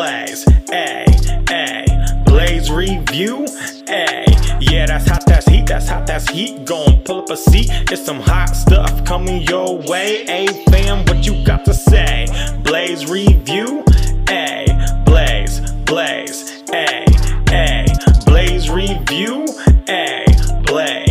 Blaze, 0.00 0.46
a, 0.72 1.04
a, 1.50 2.22
Blaze 2.24 2.70
review, 2.70 3.44
a. 3.86 4.24
Yeah, 4.58 4.86
that's 4.86 5.06
hot, 5.06 5.24
that's 5.26 5.46
heat, 5.46 5.66
that's 5.66 5.90
hot, 5.90 6.06
that's 6.06 6.26
heat. 6.30 6.64
Gon' 6.64 7.02
pull 7.04 7.20
up 7.20 7.28
a 7.28 7.36
seat, 7.36 7.68
it's 7.92 8.06
some 8.06 8.18
hot 8.18 8.56
stuff 8.56 9.04
coming 9.04 9.42
your 9.42 9.76
way. 9.76 10.22
A 10.22 10.46
fam, 10.70 11.04
what 11.04 11.26
you 11.26 11.44
got 11.44 11.66
to 11.66 11.74
say? 11.74 12.24
Blaze 12.64 13.10
review, 13.10 13.84
a, 14.30 14.64
Blaze, 15.04 15.60
Blaze, 15.84 16.62
a, 16.72 17.04
a, 17.50 17.86
Blaze 18.24 18.70
review, 18.70 19.44
a, 19.86 20.24
Blaze. 20.64 21.10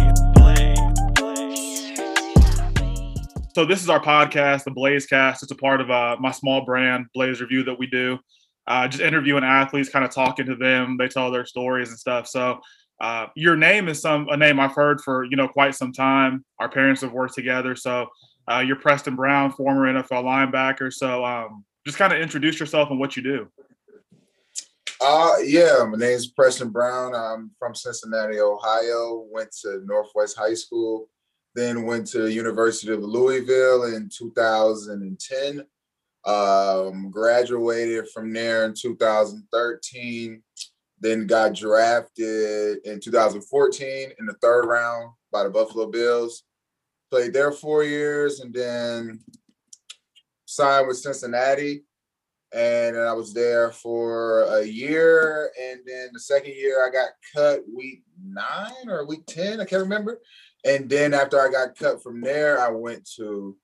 So 3.54 3.66
this 3.66 3.84
is 3.84 3.90
our 3.90 4.00
podcast, 4.00 4.64
the 4.64 4.72
Blaze 4.72 5.06
Cast. 5.06 5.44
It's 5.44 5.52
a 5.52 5.56
part 5.56 5.80
of 5.80 5.92
uh, 5.92 6.18
my 6.20 6.32
small 6.32 6.66
brand, 6.66 7.06
Blaze 7.14 7.40
Review, 7.40 7.64
that 7.66 7.78
we 7.78 7.86
do. 7.86 8.18
Uh, 8.68 8.88
just 8.88 9.02
interviewing 9.02 9.44
athletes, 9.44 9.90
kind 9.90 10.06
of 10.06 10.12
talking 10.12 10.46
to 10.46 10.56
them. 10.56 10.98
They 10.98 11.08
tell 11.08 11.32
their 11.32 11.46
stories 11.46 11.90
and 11.90 11.98
stuff. 11.98 12.28
So 12.28 12.60
uh, 13.02 13.28
your 13.36 13.56
name 13.56 13.88
is 13.88 14.02
some 14.02 14.28
a 14.30 14.38
name 14.38 14.60
I've 14.60 14.76
heard 14.76 15.02
for 15.02 15.24
you 15.24 15.36
know 15.36 15.48
quite 15.48 15.76
some 15.76 15.92
time. 15.92 16.46
Our 16.60 16.70
parents 16.70 17.02
have 17.02 17.12
worked 17.14 17.34
together. 17.34 17.76
So 17.76 18.08
uh, 18.48 18.60
you're 18.60 18.76
Preston 18.76 19.16
Brown, 19.16 19.52
former 19.52 19.92
NFL 19.92 20.24
linebacker. 20.24 20.94
So 20.94 21.26
um, 21.26 21.66
just 21.86 21.98
kind 21.98 22.14
of 22.14 22.20
introduce 22.20 22.60
yourself 22.60 22.90
and 22.90 23.00
what 23.00 23.16
you 23.16 23.24
do. 23.24 23.48
Uh, 25.02 25.36
yeah, 25.44 25.86
my 25.90 25.98
name 25.98 26.12
is 26.12 26.28
Preston 26.28 26.70
Brown. 26.70 27.16
I'm 27.16 27.52
from 27.58 27.74
Cincinnati, 27.74 28.40
Ohio. 28.40 29.26
Went 29.32 29.52
to 29.62 29.82
Northwest 29.86 30.38
High 30.38 30.56
School 30.56 31.10
then 31.56 31.84
went 31.84 32.08
to 32.08 32.32
University 32.32 32.92
of 32.92 33.04
Louisville 33.04 33.96
in 33.96 34.10
2010. 34.10 35.66
Um, 36.26 37.10
graduated 37.12 38.10
from 38.10 38.34
there 38.34 38.66
in 38.66 38.74
2013. 38.74 40.44
Then 41.02 41.28
got 41.28 41.56
drafted 41.56 42.80
in 42.84 43.00
2014 43.00 44.12
in 44.20 44.26
the 44.26 44.34
third 44.42 44.66
round 44.66 45.12
by 45.32 45.44
the 45.44 45.50
Buffalo 45.50 45.88
Bills. 45.88 46.44
Played 47.10 47.34
there 47.34 47.52
four 47.52 47.84
years 47.84 48.42
and 48.42 48.54
then 48.54 49.20
signed 50.46 50.88
with 50.88 50.98
Cincinnati. 50.98 51.84
And 52.54 52.98
I 52.98 53.14
was 53.14 53.34
there 53.34 53.72
for 53.72 54.42
a 54.44 54.64
year. 54.64 55.52
And 55.62 55.82
then 55.86 56.10
the 56.12 56.20
second 56.20 56.54
year, 56.54 56.86
I 56.86 56.92
got 56.92 57.10
cut 57.34 57.62
week 57.74 58.04
nine 58.22 58.90
or 58.90 59.06
week 59.06 59.26
10. 59.28 59.62
I 59.62 59.66
can't 59.66 59.84
remember. 59.84 60.20
And 60.66 60.90
then 60.90 61.14
after 61.14 61.40
I 61.40 61.50
got 61.50 61.78
cut 61.78 62.04
from 62.04 62.22
there, 62.22 62.60
I 62.60 62.70
went 62.72 63.08
to 63.16 63.56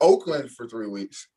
Oakland 0.00 0.50
for 0.50 0.68
three 0.68 0.86
weeks. 0.86 1.28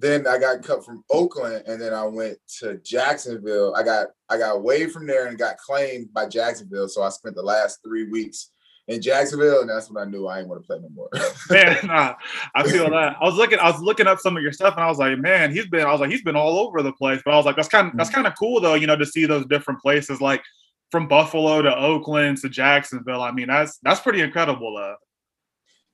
Then 0.00 0.26
I 0.26 0.38
got 0.38 0.62
cut 0.62 0.82
from 0.82 1.04
Oakland, 1.10 1.64
and 1.66 1.80
then 1.80 1.92
I 1.92 2.04
went 2.06 2.38
to 2.60 2.78
Jacksonville. 2.78 3.74
I 3.76 3.82
got 3.82 4.08
I 4.30 4.38
got 4.38 4.56
away 4.56 4.88
from 4.88 5.06
there 5.06 5.26
and 5.26 5.38
got 5.38 5.58
claimed 5.58 6.12
by 6.14 6.26
Jacksonville. 6.26 6.88
So 6.88 7.02
I 7.02 7.10
spent 7.10 7.36
the 7.36 7.42
last 7.42 7.80
three 7.84 8.08
weeks 8.08 8.50
in 8.88 9.02
Jacksonville, 9.02 9.60
and 9.60 9.68
that's 9.68 9.90
when 9.90 10.02
I 10.02 10.10
knew 10.10 10.26
I 10.26 10.38
didn't 10.38 10.48
want 10.48 10.62
to 10.62 10.66
play 10.66 10.78
no 10.80 10.88
more. 10.88 11.10
man, 11.50 11.76
nah, 11.84 12.14
I 12.54 12.62
feel 12.62 12.88
that. 12.88 13.16
I 13.20 13.24
was 13.24 13.34
looking, 13.34 13.58
I 13.58 13.70
was 13.70 13.82
looking 13.82 14.06
up 14.06 14.20
some 14.20 14.38
of 14.38 14.42
your 14.42 14.52
stuff, 14.52 14.74
and 14.74 14.82
I 14.82 14.88
was 14.88 14.98
like, 14.98 15.18
man, 15.18 15.52
he's 15.52 15.66
been. 15.66 15.86
I 15.86 15.92
was 15.92 16.00
like, 16.00 16.10
he's 16.10 16.22
been 16.22 16.36
all 16.36 16.58
over 16.58 16.82
the 16.82 16.92
place. 16.94 17.20
But 17.22 17.34
I 17.34 17.36
was 17.36 17.44
like, 17.44 17.56
that's 17.56 17.68
kind 17.68 17.88
of 17.88 17.96
that's 17.98 18.08
mm-hmm. 18.08 18.14
kind 18.16 18.26
of 18.26 18.34
cool 18.38 18.58
though, 18.60 18.74
you 18.74 18.86
know, 18.86 18.96
to 18.96 19.04
see 19.04 19.26
those 19.26 19.44
different 19.46 19.80
places. 19.80 20.22
Like 20.22 20.42
from 20.90 21.08
Buffalo 21.08 21.62
to 21.62 21.76
Oakland 21.76 22.38
to 22.38 22.48
Jacksonville. 22.48 23.22
I 23.22 23.32
mean, 23.32 23.48
that's 23.48 23.78
that's 23.82 24.00
pretty 24.00 24.22
incredible. 24.22 24.76
Uh. 24.76 24.94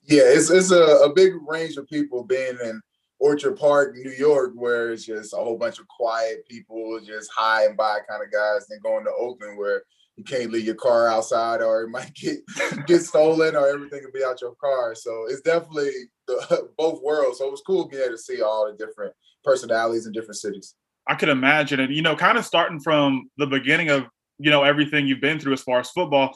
Yeah, 0.05 0.23
it's 0.25 0.51
it's 0.51 0.71
a, 0.71 0.83
a 1.05 1.13
big 1.13 1.33
range 1.47 1.77
of 1.77 1.89
people 1.89 2.25
being 2.25 2.57
in 2.65 2.81
Orchard 3.19 3.57
Park, 3.57 3.95
New 3.95 4.11
York, 4.11 4.53
where 4.55 4.93
it's 4.93 5.07
just 5.07 5.33
a 5.33 5.37
whole 5.37 5.57
bunch 5.57 5.79
of 5.79 5.89
quiet 5.89 6.47
people, 6.49 7.01
just 7.05 7.31
hi 7.35 7.65
and 7.65 7.77
bye 7.77 7.99
kind 8.09 8.23
of 8.23 8.31
guys, 8.31 8.67
then 8.69 8.79
going 8.83 9.05
to 9.05 9.13
Oakland 9.19 9.59
where 9.59 9.83
you 10.17 10.25
can't 10.25 10.51
leave 10.51 10.65
your 10.65 10.75
car 10.75 11.09
outside 11.09 11.61
or 11.61 11.83
it 11.83 11.89
might 11.89 12.13
get 12.15 12.39
get 12.87 13.03
stolen 13.03 13.55
or 13.55 13.69
everything 13.69 14.01
can 14.01 14.11
be 14.13 14.25
out 14.25 14.41
your 14.41 14.55
car. 14.55 14.95
So 14.95 15.27
it's 15.29 15.43
definitely 15.43 15.91
the, 16.27 16.69
both 16.79 17.03
worlds. 17.03 17.39
So 17.39 17.49
it 17.49 17.51
was 17.51 17.63
cool 17.67 17.89
being 17.89 18.03
able 18.03 18.13
to 18.13 18.19
see 18.19 18.43
all 18.43 18.71
the 18.71 18.77
different 18.77 19.15
personalities 19.45 20.07
in 20.07 20.13
different 20.13 20.37
cities. 20.37 20.75
I 21.09 21.15
could 21.15 21.29
imagine 21.29 21.81
and 21.81 21.95
You 21.95 22.03
know, 22.03 22.17
kind 22.17 22.37
of 22.37 22.45
starting 22.45 22.81
from 22.81 23.31
the 23.37 23.47
beginning 23.47 23.91
of 23.91 24.07
you 24.39 24.51
know 24.51 24.65
everything 24.65 25.07
you've 25.07 25.21
been 25.21 25.39
through 25.39 25.55
as 25.55 25.63
far 25.63 25.81
as 25.81 25.91
football 25.91 26.35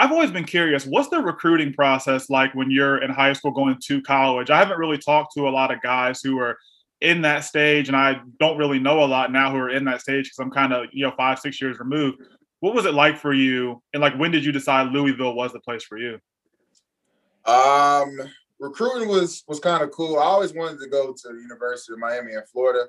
i've 0.00 0.10
always 0.10 0.30
been 0.30 0.44
curious 0.44 0.86
what's 0.86 1.08
the 1.08 1.20
recruiting 1.20 1.72
process 1.72 2.30
like 2.30 2.54
when 2.54 2.70
you're 2.70 3.02
in 3.02 3.10
high 3.10 3.32
school 3.32 3.50
going 3.50 3.76
to 3.78 4.00
college 4.02 4.50
i 4.50 4.58
haven't 4.58 4.78
really 4.78 4.96
talked 4.96 5.32
to 5.34 5.46
a 5.46 5.50
lot 5.50 5.72
of 5.72 5.80
guys 5.82 6.20
who 6.22 6.38
are 6.38 6.58
in 7.02 7.20
that 7.20 7.40
stage 7.40 7.88
and 7.88 7.96
i 7.96 8.18
don't 8.38 8.56
really 8.56 8.78
know 8.78 9.04
a 9.04 9.06
lot 9.06 9.30
now 9.30 9.50
who 9.50 9.58
are 9.58 9.70
in 9.70 9.84
that 9.84 10.00
stage 10.00 10.24
because 10.24 10.38
i'm 10.38 10.50
kind 10.50 10.72
of 10.72 10.86
you 10.92 11.04
know 11.04 11.12
five 11.16 11.38
six 11.38 11.60
years 11.60 11.78
removed 11.78 12.18
what 12.60 12.74
was 12.74 12.86
it 12.86 12.94
like 12.94 13.16
for 13.16 13.34
you 13.34 13.82
and 13.92 14.00
like 14.00 14.16
when 14.18 14.30
did 14.30 14.44
you 14.44 14.52
decide 14.52 14.90
louisville 14.90 15.34
was 15.34 15.52
the 15.52 15.60
place 15.60 15.84
for 15.84 15.98
you 15.98 16.18
um 17.44 18.18
recruiting 18.58 19.08
was 19.08 19.44
was 19.48 19.60
kind 19.60 19.82
of 19.82 19.90
cool 19.90 20.18
i 20.18 20.24
always 20.24 20.54
wanted 20.54 20.80
to 20.80 20.88
go 20.88 21.12
to 21.12 21.28
the 21.28 21.40
university 21.40 21.92
of 21.92 21.98
miami 21.98 22.32
in 22.32 22.42
florida 22.50 22.86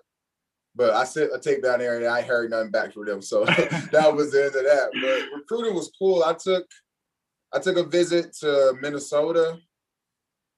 but 0.75 0.93
I 0.93 1.03
sent 1.03 1.33
a 1.33 1.39
tape 1.39 1.63
down 1.63 1.79
there 1.79 1.97
and 1.97 2.07
I 2.07 2.21
heard 2.21 2.49
nothing 2.49 2.71
back 2.71 2.93
from 2.93 3.05
them. 3.05 3.21
So 3.21 3.43
that 3.45 4.13
was 4.13 4.31
the 4.31 4.45
end 4.45 4.55
of 4.55 4.63
that. 4.63 4.89
But 5.01 5.37
recruiting 5.37 5.75
was 5.75 5.91
cool. 5.99 6.23
I 6.23 6.33
took 6.33 6.65
I 7.53 7.59
took 7.59 7.77
a 7.77 7.83
visit 7.83 8.33
to 8.39 8.73
Minnesota, 8.81 9.59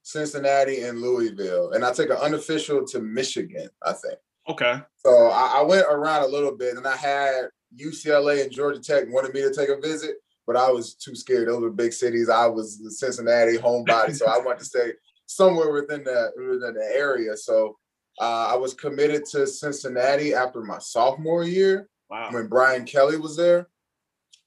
Cincinnati, 0.02 0.82
and 0.82 1.00
Louisville. 1.00 1.72
And 1.72 1.84
I 1.84 1.92
took 1.92 2.10
an 2.10 2.16
unofficial 2.16 2.86
to 2.86 3.00
Michigan, 3.00 3.68
I 3.82 3.92
think. 3.92 4.18
Okay. 4.48 4.80
So 4.96 5.28
I, 5.28 5.58
I 5.58 5.62
went 5.62 5.86
around 5.88 6.22
a 6.22 6.28
little 6.28 6.56
bit 6.56 6.76
and 6.76 6.86
I 6.86 6.96
had 6.96 7.48
UCLA 7.76 8.42
and 8.42 8.52
Georgia 8.52 8.80
Tech 8.80 9.04
wanted 9.08 9.34
me 9.34 9.40
to 9.40 9.52
take 9.52 9.70
a 9.70 9.80
visit, 9.80 10.16
but 10.46 10.56
I 10.56 10.70
was 10.70 10.94
too 10.94 11.14
scared. 11.14 11.48
Those 11.48 11.62
were 11.62 11.70
big 11.70 11.92
cities. 11.92 12.28
I 12.28 12.46
was 12.46 12.78
the 12.78 12.90
Cincinnati 12.90 13.56
homebody. 13.56 14.14
so 14.14 14.26
I 14.26 14.38
wanted 14.38 14.60
to 14.60 14.64
stay 14.66 14.92
somewhere 15.26 15.72
within 15.72 16.04
the 16.04 16.30
within 16.36 16.74
the 16.74 16.92
area. 16.94 17.36
So 17.36 17.78
uh, 18.20 18.50
I 18.52 18.56
was 18.56 18.74
committed 18.74 19.24
to 19.32 19.46
Cincinnati 19.46 20.34
after 20.34 20.62
my 20.62 20.78
sophomore 20.78 21.44
year 21.44 21.88
wow. 22.10 22.30
when 22.30 22.46
Brian 22.46 22.84
Kelly 22.84 23.16
was 23.16 23.36
there. 23.36 23.68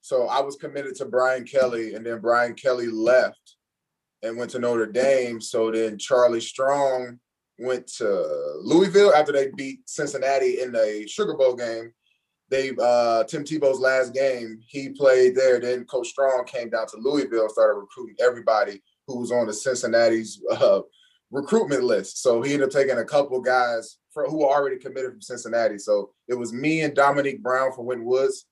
So 0.07 0.29
I 0.29 0.39
was 0.39 0.55
committed 0.55 0.95
to 0.95 1.05
Brian 1.05 1.43
Kelly, 1.43 1.93
and 1.93 2.05
then 2.05 2.21
Brian 2.21 2.53
Kelly 2.53 2.87
left 2.87 3.57
and 4.23 4.37
went 4.37 4.51
to 4.51 4.59
Notre 4.59 4.85
Dame. 4.85 5.41
So 5.41 5.69
then 5.69 5.97
Charlie 5.97 6.39
Strong 6.39 7.19
went 7.59 7.87
to 7.97 8.55
Louisville 8.61 9.13
after 9.13 9.33
they 9.33 9.49
beat 9.57 9.81
Cincinnati 9.85 10.61
in 10.61 10.71
the 10.71 11.05
Sugar 11.09 11.35
Bowl 11.35 11.55
game. 11.55 11.91
They 12.49 12.71
uh, 12.81 13.25
Tim 13.25 13.43
Tebow's 13.43 13.81
last 13.81 14.13
game, 14.13 14.61
he 14.65 14.91
played 14.91 15.35
there. 15.35 15.59
Then 15.59 15.83
Coach 15.83 16.07
Strong 16.07 16.45
came 16.45 16.69
down 16.69 16.87
to 16.87 16.97
Louisville 16.97 17.49
started 17.49 17.77
recruiting 17.77 18.15
everybody 18.21 18.81
who 19.07 19.19
was 19.19 19.33
on 19.33 19.45
the 19.45 19.53
Cincinnati's 19.53 20.41
uh, 20.49 20.83
recruitment 21.31 21.83
list. 21.83 22.23
So 22.23 22.41
he 22.41 22.53
ended 22.53 22.69
up 22.69 22.73
taking 22.73 22.97
a 22.97 23.03
couple 23.03 23.41
guys 23.41 23.97
for, 24.13 24.25
who 24.29 24.37
were 24.37 24.47
already 24.47 24.77
committed 24.77 25.11
from 25.11 25.21
Cincinnati. 25.21 25.77
So 25.77 26.11
it 26.29 26.35
was 26.35 26.53
me 26.53 26.83
and 26.83 26.95
Dominique 26.95 27.43
Brown 27.43 27.73
from 27.73 27.87
Winton 27.87 28.05
Woods. 28.05 28.45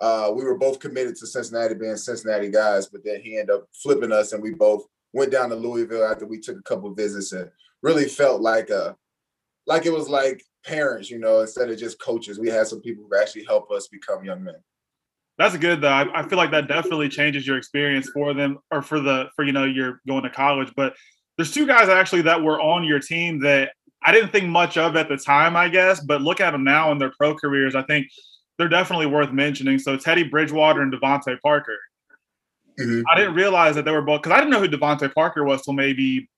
Uh, 0.00 0.32
we 0.34 0.44
were 0.44 0.56
both 0.56 0.78
committed 0.78 1.16
to 1.16 1.26
Cincinnati 1.26 1.74
being 1.74 1.96
Cincinnati 1.96 2.50
guys, 2.50 2.86
but 2.86 3.04
then 3.04 3.20
he 3.20 3.38
ended 3.38 3.56
up 3.56 3.64
flipping 3.72 4.12
us 4.12 4.32
and 4.32 4.42
we 4.42 4.54
both 4.54 4.84
went 5.12 5.32
down 5.32 5.48
to 5.48 5.56
Louisville 5.56 6.04
after 6.04 6.26
we 6.26 6.38
took 6.38 6.58
a 6.58 6.62
couple 6.62 6.92
visits 6.94 7.32
and 7.32 7.50
really 7.82 8.04
felt 8.04 8.40
like 8.40 8.70
a 8.70 8.96
like 9.66 9.86
it 9.86 9.92
was 9.92 10.08
like 10.08 10.42
parents, 10.64 11.10
you 11.10 11.18
know, 11.18 11.40
instead 11.40 11.70
of 11.70 11.78
just 11.78 12.00
coaches. 12.00 12.38
We 12.38 12.48
had 12.48 12.66
some 12.66 12.80
people 12.80 13.06
who 13.08 13.16
actually 13.16 13.44
help 13.44 13.70
us 13.70 13.88
become 13.88 14.24
young 14.24 14.42
men. 14.42 14.54
That's 15.36 15.56
good 15.56 15.80
though. 15.80 15.88
I, 15.88 16.20
I 16.20 16.28
feel 16.28 16.38
like 16.38 16.50
that 16.50 16.68
definitely 16.68 17.08
changes 17.08 17.46
your 17.46 17.56
experience 17.56 18.10
for 18.12 18.34
them 18.34 18.58
or 18.70 18.82
for 18.82 19.00
the 19.00 19.28
for 19.36 19.44
you 19.44 19.52
know 19.52 19.64
you're 19.64 20.00
going 20.06 20.24
to 20.24 20.30
college. 20.30 20.72
But 20.76 20.94
there's 21.36 21.52
two 21.52 21.66
guys 21.66 21.88
actually 21.88 22.22
that 22.22 22.42
were 22.42 22.60
on 22.60 22.84
your 22.84 22.98
team 22.98 23.40
that 23.40 23.72
I 24.02 24.12
didn't 24.12 24.30
think 24.30 24.48
much 24.48 24.76
of 24.76 24.96
at 24.96 25.08
the 25.08 25.16
time, 25.16 25.56
I 25.56 25.68
guess, 25.68 26.00
but 26.00 26.22
look 26.22 26.40
at 26.40 26.52
them 26.52 26.64
now 26.64 26.92
in 26.92 26.98
their 26.98 27.12
pro 27.16 27.34
careers. 27.34 27.74
I 27.74 27.82
think 27.82 28.08
they're 28.58 28.68
definitely 28.68 29.06
worth 29.06 29.32
mentioning. 29.32 29.78
So 29.78 29.96
Teddy 29.96 30.24
Bridgewater 30.24 30.82
and 30.82 30.92
DeVante 30.92 31.40
Parker. 31.40 31.78
Mm-hmm. 32.78 33.02
I 33.10 33.16
didn't 33.16 33.34
realize 33.34 33.74
that 33.76 33.84
they 33.84 33.90
were 33.90 34.02
both 34.02 34.22
because 34.22 34.36
I 34.36 34.40
didn't 34.40 34.50
know 34.50 34.60
who 34.60 34.68
DeVante 34.68 35.12
Parker 35.14 35.44
was 35.44 35.62
till 35.62 35.74
maybe 35.74 36.28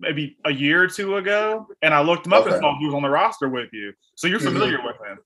maybe 0.00 0.36
a 0.44 0.52
year 0.52 0.82
or 0.82 0.88
two 0.88 1.16
ago, 1.16 1.66
and 1.82 1.92
I 1.92 2.00
looked 2.00 2.26
him 2.26 2.32
up 2.32 2.42
okay. 2.42 2.54
and 2.54 2.60
saw 2.60 2.78
he 2.78 2.86
was 2.86 2.94
on 2.94 3.02
the 3.02 3.08
roster 3.08 3.48
with 3.48 3.68
you. 3.72 3.92
So 4.14 4.28
you're 4.28 4.38
mm-hmm. 4.38 4.48
familiar 4.48 4.78
mm-hmm. 4.78 4.86
with 4.86 4.96
him. 5.08 5.18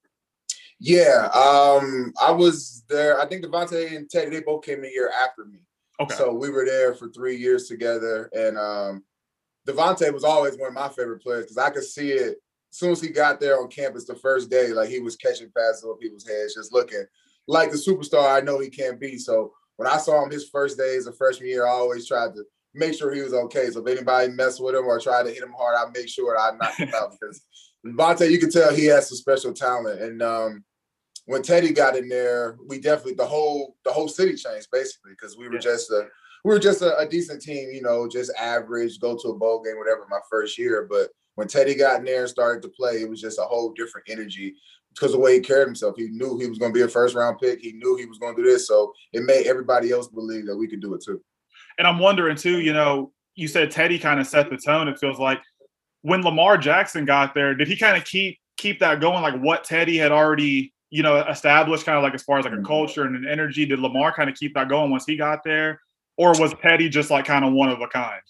Yeah, 0.79 1.29
um, 1.35 2.13
I 2.21 2.33
was 2.33 2.85
there. 2.89 3.21
I 3.21 3.27
think 3.27 3.45
DeVante 3.45 3.97
and 3.97 4.09
Teddy 4.09 4.31
they 4.31 4.41
both 4.41 4.65
came 4.65 4.85
a 4.85 4.89
year 4.89 5.11
after 5.23 5.45
me. 5.45 5.59
Okay. 6.01 6.15
So 6.15 6.33
we 6.33 6.51
were 6.51 6.65
there 6.65 6.95
for 6.95 7.09
three 7.11 7.37
years 7.37 7.69
together, 7.69 8.31
and 8.33 8.59
um, 8.59 9.05
DeVante 9.69 10.13
was 10.13 10.25
always 10.25 10.59
one 10.59 10.69
of 10.69 10.75
my 10.75 10.89
favorite 10.89 11.23
players 11.23 11.45
because 11.45 11.59
I 11.59 11.71
could 11.71 11.85
see 11.85 12.13
it 12.13 12.39
soon 12.73 12.93
as 12.93 13.01
he 13.01 13.09
got 13.09 13.39
there 13.39 13.61
on 13.61 13.69
campus 13.69 14.07
the 14.07 14.15
first 14.15 14.51
day, 14.51 14.69
like 14.69 14.89
he 14.89 15.01
was 15.01 15.17
catching 15.17 15.51
passes 15.57 15.85
over 15.85 15.97
people's 15.97 16.27
heads, 16.27 16.55
just 16.55 16.73
looking 16.73 17.05
like 17.47 17.71
the 17.71 17.77
superstar 17.77 18.35
I 18.35 18.41
know 18.41 18.59
he 18.59 18.71
can't 18.71 18.99
be. 18.99 19.19
So 19.19 19.53
when 19.77 19.89
I 19.89 19.99
saw 19.99 20.25
him 20.25 20.31
his 20.31 20.49
first 20.49 20.79
day 20.79 20.97
as 20.97 21.07
a 21.07 21.13
freshman 21.13 21.49
year, 21.49 21.67
I 21.67 21.71
always 21.71 22.07
tried 22.07 22.35
to 22.35 22.45
make 22.75 22.95
sure 22.95 23.13
he 23.13 23.21
was 23.21 23.35
okay. 23.35 23.69
So 23.71 23.81
if 23.81 23.87
anybody 23.87 24.33
messed 24.33 24.63
with 24.63 24.75
him 24.75 24.87
or 24.87 24.99
tried 24.99 25.25
to 25.25 25.31
hit 25.31 25.43
him 25.43 25.55
hard, 25.57 25.77
I 25.77 25.91
make 25.91 26.09
sure 26.09 26.39
I 26.39 26.57
knocked 26.57 26.79
him 26.79 26.93
out 26.95 27.13
because 27.13 27.43
DeVante, 27.87 28.31
you 28.31 28.39
can 28.39 28.51
tell 28.51 28.75
he 28.75 28.87
has 28.87 29.09
some 29.09 29.19
special 29.19 29.53
talent. 29.53 30.01
And 30.01 30.23
um, 30.23 30.65
when 31.27 31.43
Teddy 31.43 31.73
got 31.73 31.97
in 31.97 32.09
there, 32.09 32.57
we 32.67 32.81
definitely 32.81 33.15
the 33.15 33.27
whole 33.27 33.77
the 33.85 33.93
whole 33.93 34.09
city 34.09 34.35
changed 34.35 34.69
basically 34.73 35.13
because 35.13 35.37
we 35.37 35.49
were 35.49 35.55
yeah. 35.55 35.61
just 35.61 35.91
a 35.91 36.09
we 36.45 36.53
were 36.53 36.59
just 36.59 36.83
a, 36.83 36.99
a, 36.99 37.07
decent 37.07 37.41
team, 37.41 37.71
you 37.71 37.83
know, 37.83 38.09
just 38.09 38.33
average, 38.37 38.99
go 38.99 39.17
to 39.17 39.29
a 39.29 39.39
bowl 39.39 39.63
game, 39.63 39.79
whatever. 39.79 40.07
My 40.11 40.19
first 40.29 40.59
year, 40.59 40.89
but 40.91 41.11
when 41.35 41.49
Teddy 41.49 41.75
got 41.75 42.01
in 42.01 42.05
there 42.05 42.21
and 42.21 42.29
started 42.29 42.63
to 42.63 42.69
play, 42.69 43.03
it 43.03 43.09
was 43.09 43.21
just 43.21 43.39
a 43.39 43.43
whole 43.43 43.73
different 43.73 44.09
energy 44.11 44.55
because 44.95 45.13
the 45.13 45.19
way 45.19 45.35
he 45.35 45.41
carried 45.41 45.67
himself. 45.67 45.95
He 45.97 46.09
knew 46.09 46.39
he 46.39 46.47
was 46.47 46.59
going 46.59 46.73
to 46.73 46.77
be 46.77 46.83
a 46.83 46.89
first 46.89 47.15
round 47.15 47.39
pick. 47.39 47.61
He 47.61 47.73
knew 47.73 47.97
he 47.97 48.07
was 48.07 48.19
going 48.19 48.37
to 48.37 48.43
do 48.43 48.49
this, 48.49 48.67
so 48.67 48.93
it 49.13 49.23
made 49.23 49.47
everybody 49.47 49.91
else 49.91 50.09
believe 50.09 50.47
that 50.47 50.57
we 50.57 50.69
could 50.69 50.81
do 50.81 50.95
it 50.95 51.03
too. 51.05 51.23
And 51.79 51.87
I'm 51.87 51.99
wondering 51.99 52.37
too, 52.37 52.61
you 52.61 52.73
know, 52.73 53.13
you 53.35 53.49
said 53.49 53.71
Teddy 53.71 53.99
kind 53.99 54.21
of 54.21 54.27
set 54.27 54.51
the 54.51 54.57
tone. 54.57 54.89
It 54.89 54.99
feels 54.99 55.19
like 55.19 55.41
when 56.03 56.23
Lamar 56.23 56.59
Jackson 56.59 57.05
got 57.05 57.35
there, 57.35 57.55
did 57.55 57.69
he 57.69 57.77
kind 57.77 57.97
of 57.97 58.05
keep 58.05 58.39
keep 58.57 58.81
that 58.81 59.01
going? 59.01 59.23
Like 59.23 59.41
what 59.41 59.65
Teddy 59.65 59.97
had 59.97 60.13
already, 60.13 60.73
you 60.91 61.03
know, 61.03 61.17
established, 61.23 61.87
kind 61.87 61.97
of 61.97 62.05
like 62.05 62.15
as 62.15 62.23
far 62.23 62.39
as 62.39 62.45
like 62.45 62.53
a 62.53 62.57
mm-hmm. 62.57 62.67
culture 62.67 63.05
and 63.05 63.17
an 63.17 63.27
energy. 63.27 63.65
Did 63.65 63.79
Lamar 63.79 64.13
kind 64.15 64.29
of 64.29 64.37
keep 64.37 64.55
that 64.55 64.69
going 64.69 64.91
once 64.91 65.07
he 65.07 65.17
got 65.17 65.43
there, 65.45 65.81
or 66.17 66.39
was 66.39 66.55
Teddy 66.61 66.89
just 66.89 67.11
like 67.11 67.25
kind 67.25 67.45
of 67.45 67.53
one 67.53 67.71
of 67.71 67.81
a 67.81 67.89
kind? 67.89 68.21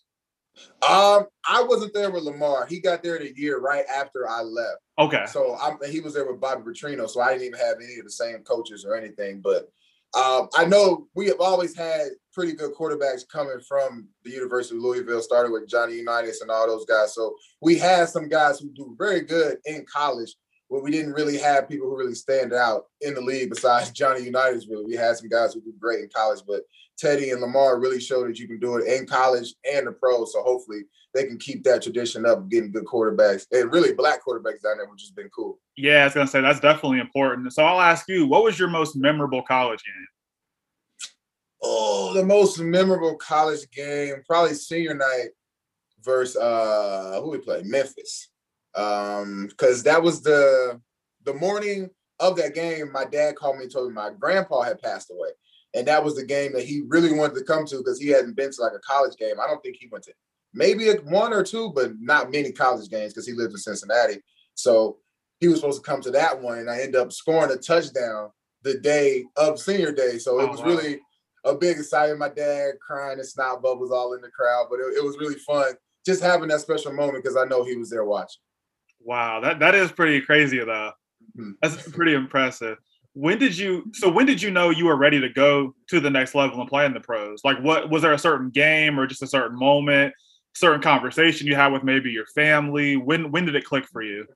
Um, 0.82 1.26
I 1.48 1.62
wasn't 1.62 1.94
there 1.94 2.10
with 2.10 2.24
Lamar. 2.24 2.66
He 2.66 2.80
got 2.80 3.02
there 3.02 3.18
the 3.18 3.32
year 3.36 3.60
right 3.60 3.84
after 3.94 4.28
I 4.28 4.42
left. 4.42 4.78
Okay. 4.98 5.24
So 5.26 5.56
I'm, 5.60 5.78
he 5.90 6.00
was 6.00 6.14
there 6.14 6.30
with 6.30 6.40
Bobby 6.40 6.62
Petrino, 6.62 7.08
so 7.08 7.20
I 7.20 7.32
didn't 7.32 7.48
even 7.48 7.58
have 7.58 7.76
any 7.82 7.98
of 7.98 8.04
the 8.04 8.10
same 8.10 8.38
coaches 8.40 8.84
or 8.84 8.96
anything. 8.96 9.40
But 9.40 9.70
um, 10.14 10.48
I 10.54 10.66
know 10.66 11.08
we 11.14 11.26
have 11.28 11.40
always 11.40 11.74
had 11.74 12.08
pretty 12.32 12.52
good 12.52 12.74
quarterbacks 12.74 13.26
coming 13.26 13.60
from 13.66 14.08
the 14.24 14.30
University 14.30 14.76
of 14.76 14.82
Louisville, 14.82 15.22
started 15.22 15.52
with 15.52 15.68
Johnny 15.68 15.96
Unitas 15.96 16.42
and 16.42 16.50
all 16.50 16.66
those 16.66 16.84
guys. 16.84 17.14
So 17.14 17.34
we 17.62 17.78
had 17.78 18.08
some 18.08 18.28
guys 18.28 18.58
who 18.58 18.70
do 18.70 18.94
very 18.98 19.22
good 19.22 19.56
in 19.64 19.86
college, 19.90 20.34
but 20.68 20.82
we 20.82 20.90
didn't 20.90 21.14
really 21.14 21.38
have 21.38 21.68
people 21.68 21.88
who 21.88 21.96
really 21.96 22.14
stand 22.14 22.52
out 22.52 22.84
in 23.00 23.14
the 23.14 23.20
league 23.22 23.48
besides 23.48 23.90
Johnny 23.92 24.24
Unitas. 24.24 24.68
Really, 24.68 24.84
we 24.84 24.96
had 24.96 25.16
some 25.16 25.28
guys 25.28 25.54
who 25.54 25.62
do 25.62 25.72
great 25.80 26.00
in 26.00 26.10
college, 26.14 26.40
but 26.46 26.62
Teddy 26.98 27.30
and 27.30 27.40
Lamar 27.40 27.80
really 27.80 28.00
showed 28.00 28.28
that 28.28 28.38
you 28.38 28.46
can 28.46 28.60
do 28.60 28.76
it 28.76 28.86
in 28.86 29.06
college 29.06 29.54
and 29.70 29.86
the 29.86 29.92
pros. 29.92 30.32
So 30.32 30.42
hopefully 30.42 30.82
they 31.14 31.26
can 31.26 31.38
keep 31.38 31.64
that 31.64 31.82
tradition 31.82 32.24
up, 32.26 32.48
getting 32.48 32.72
good 32.72 32.84
quarterbacks 32.84 33.46
and 33.52 33.72
really 33.72 33.92
black 33.92 34.24
quarterbacks 34.24 34.62
down 34.62 34.78
there, 34.78 34.88
which 34.88 35.02
has 35.02 35.10
been 35.10 35.28
cool. 35.30 35.58
Yeah, 35.76 36.02
I 36.02 36.04
was 36.04 36.14
gonna 36.14 36.26
say 36.26 36.40
that's 36.40 36.60
definitely 36.60 37.00
important. 37.00 37.52
So 37.52 37.64
I'll 37.64 37.80
ask 37.80 38.08
you, 38.08 38.26
what 38.26 38.44
was 38.44 38.58
your 38.58 38.68
most 38.68 38.96
memorable 38.96 39.42
college 39.42 39.82
game? 39.84 40.06
Oh, 41.62 42.12
the 42.14 42.24
most 42.24 42.58
memorable 42.58 43.16
college 43.16 43.70
game, 43.70 44.22
probably 44.26 44.54
senior 44.54 44.94
night 44.94 45.28
versus 46.02 46.36
uh 46.36 47.20
who 47.22 47.30
we 47.30 47.38
played? 47.38 47.66
Memphis. 47.66 48.28
Um, 48.74 49.48
because 49.48 49.82
that 49.82 50.02
was 50.02 50.22
the 50.22 50.80
the 51.24 51.34
morning 51.34 51.90
of 52.22 52.36
that 52.36 52.54
game, 52.54 52.90
my 52.92 53.04
dad 53.04 53.36
called 53.36 53.56
me 53.58 53.64
and 53.64 53.72
told 53.72 53.88
me 53.88 53.94
my 53.94 54.10
grandpa 54.18 54.62
had 54.62 54.80
passed 54.80 55.10
away. 55.10 55.30
And 55.74 55.86
that 55.86 56.04
was 56.04 56.16
the 56.16 56.24
game 56.24 56.52
that 56.52 56.64
he 56.64 56.82
really 56.86 57.12
wanted 57.12 57.34
to 57.34 57.44
come 57.44 57.64
to 57.66 57.78
because 57.78 57.98
he 57.98 58.08
hadn't 58.08 58.36
been 58.36 58.50
to 58.52 58.62
like 58.62 58.72
a 58.74 58.78
college 58.80 59.16
game. 59.16 59.36
I 59.42 59.46
don't 59.46 59.62
think 59.62 59.76
he 59.78 59.88
went 59.90 60.04
to 60.04 60.12
maybe 60.52 60.90
one 61.04 61.32
or 61.32 61.42
two, 61.42 61.72
but 61.74 61.92
not 61.98 62.30
many 62.30 62.52
college 62.52 62.90
games 62.90 63.12
because 63.12 63.26
he 63.26 63.32
lived 63.32 63.52
in 63.52 63.58
Cincinnati. 63.58 64.20
So 64.54 64.98
he 65.40 65.48
was 65.48 65.60
supposed 65.60 65.82
to 65.82 65.90
come 65.90 66.02
to 66.02 66.10
that 66.12 66.40
one, 66.40 66.58
and 66.58 66.70
I 66.70 66.80
ended 66.80 66.96
up 66.96 67.12
scoring 67.12 67.50
a 67.50 67.56
touchdown 67.56 68.30
the 68.62 68.78
day 68.78 69.24
of 69.36 69.58
senior 69.58 69.92
day. 69.92 70.18
So 70.18 70.40
it 70.40 70.44
oh, 70.44 70.48
was 70.48 70.60
wow. 70.60 70.66
really 70.66 71.00
a 71.44 71.54
big 71.54 71.78
excitement. 71.78 72.20
My 72.20 72.28
dad 72.28 72.74
crying 72.86 73.18
and 73.18 73.26
snot 73.26 73.62
bubbles 73.62 73.90
all 73.90 74.14
in 74.14 74.20
the 74.20 74.28
crowd, 74.28 74.66
but 74.70 74.78
it, 74.78 74.98
it 74.98 75.04
was 75.04 75.16
really 75.18 75.36
fun 75.36 75.74
just 76.04 76.22
having 76.22 76.48
that 76.48 76.60
special 76.60 76.92
moment 76.92 77.22
because 77.22 77.36
I 77.36 77.44
know 77.44 77.64
he 77.64 77.76
was 77.76 77.90
there 77.90 78.04
watching. 78.04 78.40
Wow, 79.00 79.40
that 79.40 79.58
that 79.60 79.74
is 79.74 79.90
pretty 79.90 80.20
crazy 80.20 80.58
though. 80.58 80.92
Mm-hmm. 81.36 81.52
That's 81.60 81.88
pretty 81.90 82.14
impressive. 82.14 82.78
When 83.14 83.38
did 83.38 83.56
you 83.56 83.90
so 83.92 84.08
when 84.08 84.26
did 84.26 84.40
you 84.40 84.50
know 84.50 84.70
you 84.70 84.86
were 84.86 84.96
ready 84.96 85.20
to 85.20 85.28
go 85.28 85.74
to 85.88 86.00
the 86.00 86.10
next 86.10 86.34
level 86.34 86.60
and 86.60 86.68
play 86.68 86.86
in 86.86 86.94
the 86.94 87.00
pros? 87.00 87.42
Like 87.44 87.58
what 87.58 87.90
was 87.90 88.02
there 88.02 88.12
a 88.12 88.18
certain 88.18 88.50
game 88.50 88.98
or 88.98 89.06
just 89.06 89.22
a 89.22 89.26
certain 89.26 89.58
moment, 89.58 90.14
certain 90.54 90.80
conversation 90.80 91.46
you 91.46 91.54
had 91.54 91.72
with 91.72 91.82
maybe 91.82 92.10
your 92.10 92.26
family? 92.26 92.96
When 92.96 93.30
when 93.30 93.44
did 93.44 93.54
it 93.54 93.64
click 93.64 93.86
for 93.86 94.02
you? 94.02 94.26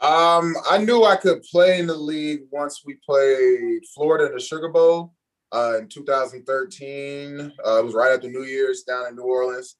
Um, 0.00 0.54
I 0.68 0.78
knew 0.78 1.04
I 1.04 1.16
could 1.16 1.42
play 1.42 1.78
in 1.78 1.86
the 1.86 1.94
league 1.94 2.42
once 2.50 2.82
we 2.84 2.98
played 3.06 3.82
Florida 3.94 4.26
in 4.26 4.34
the 4.34 4.40
Sugar 4.40 4.68
Bowl 4.68 5.14
uh, 5.52 5.78
in 5.78 5.88
2013. 5.88 7.40
Uh, 7.40 7.78
it 7.78 7.84
was 7.84 7.94
right 7.94 8.12
after 8.12 8.28
New 8.28 8.42
Year's 8.42 8.82
down 8.82 9.06
in 9.08 9.16
New 9.16 9.22
Orleans. 9.22 9.76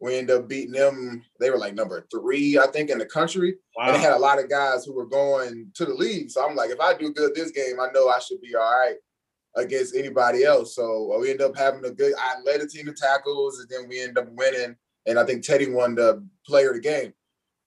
We 0.00 0.16
ended 0.16 0.36
up 0.36 0.48
beating 0.48 0.72
them. 0.72 1.24
They 1.40 1.50
were 1.50 1.58
like 1.58 1.74
number 1.74 2.06
three, 2.10 2.58
I 2.58 2.68
think, 2.68 2.90
in 2.90 2.98
the 2.98 3.06
country. 3.06 3.56
Wow. 3.76 3.86
And 3.86 3.96
they 3.96 4.00
had 4.00 4.12
a 4.12 4.18
lot 4.18 4.38
of 4.38 4.48
guys 4.48 4.84
who 4.84 4.94
were 4.94 5.06
going 5.06 5.70
to 5.74 5.84
the 5.84 5.94
league. 5.94 6.30
So 6.30 6.46
I'm 6.46 6.54
like, 6.54 6.70
if 6.70 6.80
I 6.80 6.94
do 6.94 7.12
good 7.12 7.34
this 7.34 7.50
game, 7.50 7.80
I 7.80 7.88
know 7.92 8.08
I 8.08 8.20
should 8.20 8.40
be 8.40 8.54
all 8.54 8.62
right 8.62 8.96
against 9.56 9.96
anybody 9.96 10.44
else. 10.44 10.76
So 10.76 11.12
uh, 11.14 11.18
we 11.18 11.30
ended 11.30 11.46
up 11.46 11.56
having 11.56 11.84
a 11.84 11.90
good. 11.90 12.12
I 12.18 12.40
led 12.44 12.60
the 12.60 12.68
team 12.68 12.88
in 12.88 12.94
tackles, 12.94 13.58
and 13.58 13.68
then 13.68 13.88
we 13.88 14.00
ended 14.00 14.18
up 14.18 14.28
winning. 14.32 14.76
And 15.06 15.18
I 15.18 15.24
think 15.24 15.44
Teddy 15.44 15.70
won 15.70 15.94
the 15.94 16.24
player 16.46 16.70
of 16.70 16.76
the 16.76 16.80
game. 16.80 17.12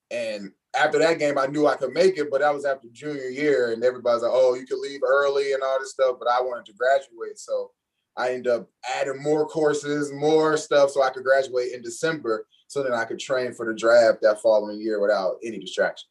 And 0.09 0.51
after 0.77 0.99
that 0.99 1.19
game, 1.19 1.37
I 1.37 1.47
knew 1.47 1.67
I 1.67 1.75
could 1.75 1.93
make 1.93 2.17
it, 2.17 2.29
but 2.31 2.41
that 2.41 2.53
was 2.53 2.65
after 2.65 2.87
junior 2.91 3.27
year, 3.29 3.73
and 3.73 3.83
everybody's 3.83 4.23
like, 4.23 4.31
"Oh, 4.33 4.53
you 4.53 4.65
could 4.65 4.79
leave 4.79 5.01
early 5.03 5.53
and 5.53 5.63
all 5.63 5.79
this 5.79 5.91
stuff." 5.91 6.17
But 6.19 6.29
I 6.29 6.41
wanted 6.41 6.65
to 6.67 6.73
graduate, 6.73 7.39
so 7.39 7.71
I 8.17 8.33
ended 8.33 8.51
up 8.51 8.69
adding 8.95 9.21
more 9.21 9.47
courses, 9.47 10.11
more 10.11 10.57
stuff, 10.57 10.91
so 10.91 11.01
I 11.01 11.09
could 11.09 11.23
graduate 11.23 11.73
in 11.73 11.81
December, 11.81 12.45
so 12.67 12.83
then 12.83 12.93
I 12.93 13.05
could 13.05 13.19
train 13.19 13.53
for 13.53 13.65
the 13.65 13.73
draft 13.73 14.21
that 14.21 14.41
following 14.41 14.81
year 14.81 15.01
without 15.01 15.37
any 15.43 15.59
distractions. 15.59 16.09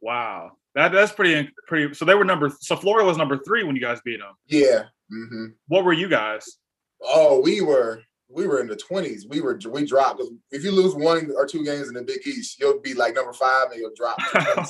Wow, 0.00 0.52
that 0.74 0.92
that's 0.92 1.12
pretty 1.12 1.50
pretty. 1.66 1.94
So 1.94 2.04
they 2.04 2.14
were 2.14 2.24
number. 2.24 2.52
So 2.60 2.76
Florida 2.76 3.06
was 3.06 3.16
number 3.16 3.38
three 3.38 3.64
when 3.64 3.74
you 3.74 3.82
guys 3.82 4.00
beat 4.04 4.20
them. 4.20 4.34
Yeah. 4.46 4.84
Mm-hmm. 5.12 5.46
What 5.68 5.84
were 5.84 5.92
you 5.92 6.08
guys? 6.08 6.58
Oh, 7.02 7.40
we 7.40 7.60
were 7.60 8.02
we 8.28 8.46
were 8.46 8.60
in 8.60 8.68
the 8.68 8.76
twenties. 8.76 9.26
We 9.28 9.40
were 9.40 9.58
we 9.70 9.86
dropped 9.86 10.22
if 10.50 10.62
you 10.62 10.70
lose 10.70 10.94
one 10.94 11.30
or 11.34 11.46
two 11.46 11.64
games 11.64 11.88
in 11.88 11.94
the 11.94 12.02
Big 12.02 12.26
East, 12.26 12.60
you'll 12.60 12.80
be 12.80 12.94
like 12.94 13.14
number 13.14 13.32
five 13.32 13.70
and 13.70 13.80
you'll 13.80 13.94
drop. 13.96 14.18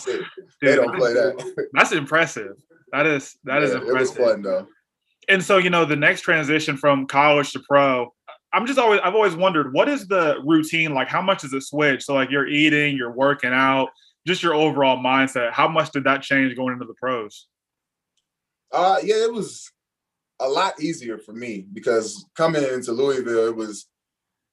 Dude, 0.04 0.24
they 0.62 0.76
don't 0.76 0.96
play 0.96 1.12
that. 1.12 1.68
That's 1.72 1.92
impressive. 1.92 2.56
That 2.92 3.06
is 3.06 3.36
that 3.44 3.60
yeah, 3.60 3.68
is 3.68 3.74
impressive. 3.74 3.96
It 3.96 4.00
was 4.00 4.32
fun 4.32 4.42
though. 4.42 4.66
And 5.28 5.42
so 5.42 5.58
you 5.58 5.70
know 5.70 5.84
the 5.84 5.96
next 5.96 6.22
transition 6.22 6.76
from 6.76 7.06
college 7.06 7.52
to 7.52 7.60
pro. 7.60 8.12
I'm 8.52 8.66
just 8.66 8.78
always 8.78 9.00
I've 9.04 9.14
always 9.14 9.34
wondered 9.34 9.72
what 9.72 9.88
is 9.88 10.06
the 10.08 10.38
routine 10.44 10.94
like? 10.94 11.08
How 11.08 11.20
much 11.20 11.42
does 11.42 11.52
it 11.52 11.62
switch? 11.62 12.04
So 12.04 12.14
like 12.14 12.30
you're 12.30 12.48
eating, 12.48 12.96
you're 12.96 13.12
working 13.12 13.52
out, 13.52 13.90
just 14.26 14.42
your 14.42 14.54
overall 14.54 14.96
mindset. 14.96 15.52
How 15.52 15.68
much 15.68 15.92
did 15.92 16.04
that 16.04 16.22
change 16.22 16.56
going 16.56 16.72
into 16.72 16.86
the 16.86 16.94
pros? 16.94 17.46
Uh 18.72 18.98
yeah, 19.02 19.16
it 19.16 19.32
was 19.32 19.70
a 20.40 20.48
lot 20.48 20.80
easier 20.80 21.18
for 21.18 21.32
me 21.32 21.66
because 21.72 22.24
coming 22.36 22.62
into 22.62 22.92
Louisville, 22.92 23.48
it 23.48 23.56
was 23.56 23.86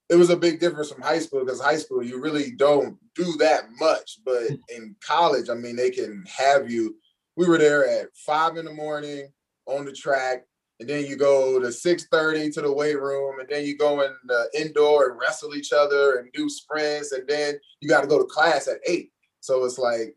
it 0.09 0.15
was 0.15 0.29
a 0.29 0.37
big 0.37 0.59
difference 0.59 0.91
from 0.91 1.01
high 1.01 1.19
school 1.19 1.43
because 1.43 1.61
high 1.61 1.77
school 1.77 2.03
you 2.03 2.19
really 2.19 2.51
don't 2.51 2.97
do 3.15 3.33
that 3.39 3.63
much. 3.79 4.19
But 4.25 4.43
in 4.69 4.95
college, 5.05 5.49
I 5.49 5.55
mean, 5.55 5.75
they 5.75 5.89
can 5.89 6.23
have 6.27 6.69
you. 6.69 6.95
We 7.37 7.47
were 7.47 7.57
there 7.57 7.87
at 7.87 8.15
five 8.25 8.57
in 8.57 8.65
the 8.65 8.73
morning 8.73 9.27
on 9.65 9.85
the 9.85 9.91
track, 9.91 10.43
and 10.79 10.89
then 10.89 11.05
you 11.05 11.15
go 11.15 11.59
to 11.59 11.71
six 11.71 12.07
thirty 12.11 12.49
to 12.51 12.61
the 12.61 12.71
weight 12.71 12.99
room, 12.99 13.39
and 13.39 13.49
then 13.49 13.65
you 13.65 13.77
go 13.77 14.01
in 14.01 14.11
the 14.25 14.49
indoor 14.53 15.09
and 15.09 15.19
wrestle 15.19 15.55
each 15.55 15.71
other 15.71 16.15
and 16.15 16.31
do 16.33 16.49
sprints, 16.49 17.11
and 17.11 17.27
then 17.27 17.55
you 17.81 17.89
got 17.89 18.01
to 18.01 18.07
go 18.07 18.19
to 18.19 18.25
class 18.25 18.67
at 18.67 18.79
eight. 18.87 19.11
So 19.39 19.63
it's 19.65 19.77
like 19.77 20.15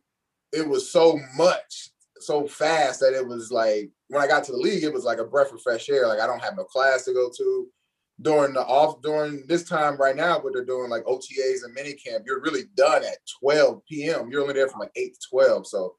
it 0.53 0.67
was 0.67 0.91
so 0.91 1.19
much 1.37 1.91
so 2.21 2.47
fast 2.47 3.00
that 3.00 3.15
it 3.15 3.27
was 3.27 3.50
like 3.50 3.91
when 4.09 4.23
I 4.23 4.27
got 4.27 4.45
to 4.45 4.53
the 4.53 4.59
league, 4.59 4.83
it 4.83 4.93
was 4.93 5.05
like 5.05 5.19
a 5.19 5.25
breath 5.25 5.53
of 5.53 5.62
fresh 5.62 5.88
air. 5.88 6.07
Like 6.07 6.21
I 6.21 6.27
don't 6.27 6.43
have 6.43 6.57
no 6.57 6.65
class 6.65 7.05
to 7.05 7.12
go 7.12 7.31
to 7.37 7.69
during 8.21 8.53
the 8.53 8.61
off 8.61 9.00
during 9.03 9.45
this 9.47 9.65
time 9.65 9.97
right 9.97 10.17
now, 10.17 10.41
but 10.41 10.53
they're 10.53 10.65
doing 10.65 10.91
like 10.91 11.05
OTAs 11.05 11.65
and 11.65 11.75
mini 11.75 11.95
camp. 11.95 12.25
You're 12.27 12.43
really 12.43 12.65
done 12.77 13.05
at 13.05 13.19
12 13.41 13.83
p.m. 13.88 14.31
You're 14.31 14.43
only 14.43 14.55
there 14.55 14.69
from 14.69 14.81
like 14.81 14.93
8 14.97 15.15
to 15.15 15.21
12. 15.31 15.67
So 15.69 15.95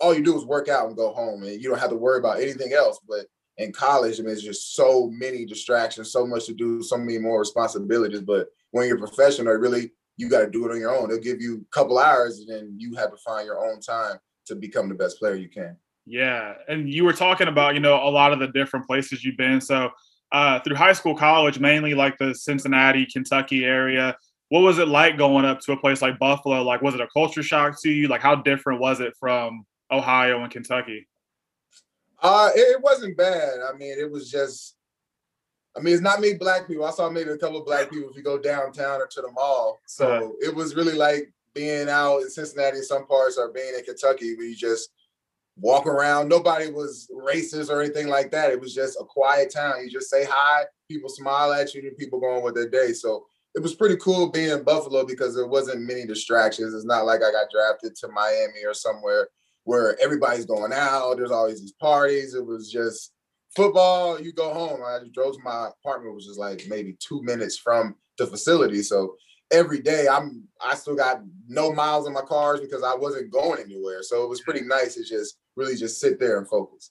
all 0.00 0.14
you 0.14 0.24
do 0.24 0.36
is 0.36 0.44
work 0.44 0.68
out 0.68 0.88
and 0.88 0.96
go 0.96 1.12
home 1.12 1.42
and 1.42 1.60
you 1.60 1.68
don't 1.68 1.78
have 1.78 1.90
to 1.90 1.96
worry 1.96 2.18
about 2.18 2.40
anything 2.40 2.72
else. 2.72 2.98
But 3.08 3.26
in 3.60 3.72
college, 3.72 4.18
I 4.18 4.22
mean, 4.22 4.32
it's 4.32 4.42
just 4.42 4.74
so 4.74 5.10
many 5.10 5.44
distractions, 5.44 6.10
so 6.10 6.26
much 6.26 6.46
to 6.46 6.54
do, 6.54 6.82
so 6.82 6.96
many 6.96 7.18
more 7.18 7.38
responsibilities. 7.38 8.22
But 8.22 8.48
when 8.70 8.88
you're 8.88 8.98
professional, 8.98 9.52
really 9.54 9.92
you 10.16 10.28
got 10.28 10.40
to 10.40 10.50
do 10.50 10.66
it 10.66 10.72
on 10.72 10.78
your 10.78 10.94
own. 10.94 11.08
They'll 11.08 11.18
give 11.18 11.40
you 11.40 11.64
a 11.66 11.74
couple 11.74 11.98
hours 11.98 12.40
and 12.40 12.48
then 12.48 12.74
you 12.78 12.94
have 12.96 13.10
to 13.10 13.16
find 13.18 13.46
your 13.46 13.64
own 13.70 13.80
time 13.80 14.18
to 14.46 14.54
become 14.54 14.88
the 14.88 14.94
best 14.94 15.18
player 15.18 15.34
you 15.34 15.48
can. 15.48 15.76
Yeah, 16.06 16.54
and 16.68 16.92
you 16.92 17.04
were 17.04 17.12
talking 17.12 17.48
about 17.48 17.74
you 17.74 17.80
know 17.80 17.96
a 17.96 18.10
lot 18.10 18.32
of 18.32 18.38
the 18.38 18.48
different 18.48 18.86
places 18.86 19.24
you've 19.24 19.36
been. 19.36 19.60
So 19.60 19.90
uh, 20.32 20.60
through 20.60 20.76
high 20.76 20.92
school, 20.92 21.14
college, 21.14 21.58
mainly 21.58 21.94
like 21.94 22.18
the 22.18 22.34
Cincinnati, 22.34 23.06
Kentucky 23.06 23.64
area. 23.64 24.16
What 24.48 24.60
was 24.60 24.78
it 24.78 24.88
like 24.88 25.16
going 25.16 25.44
up 25.44 25.60
to 25.60 25.72
a 25.72 25.76
place 25.76 26.02
like 26.02 26.18
Buffalo? 26.18 26.62
Like, 26.62 26.82
was 26.82 26.94
it 26.94 27.00
a 27.00 27.06
culture 27.12 27.42
shock 27.42 27.80
to 27.82 27.90
you? 27.90 28.08
Like, 28.08 28.20
how 28.20 28.34
different 28.34 28.80
was 28.80 28.98
it 28.98 29.14
from 29.18 29.64
Ohio 29.92 30.42
and 30.42 30.50
Kentucky? 30.50 31.06
Uh, 32.22 32.50
it 32.54 32.80
wasn't 32.82 33.16
bad. 33.16 33.54
I 33.68 33.76
mean, 33.76 33.98
it 33.98 34.10
was 34.10 34.30
just. 34.30 34.76
I 35.76 35.80
mean, 35.80 35.94
it's 35.94 36.02
not 36.02 36.20
me, 36.20 36.34
black 36.34 36.66
people. 36.66 36.84
I 36.84 36.90
saw 36.90 37.08
maybe 37.08 37.30
a 37.30 37.38
couple 37.38 37.58
of 37.58 37.66
black 37.66 37.90
people 37.90 38.10
if 38.10 38.16
you 38.16 38.24
go 38.24 38.38
downtown 38.38 39.00
or 39.00 39.06
to 39.06 39.20
the 39.20 39.30
mall. 39.30 39.78
So 39.86 40.10
uh-huh. 40.10 40.30
it 40.40 40.52
was 40.54 40.74
really 40.74 40.94
like 40.94 41.32
being 41.54 41.88
out 41.88 42.22
in 42.22 42.30
Cincinnati 42.30 42.78
in 42.78 42.82
some 42.82 43.06
parts 43.06 43.38
or 43.38 43.52
being 43.52 43.74
in 43.78 43.84
Kentucky 43.84 44.34
where 44.34 44.46
you 44.46 44.56
just 44.56 44.90
walk 45.56 45.86
around. 45.86 46.28
Nobody 46.28 46.70
was 46.70 47.08
racist 47.14 47.70
or 47.70 47.80
anything 47.80 48.08
like 48.08 48.32
that. 48.32 48.50
It 48.50 48.60
was 48.60 48.74
just 48.74 48.98
a 49.00 49.04
quiet 49.04 49.52
town. 49.52 49.84
You 49.84 49.90
just 49.90 50.10
say 50.10 50.24
hi, 50.28 50.64
people 50.90 51.08
smile 51.08 51.52
at 51.52 51.72
you, 51.72 51.82
and 51.82 51.96
people 51.96 52.18
go 52.18 52.36
on 52.36 52.42
with 52.42 52.56
their 52.56 52.68
day. 52.68 52.92
So 52.92 53.26
it 53.54 53.62
was 53.62 53.74
pretty 53.74 53.96
cool 53.96 54.30
being 54.30 54.50
in 54.50 54.64
Buffalo 54.64 55.04
because 55.04 55.34
there 55.34 55.46
wasn't 55.46 55.82
many 55.82 56.06
distractions. 56.06 56.74
It's 56.74 56.84
not 56.84 57.06
like 57.06 57.20
I 57.20 57.30
got 57.30 57.50
drafted 57.52 57.96
to 57.96 58.08
Miami 58.08 58.64
or 58.64 58.74
somewhere 58.74 59.28
where 59.64 60.00
everybody's 60.00 60.46
going 60.46 60.72
out. 60.72 61.16
There's 61.16 61.30
always 61.30 61.60
these 61.60 61.72
parties. 61.72 62.34
It 62.34 62.44
was 62.44 62.70
just 62.70 63.12
football. 63.54 64.20
You 64.20 64.32
go 64.32 64.52
home. 64.52 64.80
I 64.84 64.98
just 65.00 65.12
drove 65.12 65.34
to 65.34 65.42
my 65.42 65.68
apartment, 65.68 66.14
which 66.14 66.26
is 66.26 66.38
like 66.38 66.64
maybe 66.68 66.96
two 66.98 67.22
minutes 67.22 67.58
from 67.58 67.94
the 68.18 68.26
facility. 68.26 68.82
So 68.82 69.16
every 69.52 69.80
day 69.80 70.06
I'm 70.10 70.44
I 70.60 70.74
still 70.74 70.94
got 70.94 71.22
no 71.48 71.72
miles 71.72 72.06
in 72.06 72.12
my 72.12 72.22
cars 72.22 72.60
because 72.60 72.82
I 72.82 72.94
wasn't 72.94 73.32
going 73.32 73.60
anywhere. 73.60 74.02
So 74.02 74.24
it 74.24 74.28
was 74.28 74.40
pretty 74.42 74.62
nice 74.62 74.94
to 74.94 75.04
just 75.04 75.38
really 75.56 75.76
just 75.76 76.00
sit 76.00 76.20
there 76.20 76.38
and 76.38 76.48
focus. 76.48 76.90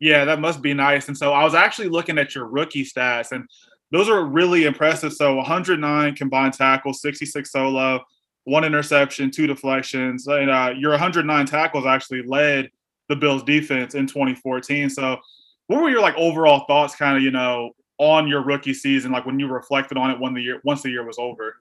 Yeah, 0.00 0.24
that 0.24 0.40
must 0.40 0.60
be 0.60 0.74
nice. 0.74 1.08
And 1.08 1.16
so 1.16 1.32
I 1.32 1.44
was 1.44 1.54
actually 1.54 1.88
looking 1.88 2.18
at 2.18 2.34
your 2.34 2.46
rookie 2.46 2.84
stats 2.84 3.32
and 3.32 3.48
those 3.90 4.08
are 4.08 4.24
really 4.24 4.64
impressive. 4.64 5.12
So 5.12 5.36
109 5.36 6.16
combined 6.16 6.54
tackles, 6.54 7.00
66 7.00 7.50
solo, 7.50 8.04
one 8.44 8.64
interception, 8.64 9.30
two 9.30 9.46
deflections. 9.46 10.26
And 10.26 10.50
uh, 10.50 10.74
your 10.76 10.90
109 10.90 11.46
tackles 11.46 11.86
actually 11.86 12.22
led 12.22 12.70
the 13.08 13.16
Bills 13.16 13.42
defense 13.42 13.94
in 13.94 14.06
2014. 14.06 14.90
So 14.90 15.18
what 15.66 15.82
were 15.82 15.90
your 15.90 16.00
like 16.00 16.16
overall 16.16 16.64
thoughts 16.66 16.94
kind 16.94 17.16
of, 17.16 17.22
you 17.22 17.30
know, 17.30 17.70
on 17.98 18.28
your 18.28 18.42
rookie 18.42 18.74
season, 18.74 19.12
like 19.12 19.24
when 19.24 19.38
you 19.38 19.46
reflected 19.46 19.96
on 19.96 20.10
it 20.10 20.20
when 20.20 20.34
the 20.34 20.40
year 20.40 20.60
once 20.64 20.82
the 20.82 20.90
year 20.90 21.06
was 21.06 21.18
over? 21.18 21.56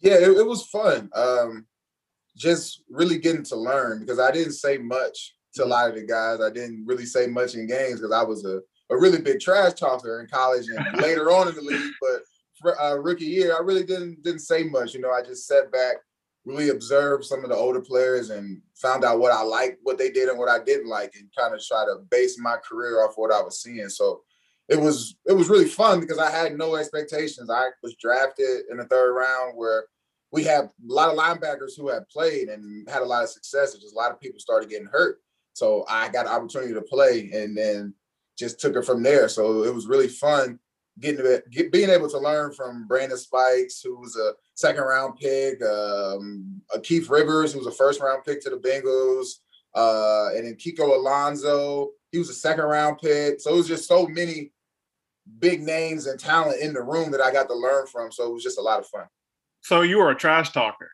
Yeah, 0.00 0.14
it, 0.14 0.36
it 0.36 0.46
was 0.46 0.66
fun. 0.66 1.10
Um, 1.14 1.66
just 2.36 2.82
really 2.90 3.18
getting 3.18 3.44
to 3.44 3.56
learn 3.56 4.00
because 4.00 4.18
I 4.18 4.30
didn't 4.30 4.52
say 4.52 4.78
much 4.78 5.34
to 5.54 5.64
a 5.64 5.66
lot 5.66 5.88
of 5.88 5.94
the 5.94 6.02
guys. 6.02 6.40
I 6.40 6.50
didn't 6.50 6.84
really 6.86 7.06
say 7.06 7.26
much 7.26 7.54
in 7.54 7.66
games 7.66 8.00
because 8.00 8.12
I 8.12 8.22
was 8.22 8.44
a, 8.44 8.60
a 8.90 8.98
really 8.98 9.20
big 9.20 9.40
trash 9.40 9.74
talker 9.74 10.20
in 10.20 10.26
college 10.26 10.66
and 10.68 11.00
later 11.02 11.30
on 11.30 11.48
in 11.48 11.54
the 11.54 11.62
league. 11.62 11.92
But 12.00 12.22
uh, 12.80 12.98
rookie 12.98 13.24
year, 13.24 13.56
I 13.56 13.62
really 13.62 13.84
didn't 13.84 14.22
didn't 14.22 14.40
say 14.40 14.64
much. 14.64 14.94
You 14.94 15.00
know, 15.00 15.10
I 15.10 15.22
just 15.22 15.46
sat 15.46 15.72
back, 15.72 15.96
really 16.44 16.70
observed 16.70 17.24
some 17.24 17.44
of 17.44 17.50
the 17.50 17.56
older 17.56 17.80
players 17.80 18.30
and 18.30 18.60
found 18.74 19.04
out 19.04 19.18
what 19.18 19.32
I 19.32 19.42
liked, 19.42 19.78
what 19.82 19.98
they 19.98 20.10
did, 20.10 20.28
and 20.28 20.38
what 20.38 20.48
I 20.48 20.62
didn't 20.62 20.88
like, 20.88 21.14
and 21.18 21.28
kind 21.36 21.54
of 21.54 21.64
try 21.64 21.84
to 21.84 22.02
base 22.10 22.38
my 22.38 22.56
career 22.56 23.02
off 23.04 23.14
what 23.16 23.32
I 23.32 23.40
was 23.40 23.60
seeing. 23.60 23.88
So 23.88 24.22
it 24.68 24.80
was 24.80 25.16
it 25.26 25.32
was 25.32 25.48
really 25.48 25.66
fun 25.66 26.00
because 26.00 26.18
I 26.18 26.30
had 26.30 26.56
no 26.56 26.76
expectations. 26.76 27.50
I 27.50 27.68
was 27.82 27.94
drafted 27.96 28.62
in 28.70 28.78
the 28.78 28.84
third 28.84 29.12
round 29.12 29.52
where 29.56 29.84
we 30.32 30.42
have 30.44 30.64
a 30.64 30.70
lot 30.92 31.10
of 31.10 31.18
linebackers 31.18 31.76
who 31.76 31.88
have 31.88 32.08
played 32.08 32.48
and 32.48 32.88
had 32.88 33.02
a 33.02 33.06
lot 33.06 33.22
of 33.22 33.28
success. 33.28 33.74
just 33.74 33.94
a 33.94 33.98
lot 33.98 34.10
of 34.10 34.20
people 34.20 34.40
started 34.40 34.68
getting 34.68 34.88
hurt. 34.88 35.20
So 35.52 35.84
I 35.88 36.08
got 36.08 36.26
an 36.26 36.32
opportunity 36.32 36.74
to 36.74 36.82
play 36.82 37.30
and 37.32 37.56
then 37.56 37.94
just 38.36 38.58
took 38.58 38.74
it 38.74 38.84
from 38.84 39.02
there. 39.04 39.28
So 39.28 39.62
it 39.62 39.72
was 39.72 39.86
really 39.86 40.08
fun 40.08 40.58
getting 41.00 41.24
to 41.24 41.42
get, 41.50 41.72
being 41.72 41.90
able 41.90 42.08
to 42.08 42.18
learn 42.18 42.52
from 42.52 42.86
Brandon 42.86 43.18
Spikes, 43.18 43.80
who 43.82 43.98
was 43.98 44.16
a 44.16 44.32
second 44.54 44.84
round 44.84 45.16
pick, 45.18 45.62
um, 45.62 46.62
Keith 46.82 47.08
Rivers, 47.08 47.52
who 47.52 47.58
was 47.58 47.66
a 47.66 47.72
first 47.72 48.00
round 48.00 48.24
pick 48.24 48.42
to 48.42 48.50
the 48.50 48.56
Bengals, 48.56 49.40
uh, 49.74 50.36
and 50.36 50.46
then 50.46 50.54
Kiko 50.54 50.96
Alonso, 50.96 51.90
he 52.12 52.18
was 52.18 52.30
a 52.30 52.34
second 52.34 52.64
round 52.64 52.98
pick. 52.98 53.40
So 53.40 53.52
it 53.52 53.56
was 53.56 53.68
just 53.68 53.88
so 53.88 54.06
many 54.06 54.52
big 55.38 55.62
names 55.62 56.06
and 56.06 56.18
talent 56.18 56.60
in 56.60 56.72
the 56.72 56.82
room 56.82 57.10
that 57.10 57.20
I 57.20 57.32
got 57.32 57.48
to 57.48 57.54
learn 57.54 57.86
from. 57.86 58.12
So 58.12 58.28
it 58.28 58.32
was 58.32 58.42
just 58.42 58.58
a 58.58 58.62
lot 58.62 58.78
of 58.78 58.86
fun. 58.86 59.06
So 59.62 59.82
you 59.82 59.98
were 59.98 60.10
a 60.10 60.14
trash 60.14 60.52
talker. 60.52 60.90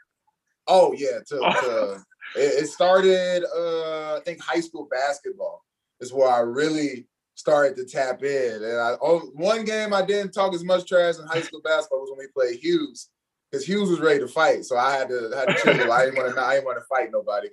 Oh 0.67 0.95
yeah, 0.97 1.19
to, 1.29 1.39
to 1.61 2.05
it, 2.37 2.63
it, 2.63 2.69
started 2.69 3.45
uh 3.45 4.17
I 4.17 4.21
think 4.25 4.41
high 4.41 4.61
school 4.61 4.89
basketball 4.91 5.65
is 6.01 6.13
where 6.13 6.31
I 6.31 6.41
really 6.41 7.07
started 7.41 7.77
to 7.77 7.85
tap 7.85 8.23
in. 8.23 8.63
And 8.63 8.79
I 8.79 8.97
oh, 9.03 9.31
one 9.35 9.65
game 9.65 9.93
I 9.93 10.03
didn't 10.03 10.33
talk 10.33 10.55
as 10.55 10.65
much 10.65 10.87
trash 10.87 11.19
in 11.19 11.27
high 11.27 11.41
school 11.41 11.63
basketball 11.63 12.01
was 12.01 12.11
when 12.11 12.19
we 12.19 12.29
played 12.29 12.61
Hughes 12.61 13.09
because 13.51 13.67
Hughes 13.67 13.91
was 13.91 14.01
ready 14.01 14.21
to 14.21 14.29
fight. 14.29 14.65
So 14.65 14.77
I 14.77 14.93
had 14.93 15.09
to 15.09 15.33
had 15.35 15.57
to 15.57 15.63
chill. 15.63 15.93
I 15.93 16.05
didn't 16.05 16.19
want 16.19 16.35
to 16.35 16.41
I 16.41 16.55
didn't 16.55 16.67
want 16.67 16.79
to 16.79 16.85
fight 16.85 17.11
nobody 17.11 17.49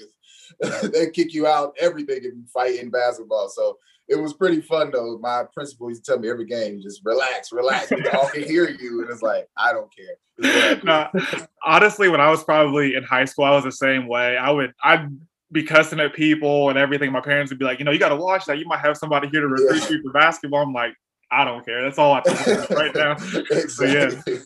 because 0.60 0.92
they 0.92 1.10
kick 1.10 1.34
you 1.34 1.48
out 1.48 1.76
everything 1.80 2.18
if 2.18 2.24
you 2.26 2.46
fight 2.54 2.80
in 2.80 2.90
basketball. 2.90 3.50
So 3.50 3.78
it 4.08 4.16
was 4.16 4.34
pretty 4.34 4.62
fun 4.62 4.92
though. 4.92 5.18
My 5.18 5.44
principal 5.54 5.90
used 5.90 6.06
to 6.06 6.12
tell 6.12 6.20
me 6.20 6.30
every 6.30 6.46
game, 6.46 6.82
just 6.82 7.02
relax, 7.04 7.52
relax. 7.52 7.90
We 7.92 8.08
all 8.10 8.30
can 8.30 8.44
hear 8.44 8.70
you, 8.70 9.02
and 9.02 9.10
it's 9.10 9.22
like 9.22 9.48
I 9.58 9.74
don't 9.74 9.92
care. 9.96 10.80
Uh, 10.88 11.08
honestly, 11.66 12.10
when 12.10 12.22
I 12.22 12.30
was 12.30 12.44
probably 12.44 12.96
in 12.96 13.04
high 13.04 13.26
school, 13.26 13.46
I 13.46 13.52
was 13.52 13.64
the 13.64 13.72
same 13.72 14.08
way. 14.08 14.38
I 14.38 14.52
would 14.52 14.74
I'd 14.84 15.10
be 15.52 15.64
cussing 15.64 16.00
at 16.00 16.14
people 16.14 16.70
and 16.70 16.78
everything. 16.78 17.12
My 17.12 17.22
parents 17.22 17.52
would 17.52 17.60
be 17.60 17.66
like, 17.66 17.80
you 17.80 17.86
know, 17.86 17.92
you 17.92 18.00
got 18.00 18.10
to 18.10 18.16
watch 18.16 18.46
that. 18.46 18.60
You 18.60 18.66
might 18.66 18.80
have 18.80 18.98
somebody 18.98 19.30
here 19.30 19.42
to 19.42 19.48
recruit 19.48 19.82
yeah. 19.84 19.90
you 19.90 20.04
for 20.04 20.12
basketball. 20.12 20.64
I'm 20.64 20.74
like, 20.74 20.94
I 21.32 21.46
don't 21.46 21.66
care. 21.66 21.84
That's 21.84 21.98
all 21.98 22.14
I 22.14 22.22
think 22.22 22.70
right 22.70 22.94
now. 22.94 23.14
exactly. 23.14 23.68
So, 23.70 23.86
yeah. 23.86 24.40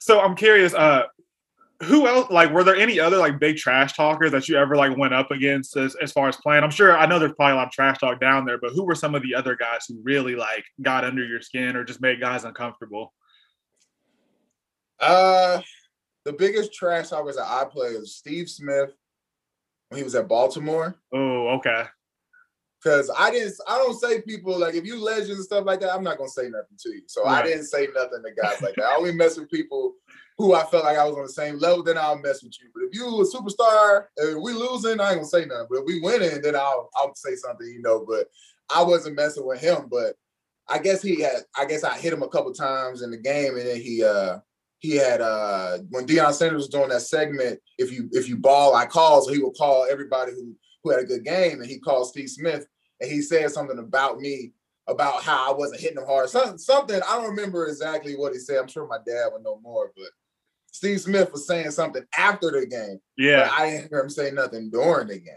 So 0.00 0.20
I'm 0.20 0.36
curious. 0.36 0.74
Uh, 0.74 1.04
who 1.82 2.06
else 2.06 2.30
like 2.30 2.50
were 2.50 2.64
there 2.64 2.76
any 2.76 2.98
other 2.98 3.18
like 3.18 3.38
big 3.38 3.56
trash 3.56 3.92
talkers 3.92 4.32
that 4.32 4.48
you 4.48 4.56
ever 4.56 4.76
like 4.76 4.96
went 4.96 5.12
up 5.12 5.30
against 5.30 5.76
as, 5.76 5.94
as 5.96 6.10
far 6.10 6.26
as 6.28 6.36
playing 6.36 6.64
i'm 6.64 6.70
sure 6.70 6.96
i 6.96 7.04
know 7.04 7.18
there's 7.18 7.34
probably 7.34 7.52
a 7.52 7.56
lot 7.56 7.66
of 7.66 7.72
trash 7.72 7.98
talk 7.98 8.18
down 8.18 8.46
there 8.46 8.58
but 8.58 8.72
who 8.72 8.84
were 8.84 8.94
some 8.94 9.14
of 9.14 9.22
the 9.22 9.34
other 9.34 9.54
guys 9.56 9.84
who 9.86 10.00
really 10.02 10.34
like 10.34 10.64
got 10.80 11.04
under 11.04 11.24
your 11.24 11.40
skin 11.42 11.76
or 11.76 11.84
just 11.84 12.00
made 12.00 12.18
guys 12.18 12.44
uncomfortable 12.44 13.12
uh 15.00 15.60
the 16.24 16.32
biggest 16.32 16.72
trash 16.72 17.10
talkers 17.10 17.36
that 17.36 17.46
i 17.46 17.62
played 17.64 17.98
was 17.98 18.14
steve 18.14 18.48
smith 18.48 18.94
when 19.88 19.98
he 19.98 20.04
was 20.04 20.14
at 20.14 20.28
baltimore 20.28 20.96
oh 21.12 21.48
okay 21.48 21.84
because 22.86 23.10
I 23.18 23.30
didn't, 23.32 23.54
I 23.66 23.78
don't 23.78 23.98
say 23.98 24.20
people 24.22 24.56
like 24.58 24.74
if 24.74 24.84
you 24.84 25.02
legends 25.02 25.30
and 25.30 25.44
stuff 25.44 25.64
like 25.64 25.80
that, 25.80 25.92
I'm 25.92 26.04
not 26.04 26.18
gonna 26.18 26.30
say 26.30 26.48
nothing 26.48 26.76
to 26.78 26.90
you. 26.90 27.02
So 27.06 27.24
right. 27.24 27.42
I 27.42 27.46
didn't 27.46 27.64
say 27.64 27.88
nothing 27.92 28.22
to 28.22 28.30
guys 28.40 28.62
like 28.62 28.74
that. 28.76 28.84
I 28.84 28.96
only 28.96 29.12
mess 29.12 29.36
with 29.36 29.50
people 29.50 29.94
who 30.38 30.54
I 30.54 30.64
felt 30.64 30.84
like 30.84 30.98
I 30.98 31.04
was 31.04 31.16
on 31.16 31.22
the 31.22 31.28
same 31.28 31.58
level, 31.58 31.82
then 31.82 31.98
I'll 31.98 32.18
mess 32.18 32.42
with 32.42 32.54
you. 32.60 32.68
But 32.74 32.84
if 32.84 32.94
you 32.94 33.06
a 33.06 33.24
superstar 33.24 34.04
and 34.18 34.42
we 34.42 34.52
losing, 34.52 35.00
I 35.00 35.10
ain't 35.10 35.18
gonna 35.18 35.24
say 35.24 35.46
nothing. 35.46 35.66
But 35.68 35.78
if 35.80 35.84
we 35.86 36.00
winning, 36.00 36.40
then 36.42 36.54
I'll 36.54 36.88
I'll 36.94 37.14
say 37.14 37.34
something, 37.34 37.66
you 37.66 37.82
know. 37.82 38.04
But 38.06 38.28
I 38.72 38.82
wasn't 38.82 39.16
messing 39.16 39.46
with 39.46 39.60
him. 39.60 39.88
But 39.90 40.14
I 40.68 40.78
guess 40.78 41.02
he 41.02 41.20
had 41.22 41.42
I 41.56 41.64
guess 41.64 41.82
I 41.82 41.96
hit 41.98 42.12
him 42.12 42.22
a 42.22 42.28
couple 42.28 42.52
times 42.52 43.02
in 43.02 43.10
the 43.10 43.16
game, 43.16 43.56
and 43.56 43.66
then 43.66 43.80
he 43.80 44.04
uh 44.04 44.38
he 44.86 44.96
had 44.96 45.20
uh 45.20 45.78
when 45.90 46.06
Deion 46.06 46.32
Sanders 46.32 46.62
was 46.62 46.68
doing 46.68 46.88
that 46.88 47.02
segment, 47.02 47.60
if 47.78 47.92
you 47.92 48.08
if 48.12 48.28
you 48.28 48.36
ball, 48.36 48.74
I 48.74 48.86
call, 48.86 49.22
so 49.22 49.32
he 49.32 49.38
would 49.38 49.56
call 49.56 49.86
everybody 49.90 50.32
who 50.32 50.54
who 50.82 50.90
had 50.90 51.00
a 51.00 51.04
good 51.04 51.24
game, 51.24 51.60
and 51.60 51.66
he 51.66 51.78
called 51.78 52.08
Steve 52.08 52.30
Smith 52.30 52.66
and 53.00 53.10
he 53.10 53.20
said 53.20 53.50
something 53.50 53.78
about 53.78 54.20
me 54.20 54.52
about 54.88 55.22
how 55.22 55.50
I 55.50 55.54
wasn't 55.54 55.80
hitting 55.80 55.98
him 55.98 56.06
hard. 56.06 56.28
Something, 56.28 56.58
something 56.58 57.00
I 57.08 57.16
don't 57.16 57.30
remember 57.30 57.66
exactly 57.66 58.14
what 58.14 58.32
he 58.32 58.38
said. 58.38 58.58
I'm 58.58 58.68
sure 58.68 58.86
my 58.86 58.98
dad 59.06 59.30
would 59.32 59.42
know 59.42 59.60
more, 59.60 59.92
but 59.96 60.10
Steve 60.70 61.00
Smith 61.00 61.32
was 61.32 61.46
saying 61.46 61.70
something 61.72 62.04
after 62.16 62.50
the 62.50 62.66
game. 62.66 63.00
Yeah, 63.16 63.50
I 63.56 63.70
didn't 63.70 63.90
hear 63.90 64.00
him 64.00 64.10
say 64.10 64.30
nothing 64.30 64.70
during 64.70 65.08
the 65.08 65.18
game. 65.18 65.34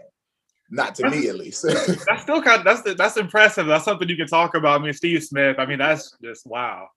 Not 0.72 0.94
to 0.96 1.02
that's, 1.02 1.16
me, 1.16 1.28
at 1.28 1.34
least. 1.34 1.62
that's 1.62 2.22
still 2.22 2.42
kind. 2.42 2.60
Of, 2.60 2.64
that's 2.64 2.96
that's 2.96 3.16
impressive. 3.16 3.66
That's 3.66 3.84
something 3.84 4.08
you 4.08 4.16
can 4.16 4.28
talk 4.28 4.54
about. 4.54 4.80
I 4.80 4.84
mean, 4.84 4.92
Steve 4.92 5.24
Smith. 5.24 5.56
I 5.58 5.66
mean, 5.66 5.78
that's 5.78 6.16
just 6.22 6.46
wow. 6.46 6.88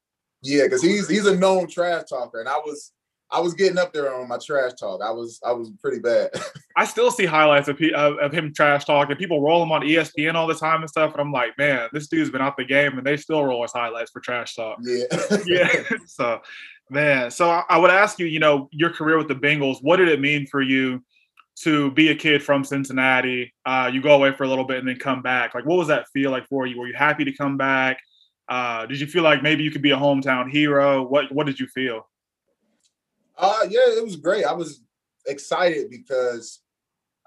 Yeah, 0.44 0.64
because 0.64 0.82
he's 0.82 1.08
he's 1.08 1.26
a 1.26 1.36
known 1.36 1.68
trash 1.68 2.04
talker, 2.10 2.40
and 2.40 2.50
I 2.50 2.58
was 2.58 2.92
I 3.32 3.40
was 3.40 3.56
getting 3.56 3.80
up 3.80 3.94
there 3.94 4.14
on 4.14 4.28
my 4.28 4.38
trash 4.38 4.74
talk. 4.74 5.02
I 5.02 5.10
was 5.10 5.40
I 5.44 5.52
was 5.52 5.72
pretty 5.82 6.00
bad. 6.00 6.30
I 6.78 6.86
still 6.86 7.10
see 7.12 7.26
highlights 7.26 7.68
of, 7.68 7.82
of, 7.96 8.18
of 8.18 8.32
him 8.32 8.54
trash 8.54 8.86
talking. 8.86 9.16
People 9.16 9.42
roll 9.42 9.64
him 9.64 9.72
on 9.72 9.82
ESPN 9.82 10.36
all 10.36 10.48
the 10.48 10.54
time 10.54 10.82
and 10.82 10.90
stuff, 10.90 11.14
and 11.14 11.22
I'm 11.22 11.32
like, 11.32 11.58
man, 11.58 11.90
this 11.94 12.08
dude's 12.08 12.30
been 12.30 12.42
out 12.42 12.58
the 12.58 12.66
game, 12.66 12.98
and 12.98 13.06
they 13.06 13.18
still 13.18 13.44
roll 13.44 13.64
his 13.64 13.72
highlights 13.72 14.12
for 14.12 14.20
trash 14.20 14.56
talk. 14.56 14.78
Yeah, 14.82 15.06
yeah. 15.46 15.84
So, 16.08 16.42
man, 16.90 17.32
so 17.32 17.50
I, 17.50 17.64
I 17.70 17.78
would 17.78 17.90
ask 17.90 18.20
you, 18.20 18.28
you 18.28 18.40
know, 18.40 18.70
your 18.72 18.92
career 18.92 19.18
with 19.18 19.30
the 19.30 19.36
Bengals, 19.36 19.78
what 19.82 19.98
did 19.98 20.10
it 20.10 20.20
mean 20.20 20.46
for 20.46 20.62
you 20.62 21.04
to 21.62 21.92
be 21.92 22.10
a 22.10 22.16
kid 22.16 22.44
from 22.44 22.64
Cincinnati? 22.64 23.54
Uh, 23.66 23.90
you 23.92 24.02
go 24.02 24.14
away 24.14 24.34
for 24.34 24.44
a 24.44 24.48
little 24.48 24.66
bit 24.66 24.80
and 24.80 24.88
then 24.88 24.98
come 24.98 25.22
back. 25.22 25.56
Like, 25.56 25.66
what 25.66 25.78
was 25.78 25.88
that 25.88 26.08
feel 26.14 26.30
like 26.30 26.48
for 26.48 26.68
you? 26.68 26.78
Were 26.78 26.88
you 26.88 26.96
happy 26.96 27.24
to 27.26 27.32
come 27.32 27.58
back? 27.58 27.98
Uh, 28.54 28.86
did 28.86 29.02
you 29.02 29.08
feel 29.08 29.24
like 29.24 29.42
maybe 29.42 29.64
you 29.64 29.72
could 29.72 29.82
be 29.82 29.90
a 29.90 29.98
hometown 29.98 30.48
hero? 30.48 31.02
What 31.02 31.32
What 31.32 31.48
did 31.48 31.60
you 31.60 31.66
feel? 31.66 32.08
Uh 33.36 33.62
yeah, 33.68 33.98
it 33.98 34.04
was 34.04 34.16
great. 34.16 34.46
I 34.46 34.54
was 34.54 34.84
excited 35.26 35.90
because 35.90 36.60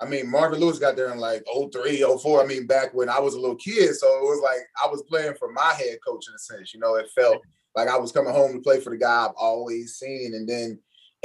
I 0.00 0.04
mean 0.04 0.30
Marvin 0.30 0.60
Lewis 0.60 0.78
got 0.78 0.94
there 0.94 1.10
in 1.10 1.18
like 1.18 1.42
03, 1.72 2.04
04. 2.22 2.44
I 2.44 2.46
mean, 2.46 2.68
back 2.68 2.94
when 2.94 3.08
I 3.08 3.18
was 3.18 3.34
a 3.34 3.40
little 3.40 3.56
kid. 3.56 3.96
So 3.96 4.06
it 4.06 4.22
was 4.22 4.40
like 4.40 4.60
I 4.80 4.88
was 4.88 5.02
playing 5.02 5.34
for 5.34 5.50
my 5.50 5.72
head 5.76 5.98
coach 6.06 6.28
in 6.28 6.34
a 6.36 6.38
sense. 6.38 6.72
You 6.72 6.78
know, 6.78 6.94
it 6.94 7.10
felt 7.12 7.42
like 7.74 7.88
I 7.88 7.98
was 7.98 8.12
coming 8.12 8.32
home 8.32 8.52
to 8.52 8.60
play 8.60 8.78
for 8.78 8.90
the 8.90 8.96
guy 8.96 9.26
I've 9.26 9.34
always 9.36 9.96
seen. 9.96 10.32
And 10.36 10.48
then 10.48 10.78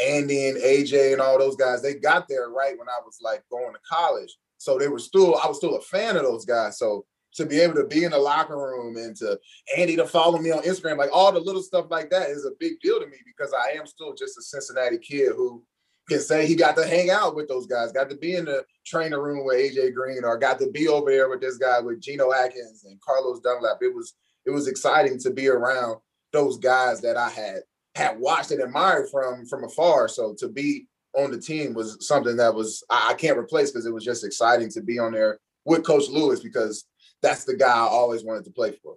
Andy 0.03 0.47
and 0.47 0.57
AJ 0.57 1.13
and 1.13 1.21
all 1.21 1.37
those 1.37 1.55
guys, 1.55 1.83
they 1.83 1.93
got 1.93 2.27
there 2.27 2.49
right 2.49 2.75
when 2.75 2.89
I 2.89 2.99
was 3.05 3.19
like 3.21 3.43
going 3.51 3.73
to 3.73 3.79
college. 3.87 4.35
So 4.57 4.79
they 4.79 4.87
were 4.87 4.97
still, 4.97 5.37
I 5.37 5.47
was 5.47 5.57
still 5.57 5.75
a 5.75 5.81
fan 5.81 6.15
of 6.15 6.23
those 6.23 6.45
guys. 6.45 6.79
So 6.79 7.05
to 7.35 7.45
be 7.45 7.59
able 7.59 7.75
to 7.75 7.85
be 7.85 8.03
in 8.03 8.11
the 8.11 8.17
locker 8.17 8.57
room 8.57 8.97
and 8.97 9.15
to 9.17 9.39
Andy 9.77 9.95
to 9.95 10.05
follow 10.05 10.37
me 10.37 10.51
on 10.51 10.63
Instagram, 10.63 10.97
like 10.97 11.09
all 11.13 11.31
the 11.31 11.39
little 11.39 11.61
stuff 11.61 11.85
like 11.89 12.09
that 12.09 12.29
is 12.29 12.45
a 12.45 12.51
big 12.59 12.79
deal 12.81 12.99
to 12.99 13.07
me 13.07 13.17
because 13.25 13.53
I 13.53 13.77
am 13.77 13.85
still 13.85 14.13
just 14.13 14.37
a 14.37 14.41
Cincinnati 14.41 14.97
kid 14.97 15.33
who 15.35 15.63
can 16.09 16.19
say 16.19 16.45
he 16.45 16.55
got 16.55 16.75
to 16.75 16.85
hang 16.85 17.09
out 17.09 17.35
with 17.35 17.47
those 17.47 17.67
guys, 17.67 17.91
got 17.91 18.09
to 18.09 18.17
be 18.17 18.35
in 18.35 18.45
the 18.45 18.65
trainer 18.85 19.21
room 19.21 19.45
with 19.45 19.57
AJ 19.57 19.93
Green, 19.93 20.23
or 20.23 20.37
got 20.37 20.59
to 20.59 20.69
be 20.69 20.87
over 20.87 21.09
there 21.09 21.29
with 21.29 21.41
this 21.41 21.57
guy 21.57 21.79
with 21.79 22.01
Geno 22.01 22.33
Atkins 22.33 22.83
and 22.85 22.99
Carlos 23.01 23.39
Dunlap. 23.39 23.77
It 23.81 23.93
was 23.93 24.13
it 24.45 24.51
was 24.51 24.67
exciting 24.67 25.19
to 25.19 25.31
be 25.31 25.47
around 25.47 25.97
those 26.33 26.57
guys 26.57 27.01
that 27.01 27.17
I 27.17 27.29
had 27.29 27.59
had 27.95 28.19
watched 28.19 28.51
and 28.51 28.61
admired 28.61 29.09
from 29.09 29.45
from 29.45 29.63
afar. 29.63 30.07
So 30.07 30.35
to 30.39 30.49
be 30.49 30.87
on 31.13 31.31
the 31.31 31.39
team 31.39 31.73
was 31.73 32.05
something 32.05 32.37
that 32.37 32.53
was 32.53 32.83
I, 32.89 33.11
I 33.11 33.13
can't 33.13 33.37
replace 33.37 33.71
because 33.71 33.85
it 33.85 33.93
was 33.93 34.05
just 34.05 34.25
exciting 34.25 34.69
to 34.71 34.81
be 34.81 34.99
on 34.99 35.11
there 35.11 35.39
with 35.65 35.85
Coach 35.85 36.09
Lewis 36.09 36.39
because 36.39 36.85
that's 37.21 37.43
the 37.43 37.55
guy 37.55 37.71
I 37.71 37.87
always 37.87 38.23
wanted 38.23 38.45
to 38.45 38.51
play 38.51 38.77
for. 38.83 38.95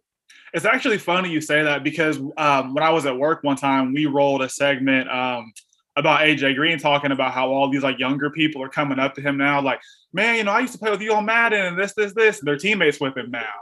It's 0.52 0.64
actually 0.64 0.98
funny 0.98 1.30
you 1.30 1.40
say 1.40 1.62
that 1.62 1.82
because 1.82 2.18
um, 2.36 2.74
when 2.74 2.84
I 2.84 2.90
was 2.90 3.06
at 3.06 3.16
work 3.16 3.42
one 3.42 3.56
time, 3.56 3.92
we 3.92 4.06
rolled 4.06 4.42
a 4.42 4.48
segment 4.48 5.10
um, 5.10 5.52
about 5.96 6.20
AJ 6.20 6.54
Green 6.54 6.78
talking 6.78 7.12
about 7.12 7.32
how 7.32 7.50
all 7.50 7.68
these 7.68 7.82
like 7.82 7.98
younger 7.98 8.30
people 8.30 8.62
are 8.62 8.68
coming 8.68 8.98
up 8.98 9.14
to 9.14 9.20
him 9.20 9.36
now, 9.36 9.60
like, 9.60 9.80
man, 10.12 10.36
you 10.36 10.44
know, 10.44 10.52
I 10.52 10.60
used 10.60 10.72
to 10.72 10.78
play 10.78 10.90
with 10.90 11.00
you 11.00 11.12
on 11.14 11.24
Madden 11.24 11.66
and 11.66 11.78
this, 11.78 11.94
this, 11.94 12.14
this. 12.14 12.38
And 12.38 12.46
they're 12.46 12.56
teammates 12.56 13.00
with 13.00 13.16
him 13.16 13.30
now. 13.30 13.52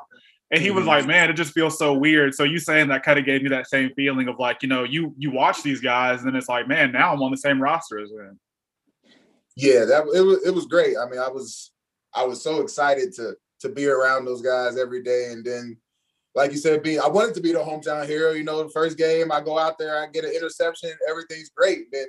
And 0.51 0.61
he 0.61 0.71
was 0.71 0.81
mm-hmm. 0.81 0.89
like, 0.89 1.07
man, 1.07 1.31
it 1.31 1.33
just 1.35 1.55
feels 1.55 1.79
so 1.79 1.95
weird. 1.95 2.35
So 2.35 2.45
you 2.45 2.59
saying 2.59 2.89
that 2.89 3.03
kind 3.03 3.19
of 3.19 3.25
gave 3.25 3.43
me 3.43 3.49
that 3.49 3.69
same 3.69 3.91
feeling 3.95 4.29
of 4.29 4.39
like, 4.39 4.63
you 4.63 4.69
know, 4.69 4.85
you 4.85 5.15
you 5.17 5.31
watch 5.31 5.63
these 5.63 5.81
guys 5.81 6.25
and 6.25 6.37
it's 6.37 6.49
like, 6.49 6.69
man, 6.69 6.93
now 6.93 7.15
I'm 7.15 7.23
on 7.23 7.31
the 7.31 7.39
same 7.39 7.61
roster 7.61 7.99
as 7.99 8.11
them. 8.11 8.39
Yeah, 9.57 9.87
that 9.87 10.05
it 10.15 10.21
was 10.21 10.47
it 10.47 10.55
was 10.55 10.67
great. 10.67 10.97
I 10.99 11.09
mean, 11.09 11.21
I 11.21 11.29
was 11.29 11.73
I 12.15 12.25
was 12.25 12.43
so 12.43 12.61
excited 12.61 13.15
to 13.15 13.35
to 13.63 13.69
be 13.69 13.87
around 13.87 14.25
those 14.25 14.43
guys 14.43 14.79
every 14.79 15.03
day. 15.03 15.29
And 15.31 15.45
then, 15.45 15.77
like 16.35 16.53
you 16.53 16.59
said, 16.59 16.83
be 16.83 16.99
I 16.99 17.09
wanted 17.09 17.35
to 17.37 17.41
be 17.41 17.53
the 17.53 17.59
hometown 17.59 18.07
hero. 18.07 18.33
You 18.33 18.45
know, 18.45 18.63
the 18.63 18.71
first 18.71 18.99
game 18.99 19.33
I 19.33 19.41
go 19.41 19.59
out 19.59 19.79
there, 19.79 20.03
I 20.03 20.07
get 20.07 20.25
an 20.25 20.35
interception, 20.35 20.93
everything's 21.09 21.51
great. 21.51 21.91
Then 21.91 22.07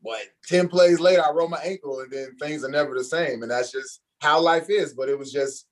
what 0.00 0.22
10 0.46 0.68
plays 0.68 1.00
later, 1.00 1.22
I 1.24 1.30
roll 1.30 1.48
my 1.48 1.60
ankle 1.60 2.00
and 2.00 2.10
then 2.10 2.36
things 2.36 2.64
are 2.64 2.70
never 2.70 2.94
the 2.94 3.04
same. 3.04 3.42
And 3.42 3.50
that's 3.50 3.72
just 3.72 4.00
how 4.20 4.40
life 4.40 4.66
is. 4.68 4.94
But 4.94 5.08
it 5.08 5.18
was 5.18 5.32
just 5.32 5.66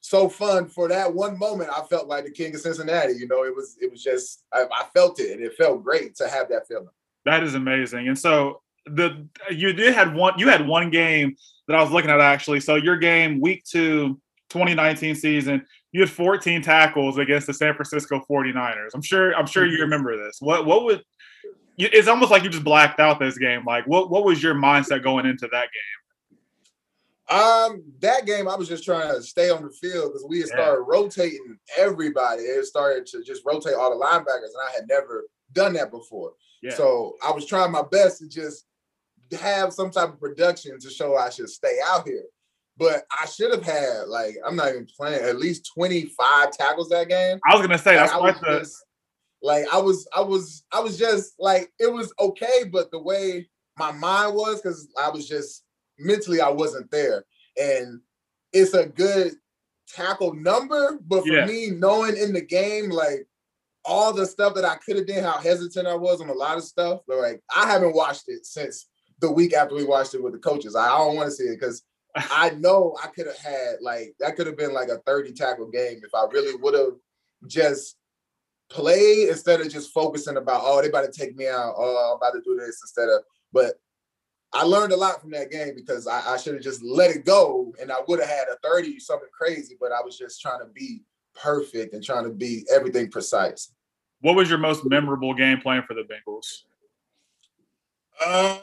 so 0.00 0.28
fun 0.28 0.68
for 0.68 0.88
that 0.88 1.12
one 1.12 1.38
moment. 1.38 1.70
I 1.70 1.82
felt 1.82 2.06
like 2.06 2.24
the 2.24 2.30
king 2.30 2.54
of 2.54 2.60
Cincinnati. 2.60 3.14
You 3.14 3.26
know, 3.26 3.44
it 3.44 3.54
was 3.54 3.76
it 3.80 3.90
was 3.90 4.02
just 4.02 4.44
I, 4.52 4.64
I 4.72 4.84
felt 4.94 5.20
it 5.20 5.32
and 5.32 5.42
it 5.42 5.54
felt 5.54 5.82
great 5.82 6.14
to 6.16 6.28
have 6.28 6.48
that 6.50 6.68
feeling. 6.68 6.88
That 7.24 7.42
is 7.42 7.54
amazing. 7.54 8.08
And 8.08 8.18
so 8.18 8.62
the 8.86 9.26
you 9.50 9.72
did 9.72 9.94
had 9.94 10.14
one 10.14 10.38
you 10.38 10.48
had 10.48 10.66
one 10.66 10.90
game 10.90 11.36
that 11.66 11.76
I 11.76 11.82
was 11.82 11.90
looking 11.90 12.10
at 12.10 12.20
actually. 12.20 12.60
So 12.60 12.76
your 12.76 12.96
game 12.96 13.40
week 13.40 13.64
two 13.64 14.20
2019 14.50 15.14
season, 15.14 15.66
you 15.92 16.00
had 16.00 16.10
14 16.10 16.62
tackles 16.62 17.18
against 17.18 17.46
the 17.46 17.54
San 17.54 17.74
Francisco 17.74 18.24
49ers. 18.30 18.90
I'm 18.94 19.02
sure 19.02 19.34
I'm 19.34 19.46
sure 19.46 19.64
you 19.64 19.74
mm-hmm. 19.74 19.82
remember 19.82 20.16
this. 20.16 20.38
What 20.40 20.66
what 20.66 20.84
would 20.84 21.02
it's 21.78 22.08
almost 22.08 22.30
like 22.30 22.42
you 22.42 22.48
just 22.48 22.64
blacked 22.64 23.00
out 23.00 23.18
this 23.18 23.38
game. 23.38 23.64
Like 23.64 23.86
what 23.86 24.10
what 24.10 24.24
was 24.24 24.42
your 24.42 24.54
mindset 24.54 25.02
going 25.02 25.26
into 25.26 25.48
that 25.52 25.68
game? 25.72 25.96
Um, 27.28 27.82
that 28.00 28.24
game 28.24 28.46
I 28.46 28.54
was 28.54 28.68
just 28.68 28.84
trying 28.84 29.12
to 29.12 29.22
stay 29.22 29.50
on 29.50 29.62
the 29.62 29.70
field 29.70 30.12
because 30.12 30.24
we 30.28 30.38
had 30.38 30.48
started 30.48 30.84
yeah. 30.88 30.98
rotating 30.98 31.58
everybody. 31.76 32.42
It 32.42 32.64
started 32.66 33.04
to 33.06 33.22
just 33.24 33.42
rotate 33.44 33.74
all 33.74 33.90
the 33.90 34.04
linebackers, 34.04 34.52
and 34.54 34.68
I 34.68 34.72
had 34.76 34.88
never 34.88 35.24
done 35.52 35.72
that 35.72 35.90
before. 35.90 36.32
Yeah. 36.62 36.74
So 36.74 37.16
I 37.24 37.32
was 37.32 37.46
trying 37.46 37.72
my 37.72 37.82
best 37.90 38.20
to 38.20 38.28
just 38.28 38.66
have 39.40 39.72
some 39.72 39.90
type 39.90 40.10
of 40.10 40.20
production 40.20 40.78
to 40.78 40.90
show 40.90 41.16
I 41.16 41.30
should 41.30 41.48
stay 41.48 41.78
out 41.84 42.06
here. 42.06 42.24
But 42.78 43.04
I 43.18 43.26
should 43.26 43.52
have 43.52 43.64
had 43.64 44.08
like 44.08 44.36
I'm 44.46 44.56
not 44.56 44.68
even 44.68 44.86
playing 44.96 45.22
at 45.22 45.38
least 45.38 45.70
25 45.74 46.50
tackles 46.52 46.90
that 46.90 47.08
game. 47.08 47.38
I 47.48 47.56
was 47.56 47.66
gonna 47.66 47.78
say 47.78 47.94
that's 47.94 48.14
like, 48.14 48.38
the 48.40 48.58
just, 48.58 48.84
like 49.42 49.64
I 49.72 49.78
was 49.78 50.06
I 50.14 50.20
was 50.20 50.64
I 50.72 50.80
was 50.80 50.98
just 50.98 51.34
like 51.38 51.72
it 51.78 51.92
was 51.92 52.12
okay, 52.18 52.64
but 52.70 52.90
the 52.90 52.98
way 53.00 53.48
my 53.78 53.92
mind 53.92 54.34
was 54.34 54.60
because 54.60 54.88
I 55.00 55.08
was 55.08 55.28
just 55.28 55.64
mentally 55.98 56.40
I 56.40 56.50
wasn't 56.50 56.90
there. 56.90 57.24
And 57.58 58.00
it's 58.52 58.74
a 58.74 58.86
good 58.86 59.32
tackle 59.88 60.34
number, 60.34 60.98
but 61.06 61.22
for 61.22 61.28
yeah. 61.28 61.46
me, 61.46 61.70
knowing 61.70 62.16
in 62.16 62.32
the 62.32 62.40
game, 62.40 62.90
like 62.90 63.26
all 63.84 64.12
the 64.12 64.26
stuff 64.26 64.54
that 64.54 64.64
I 64.64 64.76
could 64.76 64.96
have 64.96 65.06
done, 65.06 65.22
how 65.22 65.38
hesitant 65.38 65.86
I 65.86 65.94
was 65.94 66.20
on 66.20 66.28
a 66.28 66.34
lot 66.34 66.58
of 66.58 66.64
stuff, 66.64 67.00
but 67.06 67.18
like 67.18 67.40
I 67.54 67.70
haven't 67.70 67.94
watched 67.94 68.24
it 68.26 68.44
since 68.44 68.88
the 69.20 69.30
week 69.30 69.54
after 69.54 69.74
we 69.74 69.84
watched 69.84 70.14
it 70.14 70.22
with 70.22 70.32
the 70.32 70.38
coaches. 70.38 70.76
I 70.76 70.88
don't 70.88 71.16
want 71.16 71.28
to 71.28 71.34
see 71.34 71.44
it 71.44 71.58
because 71.58 71.82
I 72.16 72.50
know 72.50 72.96
I 73.02 73.08
could 73.08 73.26
have 73.26 73.38
had 73.38 73.76
like 73.80 74.14
that 74.20 74.36
could 74.36 74.46
have 74.46 74.56
been 74.56 74.72
like 74.72 74.88
a 74.88 74.98
30 75.06 75.32
tackle 75.32 75.70
game 75.70 76.00
if 76.02 76.14
I 76.14 76.24
really 76.32 76.56
would 76.56 76.74
have 76.74 76.94
just 77.46 77.96
played 78.70 79.28
instead 79.28 79.60
of 79.60 79.68
just 79.70 79.92
focusing 79.92 80.36
about 80.36 80.62
oh 80.64 80.80
they 80.80 80.88
about 80.88 81.12
to 81.12 81.18
take 81.18 81.36
me 81.36 81.46
out 81.46 81.74
oh 81.76 82.12
I'm 82.12 82.16
about 82.16 82.36
to 82.36 82.42
do 82.44 82.58
this 82.58 82.80
instead 82.82 83.08
of 83.08 83.22
but 83.52 83.74
I 84.52 84.62
learned 84.62 84.92
a 84.92 84.96
lot 84.96 85.20
from 85.20 85.30
that 85.32 85.50
game 85.50 85.74
because 85.74 86.06
I, 86.06 86.32
I 86.32 86.36
should 86.38 86.54
have 86.54 86.62
just 86.62 86.82
let 86.82 87.10
it 87.10 87.24
go 87.24 87.74
and 87.80 87.92
I 87.92 87.96
would 88.08 88.20
have 88.20 88.28
had 88.28 88.46
a 88.48 88.56
30 88.66 88.98
something 89.00 89.28
crazy, 89.36 89.76
but 89.78 89.92
I 89.92 90.00
was 90.02 90.16
just 90.16 90.40
trying 90.40 90.60
to 90.60 90.66
be 90.72 91.02
perfect 91.34 91.92
and 91.92 92.02
trying 92.02 92.24
to 92.24 92.30
be 92.30 92.64
everything 92.72 93.10
precise. 93.10 93.72
What 94.20 94.34
was 94.34 94.48
your 94.48 94.58
most 94.58 94.84
memorable 94.86 95.34
game 95.34 95.60
playing 95.60 95.82
for 95.82 95.94
the 95.94 96.02
Bengals? 96.02 96.62
Uh, 98.24 98.60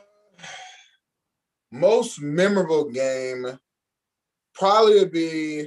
most 1.73 2.21
memorable 2.21 2.85
game 2.85 3.47
probably 4.53 4.99
would 4.99 5.11
be 5.11 5.65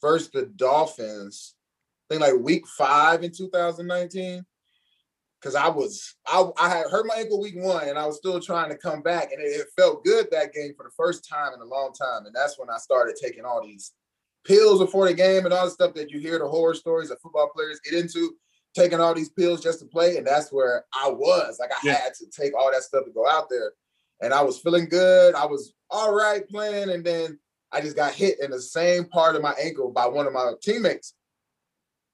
first 0.00 0.32
the 0.32 0.46
Dolphins. 0.46 1.54
I 2.08 2.14
think 2.14 2.22
like 2.22 2.40
week 2.40 2.64
five 2.68 3.24
in 3.24 3.32
2019 3.32 4.46
because 5.40 5.56
I 5.56 5.68
was 5.68 6.14
I, 6.28 6.44
I 6.58 6.68
had 6.68 6.86
hurt 6.90 7.06
my 7.06 7.16
ankle 7.16 7.40
week 7.40 7.56
one 7.56 7.88
and 7.88 7.98
I 7.98 8.06
was 8.06 8.18
still 8.18 8.38
trying 8.38 8.70
to 8.70 8.78
come 8.78 9.02
back 9.02 9.32
and 9.32 9.42
it, 9.42 9.46
it, 9.46 9.66
felt 9.76 10.04
good 10.04 10.28
that 10.30 10.52
game 10.52 10.74
for 10.76 10.84
the 10.84 10.94
first 10.96 11.28
time 11.28 11.52
in 11.54 11.60
a 11.60 11.64
long 11.64 11.92
time 11.92 12.26
and 12.26 12.34
that's 12.34 12.56
when 12.56 12.70
I 12.70 12.78
started 12.78 13.16
taking 13.20 13.44
all 13.44 13.60
these 13.66 13.94
pills 14.44 14.78
before 14.78 15.08
the 15.08 15.14
game 15.14 15.44
and 15.44 15.52
all 15.52 15.64
the 15.64 15.72
stuff 15.72 15.94
that 15.94 16.12
you 16.12 16.20
hear 16.20 16.38
the 16.38 16.46
horror 16.46 16.74
stories 16.74 17.08
that 17.08 17.20
football 17.20 17.50
players 17.52 17.80
get 17.80 17.98
into 17.98 18.36
taking 18.76 19.00
all 19.00 19.12
these 19.12 19.30
pills 19.30 19.60
just 19.60 19.80
to 19.80 19.86
play 19.86 20.18
and 20.18 20.26
that's 20.26 20.52
where 20.52 20.84
I 20.94 21.08
was 21.08 21.58
like 21.58 21.72
I 21.72 21.78
yeah. 21.82 21.94
had 21.94 22.14
to 22.14 22.26
take 22.30 22.56
all 22.56 22.70
that 22.70 22.84
stuff 22.84 23.04
to 23.04 23.10
go 23.10 23.28
out 23.28 23.50
there 23.50 23.72
and 24.20 24.32
I 24.32 24.42
was 24.42 24.58
feeling 24.58 24.88
good 24.88 25.34
I 25.34 25.46
was 25.46 25.72
all 25.90 26.14
right 26.14 26.46
playing 26.48 26.90
and 26.90 27.04
then 27.04 27.38
I 27.72 27.80
just 27.80 27.96
got 27.96 28.14
hit 28.14 28.40
in 28.40 28.50
the 28.50 28.60
same 28.60 29.04
part 29.06 29.36
of 29.36 29.42
my 29.42 29.54
ankle 29.62 29.90
by 29.90 30.06
one 30.06 30.26
of 30.26 30.32
my 30.32 30.52
teammates 30.62 31.14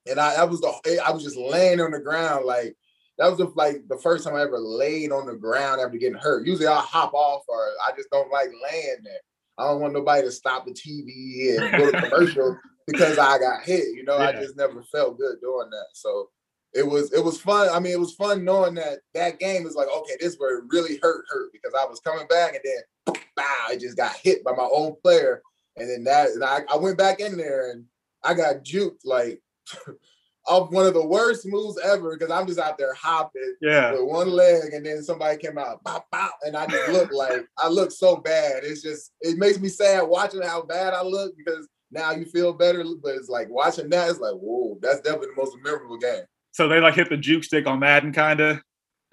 and 0.08 0.18
I, 0.18 0.34
I 0.34 0.44
was 0.44 0.60
the 0.60 1.00
I 1.04 1.10
was 1.10 1.22
just 1.22 1.36
laying 1.36 1.80
on 1.80 1.92
the 1.92 2.00
ground 2.00 2.44
like 2.44 2.76
that 3.18 3.28
was 3.28 3.38
the, 3.38 3.52
like 3.54 3.86
the 3.88 3.98
first 3.98 4.24
time 4.24 4.34
I 4.34 4.42
ever 4.42 4.58
laid 4.58 5.12
on 5.12 5.26
the 5.26 5.34
ground 5.34 5.80
after 5.80 5.98
getting 5.98 6.18
hurt. 6.18 6.46
Usually 6.46 6.66
I 6.66 6.80
hop 6.80 7.12
off 7.14 7.42
or 7.46 7.68
I 7.86 7.94
just 7.94 8.10
don't 8.10 8.32
like 8.32 8.48
laying 8.70 8.96
there. 9.04 9.20
I 9.58 9.68
don't 9.68 9.80
want 9.80 9.92
nobody 9.92 10.22
to 10.22 10.32
stop 10.32 10.64
the 10.64 10.72
TV 10.72 11.58
and 11.58 11.78
go 11.78 11.90
to 11.90 12.02
commercial 12.10 12.58
because 12.86 13.18
I 13.18 13.38
got 13.38 13.62
hit. 13.64 13.94
You 13.94 14.04
know, 14.04 14.18
yeah. 14.18 14.28
I 14.28 14.32
just 14.32 14.56
never 14.56 14.82
felt 14.90 15.18
good 15.18 15.36
doing 15.40 15.70
that. 15.70 15.86
So 15.92 16.30
it 16.74 16.86
was 16.86 17.12
it 17.12 17.22
was 17.22 17.40
fun. 17.40 17.68
I 17.70 17.78
mean, 17.78 17.92
it 17.92 18.00
was 18.00 18.14
fun 18.14 18.44
knowing 18.44 18.74
that 18.76 19.00
that 19.14 19.38
game 19.38 19.64
was 19.64 19.74
like, 19.74 19.88
okay, 19.88 20.14
this 20.20 20.36
where 20.36 20.58
it 20.58 20.64
really 20.68 20.98
hurt, 21.02 21.24
hurt 21.28 21.52
because 21.52 21.72
I 21.78 21.84
was 21.84 22.00
coming 22.00 22.26
back 22.28 22.54
and 22.54 22.62
then, 22.64 23.14
bow, 23.36 23.66
I 23.68 23.76
just 23.76 23.96
got 23.96 24.16
hit 24.16 24.42
by 24.42 24.52
my 24.52 24.68
own 24.72 24.94
player, 25.02 25.42
and 25.76 25.88
then 25.88 26.04
that 26.04 26.30
and 26.30 26.42
I, 26.42 26.60
I 26.72 26.76
went 26.76 26.98
back 26.98 27.20
in 27.20 27.36
there 27.36 27.72
and 27.72 27.84
I 28.24 28.34
got 28.34 28.64
juked 28.64 29.04
like 29.04 29.42
of 30.46 30.72
one 30.72 30.86
of 30.86 30.94
the 30.94 31.06
worst 31.06 31.46
moves 31.46 31.78
ever 31.78 32.16
because 32.16 32.32
I'm 32.32 32.46
just 32.46 32.58
out 32.58 32.76
there 32.78 32.94
hopping 32.94 33.54
yeah. 33.60 33.92
with 33.92 34.04
one 34.04 34.30
leg, 34.30 34.72
and 34.72 34.84
then 34.84 35.02
somebody 35.02 35.36
came 35.36 35.58
out, 35.58 35.84
bop, 35.84 36.06
bop, 36.10 36.38
and 36.42 36.56
I 36.56 36.66
just 36.66 36.90
look 36.90 37.12
like 37.12 37.46
I 37.58 37.68
look 37.68 37.90
so 37.90 38.16
bad. 38.16 38.64
It's 38.64 38.82
just 38.82 39.12
it 39.20 39.36
makes 39.36 39.60
me 39.60 39.68
sad 39.68 40.02
watching 40.02 40.42
how 40.42 40.62
bad 40.62 40.94
I 40.94 41.02
look 41.02 41.36
because 41.36 41.68
now 41.90 42.12
you 42.12 42.24
feel 42.24 42.54
better, 42.54 42.82
but 43.02 43.14
it's 43.14 43.28
like 43.28 43.50
watching 43.50 43.90
that, 43.90 44.08
it's 44.08 44.18
like, 44.18 44.34
whoa, 44.34 44.78
that's 44.80 45.00
definitely 45.00 45.28
the 45.28 45.42
most 45.42 45.56
memorable 45.62 45.98
game. 45.98 46.24
So 46.52 46.68
they 46.68 46.80
like 46.80 46.94
hit 46.94 47.08
the 47.08 47.16
juke 47.16 47.44
stick 47.44 47.66
on 47.66 47.80
Madden, 47.80 48.12
kind 48.12 48.40
of. 48.40 48.60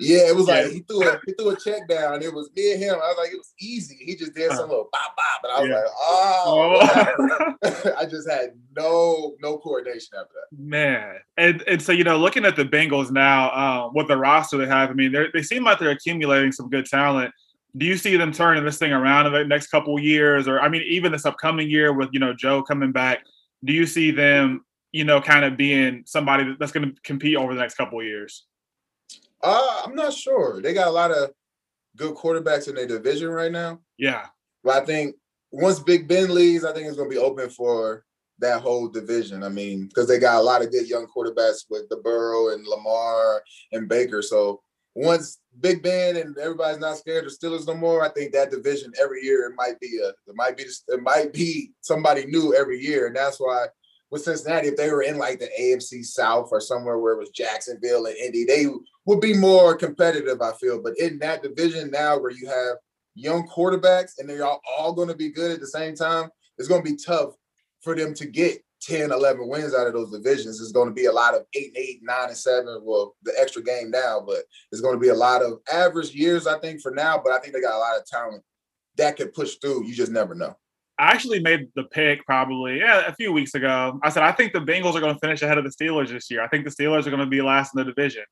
Yeah, 0.01 0.29
it 0.29 0.35
was 0.35 0.47
yeah. 0.47 0.61
like 0.61 0.71
he 0.71 0.79
threw 0.79 1.09
a 1.09 1.19
he 1.25 1.33
threw 1.33 1.49
a 1.49 1.59
check 1.59 1.87
down. 1.89 2.21
It 2.21 2.33
was 2.33 2.49
me 2.55 2.71
and 2.71 2.81
him. 2.81 2.95
I 2.95 3.07
was 3.07 3.17
like, 3.17 3.33
it 3.33 3.37
was 3.37 3.53
easy. 3.59 3.97
He 3.99 4.15
just 4.15 4.33
did 4.33 4.49
some 4.51 4.69
little 4.69 4.87
bop 4.93 5.13
bop, 5.17 5.43
and 5.43 5.51
I 5.51 5.59
was 5.59 5.69
yeah. 5.69 5.75
like, 5.75 5.91
oh. 5.99 7.55
oh. 7.63 7.95
I 7.99 8.05
just 8.05 8.29
had 8.29 8.51
no 8.77 9.35
no 9.41 9.57
coordination 9.57 10.17
after 10.17 10.31
that. 10.33 10.57
Man, 10.57 11.15
and 11.35 11.61
and 11.67 11.81
so 11.81 11.91
you 11.91 12.05
know, 12.05 12.17
looking 12.17 12.45
at 12.45 12.55
the 12.55 12.63
Bengals 12.63 13.11
now, 13.11 13.49
uh, 13.49 13.89
with 13.93 14.07
the 14.07 14.15
roster 14.15 14.57
they 14.57 14.67
have, 14.67 14.89
I 14.89 14.93
mean, 14.93 15.13
they 15.33 15.43
seem 15.43 15.65
like 15.65 15.79
they're 15.79 15.89
accumulating 15.89 16.53
some 16.53 16.69
good 16.69 16.85
talent. 16.85 17.33
Do 17.75 17.85
you 17.85 17.97
see 17.97 18.15
them 18.15 18.31
turning 18.31 18.63
this 18.63 18.77
thing 18.77 18.93
around 18.93 19.27
in 19.27 19.33
the 19.33 19.43
next 19.43 19.67
couple 19.67 19.99
years, 19.99 20.47
or 20.47 20.61
I 20.61 20.69
mean, 20.69 20.83
even 20.83 21.11
this 21.11 21.25
upcoming 21.25 21.69
year 21.69 21.91
with 21.91 22.09
you 22.13 22.21
know 22.21 22.33
Joe 22.33 22.63
coming 22.63 22.93
back? 22.93 23.19
Do 23.65 23.73
you 23.73 23.85
see 23.85 24.11
them, 24.11 24.63
you 24.91 25.03
know, 25.03 25.21
kind 25.21 25.45
of 25.45 25.57
being 25.57 26.03
somebody 26.05 26.55
that's 26.59 26.71
going 26.71 26.93
to 26.93 27.01
compete 27.01 27.35
over 27.35 27.53
the 27.53 27.59
next 27.59 27.75
couple 27.75 27.99
of 27.99 28.05
years? 28.05 28.45
Uh, 29.41 29.83
I'm 29.85 29.95
not 29.95 30.13
sure. 30.13 30.61
They 30.61 30.73
got 30.73 30.87
a 30.87 30.91
lot 30.91 31.11
of 31.11 31.31
good 31.95 32.15
quarterbacks 32.15 32.67
in 32.67 32.75
their 32.75 32.87
division 32.87 33.29
right 33.29 33.51
now. 33.51 33.79
Yeah. 33.97 34.27
But 34.63 34.83
I 34.83 34.85
think 34.85 35.15
once 35.51 35.79
Big 35.79 36.07
Ben 36.07 36.33
leaves, 36.33 36.65
I 36.65 36.73
think 36.73 36.87
it's 36.87 36.97
going 36.97 37.09
to 37.09 37.15
be 37.15 37.21
open 37.21 37.49
for 37.49 38.03
that 38.39 38.61
whole 38.61 38.87
division. 38.87 39.43
I 39.43 39.49
mean, 39.49 39.87
because 39.87 40.07
they 40.07 40.19
got 40.19 40.39
a 40.39 40.43
lot 40.43 40.61
of 40.61 40.71
good 40.71 40.87
young 40.87 41.07
quarterbacks 41.07 41.65
with 41.69 41.87
the 41.89 41.97
Burrow 41.97 42.53
and 42.53 42.65
Lamar 42.65 43.43
and 43.71 43.87
Baker. 43.87 44.21
So 44.21 44.61
once 44.95 45.39
Big 45.59 45.83
Ben 45.83 46.17
and 46.17 46.37
everybody's 46.37 46.79
not 46.79 46.97
scared 46.97 47.25
of 47.25 47.31
Steelers 47.31 47.67
no 47.67 47.75
more, 47.75 48.03
I 48.03 48.09
think 48.09 48.33
that 48.33 48.51
division 48.51 48.91
every 49.01 49.23
year 49.23 49.49
it 49.49 49.55
might 49.55 49.79
be 49.79 49.99
a 50.03 50.09
it 50.09 50.35
might 50.35 50.57
be 50.57 50.63
it 50.63 51.01
might 51.01 51.33
be 51.33 51.71
somebody 51.81 52.25
new 52.25 52.55
every 52.55 52.79
year, 52.79 53.07
and 53.07 53.15
that's 53.15 53.39
why 53.39 53.67
with 54.11 54.23
Cincinnati, 54.23 54.69
if 54.69 54.75
they 54.75 54.91
were 54.91 55.03
in 55.03 55.17
like 55.17 55.39
the 55.39 55.49
AFC 55.59 56.03
South 56.03 56.49
or 56.51 56.59
somewhere 56.59 56.97
where 56.97 57.13
it 57.13 57.19
was 57.19 57.29
Jacksonville 57.29 58.05
and 58.05 58.15
Indy, 58.15 58.43
they 58.43 58.65
would 59.05 59.21
be 59.21 59.35
more 59.35 59.75
competitive. 59.75 60.41
I 60.41 60.53
feel, 60.53 60.81
but 60.81 60.97
in 60.97 61.19
that 61.19 61.43
division 61.43 61.91
now 61.91 62.19
where 62.19 62.31
you 62.31 62.47
have 62.47 62.77
young 63.15 63.47
quarterbacks 63.47 64.13
and 64.17 64.29
they're 64.29 64.45
all, 64.45 64.61
all 64.77 64.93
going 64.93 65.09
to 65.09 65.15
be 65.15 65.29
good 65.29 65.51
at 65.51 65.59
the 65.59 65.67
same 65.67 65.95
time, 65.95 66.29
it's 66.57 66.67
going 66.67 66.83
to 66.83 66.89
be 66.89 66.97
tough 66.97 67.33
for 67.81 67.95
them 67.95 68.13
to 68.15 68.25
get 68.25 68.63
10, 68.81 69.11
11 69.11 69.47
wins 69.47 69.75
out 69.75 69.87
of 69.87 69.93
those 69.93 70.11
divisions. 70.11 70.61
It's 70.61 70.71
going 70.71 70.87
to 70.87 70.93
be 70.93 71.05
a 71.05 71.11
lot 71.11 71.35
of 71.35 71.43
eight, 71.53 71.73
eight, 71.75 71.99
nine, 72.01 72.29
and 72.29 72.37
seven. 72.37 72.81
Well, 72.83 73.15
the 73.23 73.33
extra 73.39 73.61
game 73.61 73.91
now, 73.91 74.23
but 74.25 74.43
it's 74.71 74.81
going 74.81 74.95
to 74.95 74.99
be 74.99 75.09
a 75.09 75.15
lot 75.15 75.41
of 75.41 75.59
average 75.71 76.11
years, 76.11 76.47
I 76.47 76.59
think, 76.59 76.81
for 76.81 76.91
now. 76.91 77.21
But 77.23 77.33
I 77.33 77.39
think 77.39 77.53
they 77.53 77.61
got 77.61 77.75
a 77.75 77.79
lot 77.79 77.97
of 77.97 78.05
talent 78.05 78.43
that 78.97 79.17
could 79.17 79.33
push 79.33 79.55
through. 79.55 79.85
You 79.85 79.93
just 79.93 80.11
never 80.11 80.35
know. 80.35 80.55
I 80.99 81.11
actually 81.11 81.39
made 81.39 81.69
the 81.75 81.85
pick 81.85 82.25
probably 82.25 82.79
yeah, 82.79 83.07
a 83.07 83.13
few 83.13 83.31
weeks 83.31 83.55
ago. 83.55 83.99
I 84.03 84.09
said 84.09 84.23
I 84.23 84.31
think 84.31 84.53
the 84.53 84.59
Bengals 84.59 84.95
are 84.95 84.99
going 84.99 85.13
to 85.13 85.19
finish 85.19 85.41
ahead 85.41 85.57
of 85.57 85.63
the 85.63 85.69
Steelers 85.69 86.09
this 86.09 86.29
year. 86.29 86.41
I 86.41 86.47
think 86.47 86.65
the 86.65 86.71
Steelers 86.71 87.07
are 87.07 87.11
going 87.11 87.21
to 87.21 87.25
be 87.25 87.41
last 87.41 87.73
in 87.73 87.79
the 87.79 87.85
division. 87.85 88.23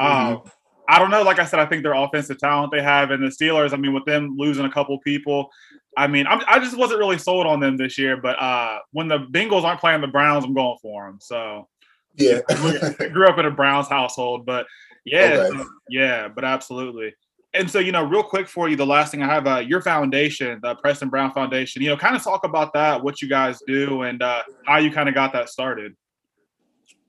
Mm-hmm. 0.00 0.34
Um, 0.34 0.42
I 0.88 0.98
don't 0.98 1.10
know. 1.10 1.22
Like 1.22 1.38
I 1.38 1.44
said, 1.44 1.60
I 1.60 1.66
think 1.66 1.82
their 1.82 1.94
offensive 1.94 2.38
talent 2.38 2.72
they 2.72 2.82
have, 2.82 3.10
and 3.10 3.22
the 3.22 3.28
Steelers. 3.28 3.72
I 3.72 3.76
mean, 3.76 3.92
with 3.92 4.06
them 4.06 4.36
losing 4.38 4.64
a 4.64 4.70
couple 4.70 4.98
people, 5.00 5.50
I 5.96 6.06
mean, 6.06 6.26
I'm, 6.26 6.40
i 6.48 6.58
just 6.58 6.78
wasn't 6.78 7.00
really 7.00 7.18
sold 7.18 7.46
on 7.46 7.60
them 7.60 7.76
this 7.76 7.98
year. 7.98 8.16
But 8.16 8.40
uh, 8.40 8.78
when 8.92 9.08
the 9.08 9.18
Bengals 9.18 9.64
aren't 9.64 9.80
playing 9.80 10.00
the 10.00 10.06
Browns, 10.06 10.44
I'm 10.44 10.54
going 10.54 10.78
for 10.80 11.06
them. 11.06 11.18
So 11.20 11.68
yeah, 12.16 12.40
I 12.48 13.08
grew 13.08 13.28
up 13.28 13.38
in 13.38 13.46
a 13.46 13.50
Browns 13.50 13.88
household, 13.88 14.46
but 14.46 14.66
yeah, 15.04 15.48
okay. 15.52 15.62
yeah, 15.90 16.28
but 16.28 16.44
absolutely. 16.44 17.14
And 17.54 17.70
so, 17.70 17.78
you 17.78 17.92
know, 17.92 18.04
real 18.04 18.22
quick 18.22 18.46
for 18.46 18.68
you, 18.68 18.76
the 18.76 18.86
last 18.86 19.10
thing 19.10 19.22
I 19.22 19.26
have, 19.26 19.46
uh, 19.46 19.58
your 19.58 19.80
foundation, 19.80 20.60
the 20.62 20.74
Preston 20.76 21.08
Brown 21.08 21.32
Foundation. 21.32 21.82
You 21.82 21.90
know, 21.90 21.96
kind 21.96 22.14
of 22.14 22.22
talk 22.22 22.44
about 22.44 22.74
that, 22.74 23.02
what 23.02 23.22
you 23.22 23.28
guys 23.28 23.60
do, 23.66 24.02
and 24.02 24.22
uh, 24.22 24.42
how 24.66 24.78
you 24.78 24.90
kind 24.90 25.08
of 25.08 25.14
got 25.14 25.32
that 25.32 25.48
started. 25.48 25.96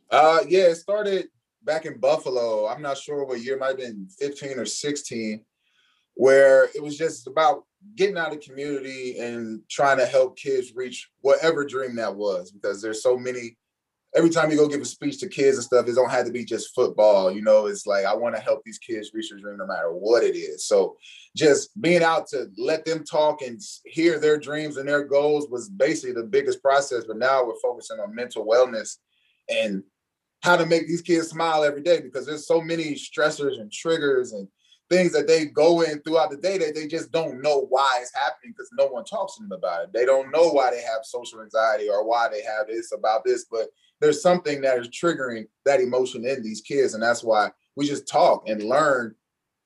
Uh, 0.10 0.40
yeah, 0.48 0.68
it 0.68 0.76
started 0.76 1.28
back 1.64 1.86
in 1.86 2.00
Buffalo. 2.00 2.68
I'm 2.68 2.82
not 2.82 2.98
sure 2.98 3.26
what 3.26 3.42
year, 3.42 3.58
might 3.58 3.68
have 3.68 3.78
been 3.78 4.08
15 4.18 4.60
or 4.60 4.66
16, 4.66 5.44
where 6.16 6.70
it 6.74 6.82
was 6.82 6.98
just 6.98 7.28
about 7.28 7.66
getting 7.96 8.18
out 8.18 8.34
of 8.34 8.42
community 8.42 9.20
and 9.20 9.62
trying 9.70 9.98
to 9.98 10.06
help 10.06 10.38
kids 10.38 10.74
reach 10.74 11.10
whatever 11.22 11.66
dream 11.66 11.98
that 11.98 12.16
was, 12.16 12.52
because 12.52 12.82
there's 12.82 13.04
so 13.04 13.18
many. 13.18 13.58
Every 14.16 14.30
time 14.32 14.50
you 14.50 14.58
go 14.58 14.68
give 14.68 14.82
a 14.82 14.86
speech 14.86 15.20
to 15.20 15.28
kids 15.28 15.58
and 15.58 15.64
stuff, 15.64 15.88
it 15.88 15.94
don't 15.94 16.10
have 16.10 16.26
to 16.26 16.32
be 16.32 16.44
just 16.44 16.74
football. 16.74 17.32
You 17.32 17.44
know, 17.44 17.68
it's 17.68 17.86
like 17.86 18.06
I 18.06 18.16
want 18.16 18.36
to 18.36 18.42
help 18.42 18.64
these 18.64 18.80
kids 18.80 19.12
reach 19.14 19.30
their 19.30 19.40
dream 19.40 19.58
no 19.58 19.68
matter 19.68 19.92
what 19.92 20.24
it 20.24 20.36
is. 20.36 20.66
So 20.66 20.98
just 21.36 21.80
being 21.80 22.02
out 22.02 22.28
to 22.30 22.48
let 22.58 22.86
them 22.86 23.04
talk 23.04 23.42
and 23.44 23.62
hear 23.86 24.20
their 24.20 24.40
dreams 24.40 24.78
and 24.78 24.90
their 24.90 25.04
goals 25.04 25.48
was 25.50 25.70
basically 25.70 26.14
the 26.14 26.28
biggest 26.28 26.62
process. 26.62 27.06
But 27.06 27.18
now 27.18 27.46
we're 27.46 27.60
focusing 27.62 28.00
on 28.00 28.16
mental 28.16 28.48
wellness 28.48 28.98
and 29.48 29.84
how 30.42 30.56
to 30.56 30.66
make 30.66 30.88
these 30.88 31.02
kids 31.02 31.30
smile 31.30 31.64
every 31.64 31.82
day 31.82 32.02
because 32.02 32.26
there's 32.26 32.48
so 32.48 32.62
many 32.62 32.96
stressors 32.96 33.60
and 33.60 33.72
triggers 33.72 34.32
and 34.32 34.48
things 34.90 35.12
that 35.12 35.28
they 35.28 35.46
go 35.46 35.82
in 35.82 36.02
throughout 36.02 36.32
the 36.32 36.38
day 36.38 36.58
that 36.58 36.74
they 36.74 36.88
just 36.88 37.12
don't 37.12 37.42
know 37.42 37.68
why 37.70 38.00
it's 38.02 38.14
happening 38.14 38.52
because 38.52 38.70
no 38.78 38.88
one 38.88 39.06
talks 39.06 39.36
to 39.36 39.44
them 39.44 39.52
about 39.52 39.84
it. 39.84 39.94
They 39.94 40.06
don't 40.06 40.32
know 40.32 40.50
why 40.50 40.72
they 40.72 40.82
have 40.82 41.04
social 41.04 41.42
anxiety 41.42 41.88
or 41.90 42.08
why 42.08 42.28
they 42.30 42.42
have 42.42 42.68
this 42.68 42.92
about 42.92 43.24
this, 43.24 43.46
but 43.52 43.70
there's 44.02 44.22
something 44.22 44.62
that 44.62 44.80
is 44.80 44.90
triggering 44.90 45.46
that 45.66 45.80
emotion 45.80 46.26
in 46.26 46.42
these 46.42 46.62
kids. 46.62 46.96
And 46.96 47.04
that's 47.04 47.24
why 47.24 47.52
we 47.76 47.88
just 47.88 48.08
talk 48.08 48.50
and 48.50 48.64
learn 48.64 49.16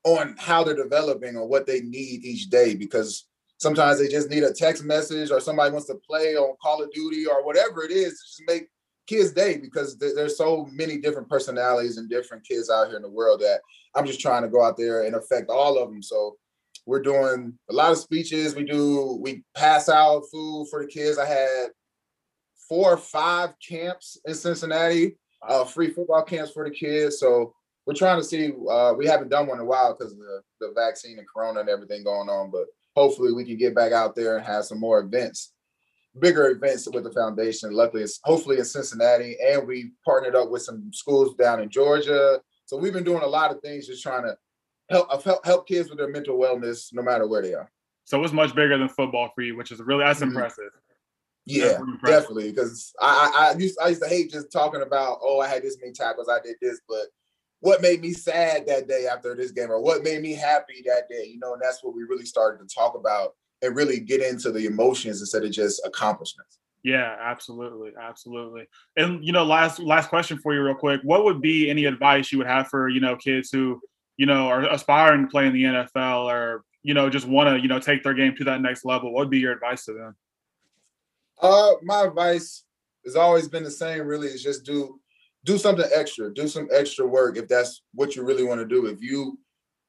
on 0.04 0.36
how 0.38 0.64
they're 0.64 0.76
developing 0.76 1.38
or 1.38 1.48
what 1.48 1.66
they 1.66 1.80
need 1.82 2.26
each 2.26 2.50
day 2.50 2.76
because 2.76 3.26
sometimes 3.58 4.00
they 4.00 4.10
just 4.10 4.30
need 4.30 4.44
a 4.44 4.52
text 4.52 4.84
message 4.84 5.32
or 5.32 5.40
somebody 5.40 5.72
wants 5.72 5.88
to 5.88 5.96
play 6.06 6.36
on 6.36 6.56
Call 6.62 6.84
of 6.84 6.92
Duty 6.92 7.26
or 7.26 7.46
whatever 7.46 7.84
it 7.84 7.92
is 7.92 8.20
to 8.20 8.26
just 8.26 8.44
make 8.46 8.68
kids 9.08 9.32
day 9.32 9.58
because 9.58 9.98
th- 9.98 10.14
there's 10.16 10.38
so 10.38 10.68
many 10.72 10.98
different 10.98 11.30
personalities 11.30 11.98
and 11.98 12.10
different 12.10 12.46
kids 12.46 12.70
out 12.70 12.88
here 12.88 12.96
in 12.96 13.02
the 13.02 13.10
world 13.10 13.42
that 13.42 13.62
I'm 13.96 14.06
just 14.06 14.20
trying 14.20 14.44
to 14.44 14.50
go 14.50 14.64
out 14.64 14.78
there 14.78 15.04
and 15.04 15.16
affect 15.16 15.50
all 15.50 15.78
of 15.78 15.90
them. 15.90 16.02
So 16.02 16.38
we're 16.86 17.02
doing 17.02 17.58
a 17.70 17.74
lot 17.74 17.92
of 17.92 17.98
speeches. 17.98 18.56
We 18.56 18.64
do 18.64 19.18
we 19.22 19.44
pass 19.56 19.90
out 19.90 20.24
food 20.32 20.68
for 20.70 20.82
the 20.82 20.88
kids. 20.88 21.18
I 21.18 21.26
had 21.26 21.68
four 22.68 22.94
or 22.94 22.98
five 22.98 23.54
camps 23.66 24.18
in 24.26 24.34
Cincinnati, 24.34 25.18
uh, 25.48 25.66
free 25.66 25.92
football 25.92 26.24
camps 26.24 26.52
for 26.52 26.68
the 26.68 26.76
kids. 26.76 27.20
So 27.20 27.54
we're 27.86 27.94
trying 27.94 28.20
to 28.20 28.24
see. 28.24 28.52
Uh, 28.70 28.94
we 28.98 29.06
haven't 29.06 29.30
done 29.30 29.48
one 29.48 29.58
in 29.58 29.64
a 29.64 29.66
while 29.66 29.94
because 29.94 30.14
of 30.14 30.20
the, 30.20 30.42
the 30.60 30.74
vaccine 30.76 31.20
and 31.20 31.28
Corona 31.28 31.62
and 31.62 31.70
everything 31.70 32.04
going 32.04 32.30
on. 32.30 32.52
But 32.52 32.66
hopefully 32.96 33.34
we 33.34 33.46
can 33.46 33.58
get 33.58 33.76
back 33.76 33.92
out 33.92 34.16
there 34.16 34.38
and 34.38 34.46
have 34.46 34.66
some 34.66 34.80
more 34.80 35.00
events 35.00 35.54
bigger 36.20 36.50
events 36.50 36.88
with 36.92 37.04
the 37.04 37.12
foundation. 37.12 37.72
Luckily, 37.74 38.04
it's 38.04 38.20
hopefully 38.24 38.60
in 38.60 38.66
Cincinnati, 38.66 39.38
and 39.46 39.68
we 39.68 39.92
partnered 40.06 40.36
up 40.36 40.50
with 40.50 40.62
some 40.62 40.92
schools 40.94 41.36
down 41.36 41.62
in 41.62 41.70
Georgia. 41.70 42.42
So 42.66 42.78
we've 42.78 42.94
been 42.94 43.04
doing 43.04 43.24
a 43.24 43.28
lot 43.28 43.52
of 43.52 43.62
things, 43.62 43.88
just 43.88 44.04
trying 44.04 44.24
to 44.24 44.38
help 44.90 45.24
help, 45.24 45.46
help 45.46 45.68
kids 45.68 45.90
with 45.90 45.98
their 45.98 46.10
mental 46.10 46.38
wellness, 46.38 46.94
no 46.94 47.02
matter 47.02 47.28
where 47.28 47.42
they 47.42 47.54
are. 47.54 47.72
So 48.06 48.24
it's 48.24 48.34
much 48.34 48.54
bigger 48.54 48.78
than 48.78 48.90
football 48.90 49.32
for 49.34 49.42
you, 49.42 49.56
which 49.56 49.72
is 49.72 49.80
really 49.80 50.04
that's 50.04 50.20
mm-hmm. 50.20 50.30
impressive. 50.30 50.72
Yeah, 51.46 51.80
definitely. 52.06 52.52
Because 52.52 52.94
I, 53.02 53.32
I, 53.36 53.52
I 53.52 53.58
used 53.58 53.78
I 53.82 53.90
used 53.90 54.04
to 54.04 54.10
hate 54.10 54.32
just 54.32 54.52
talking 54.52 54.82
about 54.82 55.20
oh 55.22 55.40
I 55.40 55.48
had 55.48 55.64
this 55.64 55.78
many 55.80 55.94
tackles, 55.94 56.30
I 56.30 56.40
did 56.44 56.56
this, 56.62 56.80
but 56.88 57.08
what 57.60 57.82
made 57.82 58.02
me 58.02 58.12
sad 58.12 58.68
that 58.68 58.90
day 58.90 59.08
after 59.08 59.34
this 59.36 59.52
game, 59.52 59.72
or 59.72 59.82
what 59.82 60.04
made 60.04 60.22
me 60.22 60.34
happy 60.34 60.84
that 60.86 61.08
day, 61.10 61.28
you 61.28 61.40
know, 61.40 61.54
and 61.54 61.62
that's 61.62 61.82
what 61.82 61.96
we 61.96 62.04
really 62.04 62.26
started 62.26 62.60
to 62.68 62.76
talk 62.76 62.96
about 62.96 63.36
and 63.64 63.76
really 63.76 64.00
get 64.00 64.22
into 64.22 64.52
the 64.52 64.66
emotions 64.66 65.22
instead 65.22 65.44
of 65.44 65.52
just 65.52 65.82
accomplishments. 65.86 66.60
Yeah, 66.84 67.16
absolutely, 67.20 67.92
absolutely. 68.00 68.68
And 68.98 69.26
you 69.26 69.32
know, 69.32 69.46
last 69.46 69.80
last 69.80 70.10
question 70.10 70.38
for 70.38 70.54
you, 70.54 70.62
real 70.62 70.76
quick. 70.76 71.00
What 71.04 71.24
would 71.24 71.42
be 71.42 71.70
any 71.70 71.86
advice 71.86 72.32
you 72.32 72.38
would 72.40 72.48
have 72.48 72.68
for 72.68 72.90
you 72.90 73.00
know 73.00 73.16
kids 73.16 73.50
who 73.52 73.82
you 74.18 74.26
know 74.26 74.48
are 74.48 74.70
aspiring 74.70 75.24
to 75.24 75.32
play 75.32 75.48
in 75.48 75.54
the 75.54 75.64
NFL 75.64 76.26
or 76.26 76.66
you 76.84 76.94
know 76.94 77.10
just 77.10 77.26
want 77.26 77.50
to 77.50 77.62
you 77.62 77.70
know 77.70 77.80
take 77.80 78.04
their 78.04 78.14
game 78.14 78.36
to 78.36 78.44
that 78.44 78.62
next 78.62 78.84
level? 78.84 79.14
What 79.14 79.22
would 79.22 79.30
be 79.30 79.40
your 79.40 79.54
advice 79.54 79.86
to 79.86 79.94
them? 79.94 80.16
Uh, 81.42 81.72
my 81.84 82.04
advice 82.04 82.66
has 83.06 83.16
always 83.16 83.48
been 83.48 83.64
the 83.64 83.72
same. 83.72 84.06
Really, 84.06 84.28
is 84.28 84.44
just 84.44 84.66
do 84.66 85.00
do 85.46 85.58
something 85.58 85.90
extra, 85.94 86.34
do 86.34 86.50
some 86.50 86.68
extra 86.74 87.08
work 87.08 87.38
if 87.38 87.48
that's 87.48 87.82
what 87.94 88.16
you 88.16 88.24
really 88.24 88.44
want 88.44 88.60
to 88.60 88.68
do. 88.68 88.88
If 88.88 89.02
you 89.02 89.40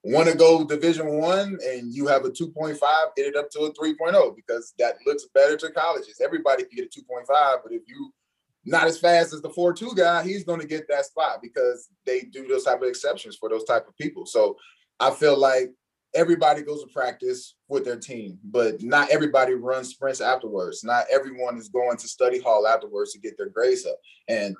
want 0.05 0.29
to 0.29 0.37
go 0.37 0.65
division 0.65 1.09
one 1.09 1.59
and 1.67 1.93
you 1.93 2.07
have 2.07 2.27
a 2.27 2.31
2.5 2.31 2.79
get 3.17 3.27
it 3.27 3.37
up 3.37 3.51
to 3.51 3.61
a 3.61 3.73
3.0 3.73 4.37
because 4.37 4.75
that 4.79 4.97
looks 5.07 5.25
better 5.35 5.57
to 5.57 5.71
colleges. 5.71 6.21
Everybody 6.23 6.65
can 6.65 6.77
get 6.77 6.95
a 6.95 7.01
2.5 7.01 7.27
but 7.63 7.73
if 7.73 7.83
you 7.87 8.13
not 8.67 8.87
as 8.87 8.99
fast 8.99 9.33
as 9.33 9.41
the 9.41 9.49
4-2 9.49 9.97
guy 9.97 10.23
he's 10.23 10.45
going 10.45 10.61
to 10.61 10.67
get 10.67 10.87
that 10.89 11.07
spot 11.07 11.41
because 11.43 11.89
they 12.05 12.21
do 12.21 12.47
those 12.47 12.65
type 12.65 12.83
of 12.83 12.89
exceptions 12.89 13.37
for 13.37 13.49
those 13.49 13.65
type 13.65 13.89
of 13.89 13.97
people. 13.97 14.27
So 14.27 14.57
i 15.01 15.11
feel 15.11 15.39
like 15.39 15.73
everybody 16.15 16.63
goes 16.63 16.83
to 16.83 16.89
practice 16.93 17.57
with 17.69 17.85
their 17.85 17.99
team 17.99 18.39
but 18.45 18.81
not 18.83 19.11
everybody 19.11 19.55
runs 19.55 19.89
sprints 19.89 20.21
afterwards. 20.21 20.85
Not 20.85 21.07
everyone 21.11 21.57
is 21.57 21.71
going 21.71 21.97
to 21.97 22.09
study 22.09 22.41
hall 22.41 22.67
afterwards 22.67 23.15
to 23.15 23.21
get 23.21 23.39
their 23.39 23.49
grades 23.49 23.87
up. 23.87 23.97
And 24.29 24.55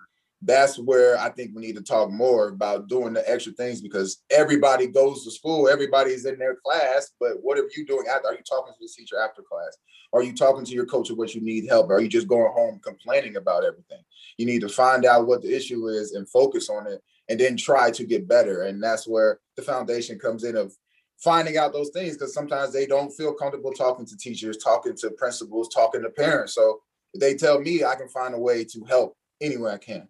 that's 0.47 0.79
where 0.79 1.19
I 1.19 1.31
think 1.31 1.53
we 1.55 1.63
need 1.63 1.77
to 1.77 1.83
talk 1.83 2.11
more 2.11 2.49
about 2.49 2.89
doing 2.89 3.15
the 3.15 3.29
extra 3.31 3.53
things 3.53 3.81
because 3.81 4.23
everybody 4.31 4.87
goes 4.87 5.25
to 5.25 5.31
school, 5.31 5.69
everybody's 5.69 6.27
in 6.27 6.39
their 6.39 6.57
class, 6.57 7.13
but 7.19 7.43
what 7.43 7.59
are 7.59 7.69
you 7.77 7.87
doing 7.87 8.07
after? 8.09 8.29
Are 8.29 8.35
you 8.35 8.43
talking 8.43 8.75
to 8.75 8.79
the 8.81 8.89
teacher 8.89 9.17
after 9.19 9.43
class? 9.43 9.77
Are 10.13 10.23
you 10.23 10.35
talking 10.35 10.65
to 10.65 10.73
your 10.73 10.87
coach 10.87 11.11
of 11.11 11.17
what 11.17 11.35
you 11.35 11.41
need 11.41 11.67
help? 11.69 11.91
Are 11.91 12.01
you 12.01 12.09
just 12.09 12.29
going 12.29 12.53
home 12.53 12.81
complaining 12.85 13.37
about 13.37 13.65
everything? 13.65 14.03
You 14.37 14.47
need 14.47 14.61
to 14.61 14.69
find 14.69 15.05
out 15.05 15.27
what 15.27 15.43
the 15.43 15.55
issue 15.55 15.89
is 15.89 16.13
and 16.13 16.29
focus 16.29 16.69
on 16.69 16.87
it 16.87 17.03
and 17.29 17.41
then 17.41 17.57
try 17.57 17.91
to 17.91 18.05
get 18.05 18.29
better. 18.29 18.63
And 18.63 18.83
that's 18.83 19.09
where 19.09 19.41
the 19.57 19.63
foundation 19.63 20.19
comes 20.19 20.45
in 20.45 20.57
of 20.57 20.75
finding 21.19 21.57
out 21.57 21.73
those 21.73 21.91
things 21.91 22.15
because 22.15 22.35
sometimes 22.35 22.73
they 22.73 22.87
don't 22.87 23.11
feel 23.11 23.33
comfortable 23.33 23.73
talking 23.73 24.05
to 24.07 24.17
teachers, 24.17 24.59
talking 24.59 24.95
to 24.97 25.11
principals, 25.11 25.69
talking 25.69 26.03
to 26.03 26.11
parents. 26.11 26.55
So 26.55 26.81
they 27.19 27.35
tell 27.35 27.61
me 27.61 27.83
I 27.83 27.95
can 27.95 28.09
find 28.09 28.35
a 28.35 28.39
way 28.39 28.65
to 28.65 28.85
help 28.85 29.17
any 29.41 29.57
way 29.57 29.73
I 29.73 29.79
can. 29.79 30.09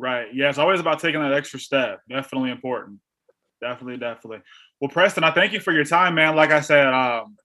Right. 0.00 0.32
Yeah, 0.32 0.48
it's 0.48 0.56
always 0.56 0.80
about 0.80 0.98
taking 0.98 1.20
that 1.20 1.34
extra 1.34 1.60
step. 1.60 2.00
Definitely 2.08 2.50
important. 2.52 3.00
Definitely, 3.60 3.98
definitely. 3.98 4.38
Well, 4.80 4.88
Preston, 4.88 5.24
I 5.24 5.30
thank 5.30 5.52
you 5.52 5.60
for 5.60 5.74
your 5.74 5.84
time, 5.84 6.14
man. 6.14 6.34
Like 6.34 6.52
I 6.52 6.60
said, 6.60 6.86
um, 6.86 7.36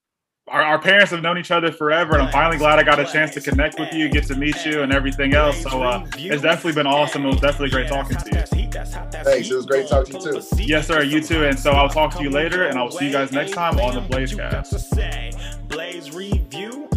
our, 0.48 0.62
our 0.62 0.80
parents 0.80 1.12
have 1.12 1.22
known 1.22 1.38
each 1.38 1.52
other 1.52 1.70
forever, 1.70 2.14
and 2.14 2.22
I'm 2.22 2.32
finally 2.32 2.58
glad 2.58 2.80
I 2.80 2.84
got 2.84 2.98
a 2.98 3.04
chance 3.04 3.34
to 3.34 3.42
connect 3.42 3.78
with 3.78 3.92
you, 3.94 4.08
get 4.08 4.26
to 4.28 4.36
meet 4.36 4.66
you, 4.66 4.84
and 4.84 4.94
everything 4.94 5.34
else. 5.34 5.62
So 5.64 5.84
uh, 5.84 6.08
it's 6.16 6.42
definitely 6.42 6.82
been 6.82 6.88
awesome. 6.88 7.26
It 7.26 7.28
was 7.28 7.42
definitely 7.42 7.72
great 7.72 7.90
talking 7.90 8.16
to 8.16 8.30
you. 8.30 8.42
Thanks. 8.42 9.50
It 9.52 9.54
was 9.54 9.66
great 9.66 9.90
talking 9.90 10.18
to 10.18 10.36
you 10.36 10.42
too. 10.42 10.64
Yes, 10.64 10.88
sir. 10.88 11.04
You 11.04 11.20
too. 11.20 11.44
And 11.44 11.60
so 11.60 11.72
I'll 11.72 11.90
talk 11.90 12.16
to 12.16 12.24
you 12.24 12.30
later, 12.30 12.68
and 12.68 12.80
I 12.80 12.84
will 12.84 12.92
see 12.92 13.08
you 13.08 13.12
guys 13.12 13.34
next 13.34 13.52
time 13.52 13.78
on 13.82 13.96
the 13.96 14.02
Blaze 14.02 14.34
Cast. 14.34 14.96
Blaze 15.68 16.12
Review. 16.16 16.88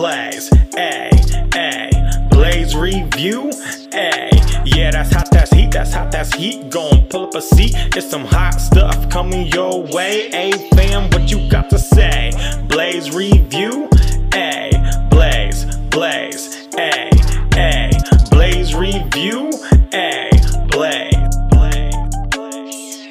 Blaze, 0.00 0.50
a, 0.78 1.10
a, 1.56 2.28
Blaze 2.30 2.74
review, 2.74 3.50
a. 3.92 4.30
Yeah, 4.64 4.92
that's 4.92 5.12
hot, 5.12 5.28
that's 5.30 5.52
heat, 5.52 5.72
that's 5.72 5.92
hot, 5.92 6.10
that's 6.10 6.32
heat. 6.32 6.70
Gon' 6.70 7.06
pull 7.08 7.24
up 7.24 7.34
a 7.34 7.42
seat, 7.42 7.72
it's 7.94 8.08
some 8.08 8.24
hot 8.24 8.58
stuff 8.58 9.10
coming 9.10 9.48
your 9.48 9.82
way. 9.92 10.28
A 10.28 10.52
fam, 10.74 11.10
what 11.10 11.30
you 11.30 11.46
got 11.50 11.68
to 11.68 11.78
say? 11.78 12.30
Blaze 12.68 13.14
review, 13.14 13.90
a, 14.32 14.70
Blaze, 15.10 15.66
Blaze, 15.90 16.66
a, 16.78 17.10
a, 17.58 17.90
Blaze 18.30 18.74
review, 18.74 19.50
a, 19.92 20.30
blaze, 20.70 21.36
blaze, 21.50 22.16
Blaze. 22.30 23.06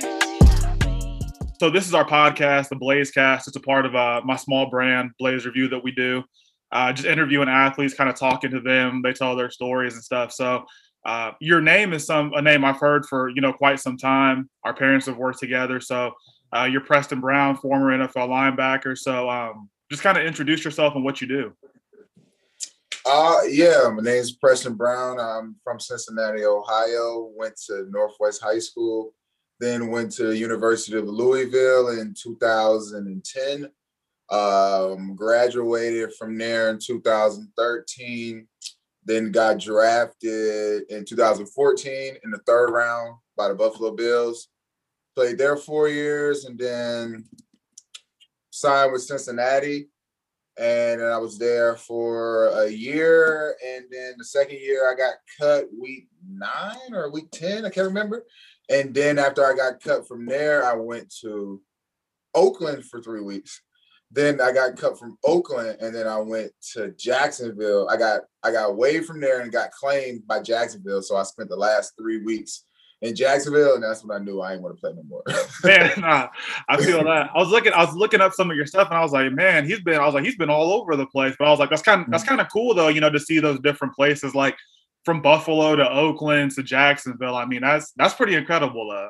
So 1.60 1.70
this 1.70 1.86
is 1.86 1.94
our 1.94 2.06
podcast, 2.06 2.70
the 2.70 2.78
Blaze 2.78 3.12
Cast. 3.12 3.48
It's 3.48 3.56
a 3.56 3.60
part 3.60 3.86
of 3.86 3.94
uh, 3.96 4.22
my 4.26 4.38
small 4.38 4.72
brand, 4.72 5.12
Blaze 5.20 5.46
Review, 5.46 5.68
that 5.68 5.84
we 5.84 5.92
do. 5.92 6.24
Uh, 6.72 6.94
just 6.94 7.08
interviewing 7.08 7.50
athletes, 7.50 7.94
kind 7.94 8.10
of 8.10 8.16
talking 8.16 8.52
to 8.52 8.60
them. 8.60 9.02
They 9.02 9.14
tell 9.14 9.36
their 9.36 9.50
stories 9.50 9.96
and 9.96 10.04
stuff. 10.04 10.32
So 10.32 10.66
uh, 11.06 11.32
your 11.40 11.62
name 11.62 11.94
is 11.94 12.06
some 12.06 12.34
a 12.34 12.42
name 12.42 12.64
I've 12.64 12.80
heard 12.80 13.06
for 13.06 13.30
you 13.30 13.42
know 13.42 13.54
quite 13.54 13.80
some 13.80 13.98
time. 13.98 14.50
Our 14.64 14.74
parents 14.74 15.06
have 15.08 15.18
worked 15.18 15.40
together. 15.40 15.80
So 15.80 16.12
uh, 16.56 16.68
you're 16.72 16.82
Preston 16.82 17.22
Brown, 17.22 17.56
former 17.56 17.98
NFL 17.98 18.30
linebacker. 18.30 18.98
So 18.98 19.30
um, 19.30 19.70
just 19.90 20.04
kind 20.04 20.18
of 20.18 20.26
introduce 20.26 20.64
yourself 20.64 20.96
and 20.96 21.04
what 21.04 21.22
you 21.22 21.28
do. 21.28 21.54
Uh, 23.06 23.40
yeah, 23.50 23.90
my 23.94 24.04
name's 24.04 24.34
Preston 24.34 24.76
Brown. 24.76 25.20
I'm 25.20 25.56
from 25.64 25.80
Cincinnati, 25.80 26.44
Ohio. 26.44 27.32
Went 27.36 27.56
to 27.68 27.88
Northwest 27.90 28.44
High 28.44 28.60
School 28.60 29.14
then 29.60 29.90
went 29.90 30.12
to 30.14 30.34
University 30.34 30.98
of 30.98 31.06
Louisville 31.06 32.00
in 32.00 32.14
2010. 32.14 33.70
Um, 34.32 35.16
graduated 35.16 36.14
from 36.16 36.38
there 36.38 36.70
in 36.70 36.80
2013. 36.80 38.48
Then 39.06 39.32
got 39.32 39.60
drafted 39.60 40.84
in 40.90 41.06
2014 41.06 42.18
in 42.24 42.32
the 42.32 42.38
third 42.40 42.70
round 42.70 43.16
by 43.36 43.48
the 43.48 43.56
Buffalo 43.56 43.92
Bills. 43.92 44.50
Played 45.16 45.38
there 45.38 45.58
four 45.58 45.90
years 45.90 46.46
and 46.46 46.60
then 46.60 47.26
signed 48.52 48.92
with 48.92 49.02
Cincinnati. 49.02 49.90
And 50.60 51.02
I 51.02 51.18
was 51.18 51.40
there 51.40 51.78
for 51.78 52.50
a 52.50 52.70
year. 52.70 53.56
And 53.66 53.86
then 53.90 54.16
the 54.18 54.26
second 54.26 54.60
year, 54.60 54.92
I 54.92 54.96
got 54.96 55.16
cut 55.40 55.68
week 55.80 56.10
nine 56.30 56.94
or 56.94 57.10
week 57.10 57.32
10, 57.32 57.66
I 57.66 57.70
can't 57.70 57.88
remember. 57.88 58.26
And 58.70 58.94
then 58.94 59.18
after 59.18 59.44
I 59.46 59.56
got 59.56 59.82
cut 59.82 60.08
from 60.08 60.26
there, 60.26 60.64
I 60.66 60.76
went 60.76 61.12
to 61.22 61.62
Oakland 62.36 62.86
for 62.86 63.02
three 63.02 63.22
weeks. 63.22 63.62
Then 64.12 64.42
I 64.42 64.52
got 64.52 64.76
cut 64.76 64.98
from 64.98 65.18
Oakland, 65.24 65.78
and 65.82 65.94
then 65.94 66.08
I 66.08 66.18
went 66.18 66.52
to 66.74 66.92
Jacksonville. 66.92 67.88
I 67.90 67.98
got 67.98 68.22
I 68.44 68.52
got 68.52 68.76
waived 68.76 69.06
from 69.06 69.22
there 69.22 69.42
and 69.42 69.52
got 69.52 69.72
claimed 69.72 70.26
by 70.28 70.42
Jacksonville. 70.42 71.02
So 71.02 71.16
I 71.16 71.24
spent 71.24 71.50
the 71.50 71.56
last 71.56 71.94
three 71.98 72.24
weeks 72.24 72.66
in 73.02 73.16
Jacksonville, 73.16 73.76
and 73.76 73.84
that's 73.84 74.04
when 74.04 74.20
I 74.20 74.24
knew 74.24 74.42
I 74.42 74.54
ain't 74.54 74.62
want 74.62 74.76
to 74.76 74.82
play 74.82 74.92
no 74.94 75.04
more. 75.04 75.24
man, 75.64 75.92
nah, 76.00 76.30
I 76.68 76.78
feel 76.78 77.04
that. 77.04 77.30
I 77.34 77.38
was 77.38 77.50
looking, 77.50 77.72
I 77.72 77.86
was 77.86 77.96
looking 77.96 78.20
up 78.20 78.34
some 78.34 78.50
of 78.50 78.58
your 78.58 78.66
stuff, 78.66 78.90
and 78.90 78.98
I 78.98 79.02
was 79.02 79.12
like, 79.12 79.32
man, 79.32 79.66
he's 79.66 79.82
been. 79.82 80.00
I 80.00 80.06
was 80.06 80.16
like, 80.16 80.26
he's 80.26 80.38
been 80.38 80.50
all 80.50 80.74
over 80.74 80.96
the 80.96 81.06
place. 81.06 81.36
But 81.38 81.48
I 81.48 81.52
was 81.52 81.60
like, 81.60 81.70
that's 81.70 81.84
kind 81.84 82.02
of 82.02 82.10
that's 82.10 82.24
kind 82.24 82.42
of 82.42 82.48
cool 82.52 82.74
though, 82.74 82.88
you 82.88 83.02
know, 83.02 83.10
to 83.10 83.20
see 83.20 83.40
those 83.40 83.60
different 83.60 83.94
places. 83.94 84.34
Like 84.34 84.56
from 85.06 85.22
Buffalo 85.22 85.76
to 85.76 85.90
Oakland 85.90 86.52
to 86.52 86.64
Jacksonville. 86.64 87.36
I 87.36 87.46
mean, 87.46 87.62
that's 87.62 87.92
that's 87.96 88.14
pretty 88.14 88.36
incredible. 88.36 88.92
Uh. 88.92 89.10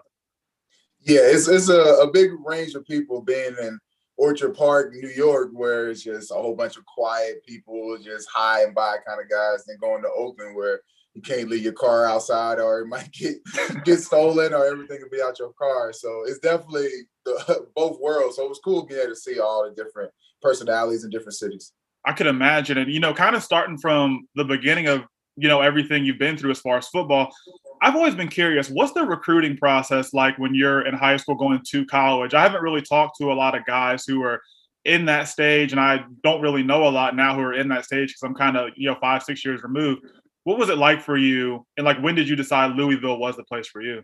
Yeah, 1.02 1.22
it's 1.24 1.48
it's 1.48 1.70
a, 1.70 1.80
a 1.80 2.12
big 2.12 2.32
range 2.46 2.76
of 2.76 2.86
people 2.86 3.22
being 3.22 3.56
in 3.62 3.80
Orchard 4.19 4.53
Park, 4.53 4.93
New 4.93 5.08
York, 5.08 5.49
where 5.53 5.89
it's 5.89 6.03
just 6.03 6.32
a 6.32 6.34
whole 6.34 6.53
bunch 6.53 6.75
of 6.75 6.86
quiet 6.86 7.41
people, 7.47 7.97
just 8.03 8.27
hi 8.32 8.63
and 8.63 8.75
bye 8.75 8.97
kind 9.08 9.21
of 9.21 9.29
guys, 9.29 9.63
then 9.65 9.77
going 9.79 10.01
to 10.03 10.10
Oakland 10.10 10.58
where 10.58 10.82
you 11.13 11.21
can't 11.21 11.49
leave 11.49 11.63
your 11.63 11.73
car 11.73 12.05
outside 12.05 12.60
or 12.60 12.82
it 12.82 12.88
might 12.88 13.10
get 13.13 13.38
get 13.86 13.99
stolen 13.99 14.53
or 14.53 14.65
everything 14.65 14.99
will 15.01 15.10
be 15.10 15.21
out 15.21 15.39
your 15.39 15.53
car. 15.53 15.93
So 15.93 16.23
it's 16.27 16.39
definitely 16.39 16.89
the, 17.23 17.65
both 17.75 17.99
worlds. 18.01 18.36
So 18.36 18.45
it 18.45 18.49
was 18.49 18.60
cool 18.63 18.86
being 18.86 18.99
able 18.99 19.12
to 19.12 19.15
see 19.15 19.39
all 19.39 19.63
the 19.63 19.82
different 19.82 20.12
personalities 20.41 21.05
in 21.05 21.10
different 21.10 21.36
cities. 21.36 21.71
I 22.05 22.12
could 22.12 22.27
imagine 22.27 22.77
and 22.77 22.91
You 22.91 22.99
know, 22.99 23.13
kind 23.13 23.38
of 23.38 23.43
starting 23.43 23.77
from 23.77 24.27
the 24.36 24.43
beginning 24.43 24.88
of 24.88 25.03
you 25.38 25.47
know 25.47 25.62
everything 25.62 26.03
you've 26.03 26.19
been 26.19 26.36
through 26.36 26.51
as 26.51 26.60
far 26.60 26.77
as 26.77 26.89
football 26.89 27.34
i've 27.82 27.96
always 27.96 28.15
been 28.15 28.28
curious 28.28 28.70
what's 28.70 28.94
the 28.94 29.04
recruiting 29.04 29.58
process 29.58 30.13
like 30.13 30.38
when 30.38 30.54
you're 30.54 30.86
in 30.86 30.94
high 30.94 31.18
school 31.18 31.36
going 31.36 31.62
to 31.65 31.86
college 31.86 32.34
i 32.34 32.42
haven't 32.42 32.62
really 32.62 32.82
talked 32.82 33.18
to 33.18 33.32
a 33.32 33.34
lot 33.34 33.56
of 33.56 33.65
guys 33.65 34.06
who 34.06 34.24
are 34.24 34.42
in 34.86 35.06
that 35.06 35.28
stage 35.28 35.72
and 35.72 35.80
i 35.80 36.04
don't 36.24 36.42
really 36.42 36.63
know 36.63 36.88
a 36.88 36.89
lot 36.89 37.15
now 37.15 37.36
who 37.36 37.42
are 37.42 37.54
in 37.54 37.68
that 37.68 37.86
stage 37.86 38.10
because 38.10 38.24
i'm 38.24 38.36
kind 38.36 38.58
of 38.58 38.70
you 38.76 38.88
know 38.89 38.98
five 39.00 39.24
six 39.24 39.44
years 39.44 39.63
removed 39.63 40.02
what 40.44 40.58
was 40.58 40.70
it 40.70 40.78
like 40.78 41.02
for 41.02 41.18
you 41.18 41.65
and 41.78 41.86
like 41.86 42.00
when 42.02 42.15
did 42.15 42.28
you 42.28 42.36
decide 42.36 42.76
louisville 42.76 43.18
was 43.18 43.36
the 43.36 43.44
place 43.44 43.68
for 43.68 43.82
you 43.82 44.04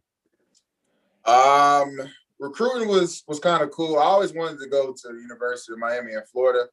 um 1.26 1.98
recruiting 2.40 2.88
was 2.88 3.24
was 3.28 3.40
kind 3.40 3.64
of 3.64 3.72
cool 3.72 3.98
i 3.98 4.04
always 4.04 4.34
wanted 4.34 4.60
to 4.60 4.68
go 4.68 4.94
to 4.94 5.08
the 5.08 5.20
university 5.22 5.74
of 5.74 5.80
miami 5.80 6.14
in 6.14 6.22
florida 6.32 6.66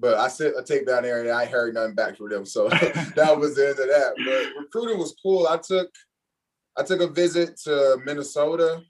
but 0.00 0.16
I 0.16 0.28
sent 0.28 0.58
a 0.58 0.62
tape 0.62 0.86
down 0.86 1.02
there 1.02 1.20
and 1.20 1.30
I 1.30 1.44
heard 1.44 1.74
nothing 1.74 1.94
back 1.94 2.16
from 2.16 2.30
them. 2.30 2.46
So 2.46 2.68
that 3.16 3.36
was 3.38 3.54
the 3.54 3.68
end 3.68 3.78
of 3.78 3.86
that. 3.86 4.14
But 4.16 4.62
recruiting 4.62 4.98
was 4.98 5.14
cool. 5.22 5.46
I 5.46 5.58
took 5.58 5.90
I 6.76 6.82
took 6.82 7.00
a 7.00 7.08
visit 7.08 7.56
to 7.64 7.98
Minnesota, 8.04 8.82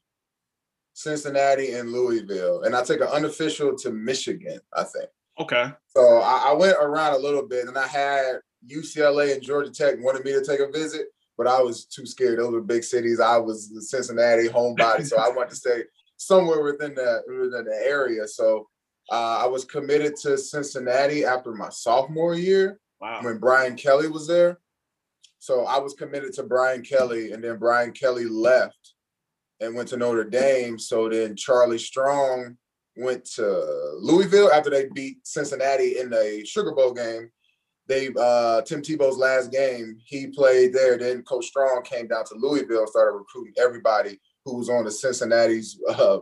Cincinnati, 0.92 1.72
and 1.72 1.92
Louisville. 1.92 2.62
And 2.62 2.76
I 2.76 2.84
took 2.84 3.00
an 3.00 3.08
unofficial 3.08 3.76
to 3.78 3.90
Michigan, 3.90 4.60
I 4.74 4.84
think. 4.84 5.08
Okay. 5.38 5.70
So 5.86 6.18
I, 6.18 6.50
I 6.50 6.52
went 6.52 6.76
around 6.80 7.14
a 7.14 7.18
little 7.18 7.46
bit 7.46 7.66
and 7.66 7.78
I 7.78 7.86
had 7.86 8.40
UCLA 8.70 9.32
and 9.32 9.42
Georgia 9.42 9.70
Tech 9.70 9.94
wanted 9.98 10.24
me 10.24 10.32
to 10.32 10.44
take 10.44 10.60
a 10.60 10.70
visit, 10.70 11.06
but 11.38 11.46
I 11.46 11.62
was 11.62 11.86
too 11.86 12.04
scared. 12.04 12.38
Those 12.38 12.52
were 12.52 12.60
big 12.60 12.84
cities. 12.84 13.20
I 13.20 13.38
was 13.38 13.70
the 13.70 13.80
Cincinnati 13.80 14.48
homebody. 14.48 15.06
so 15.06 15.18
I 15.18 15.30
wanted 15.30 15.50
to 15.50 15.56
stay 15.56 15.82
somewhere 16.16 16.62
within 16.62 16.94
the 16.94 17.22
within 17.26 17.64
the 17.64 17.82
area. 17.86 18.28
So 18.28 18.68
uh, 19.10 19.38
I 19.42 19.46
was 19.46 19.64
committed 19.64 20.16
to 20.16 20.36
Cincinnati 20.36 21.24
after 21.24 21.52
my 21.52 21.70
sophomore 21.70 22.34
year 22.34 22.78
wow. 23.00 23.20
when 23.22 23.38
Brian 23.38 23.76
Kelly 23.76 24.08
was 24.08 24.26
there. 24.26 24.58
So 25.40 25.64
I 25.64 25.79
was 25.79 25.94
committed 25.94 26.35
to 26.35 26.42
Brian 26.42 26.83
Kelly, 26.83 27.33
and 27.33 27.42
then 27.42 27.57
Brian 27.57 27.92
Kelly 27.92 28.26
left 28.26 28.94
and 29.59 29.74
went 29.74 29.88
to 29.88 29.96
Notre 29.96 30.24
Dame. 30.24 30.79
So 30.79 31.09
then 31.09 31.35
Charlie 31.35 31.79
Strong 31.79 32.57
went 32.96 33.24
to 33.37 33.96
Louisville 34.00 34.53
after 34.53 34.68
they 34.68 34.88
beat 34.94 35.26
Cincinnati 35.26 35.98
in 35.98 36.11
the 36.11 36.44
Sugar 36.44 36.72
Bowl 36.72 36.92
game. 36.92 37.31
They 37.87 38.11
uh, 38.20 38.61
Tim 38.62 38.83
Tebow's 38.83 39.16
last 39.16 39.50
game, 39.50 39.96
he 40.05 40.26
played 40.26 40.74
there. 40.74 40.98
Then 40.98 41.22
Coach 41.22 41.46
Strong 41.46 41.85
came 41.85 42.07
down 42.07 42.26
to 42.26 42.35
Louisville, 42.35 42.81
and 42.81 42.88
started 42.88 43.16
recruiting 43.16 43.55
everybody 43.59 44.20
who 44.44 44.59
was 44.59 44.68
on 44.68 44.85
the 44.85 44.90
Cincinnati's 44.90 45.81
uh, 45.88 46.18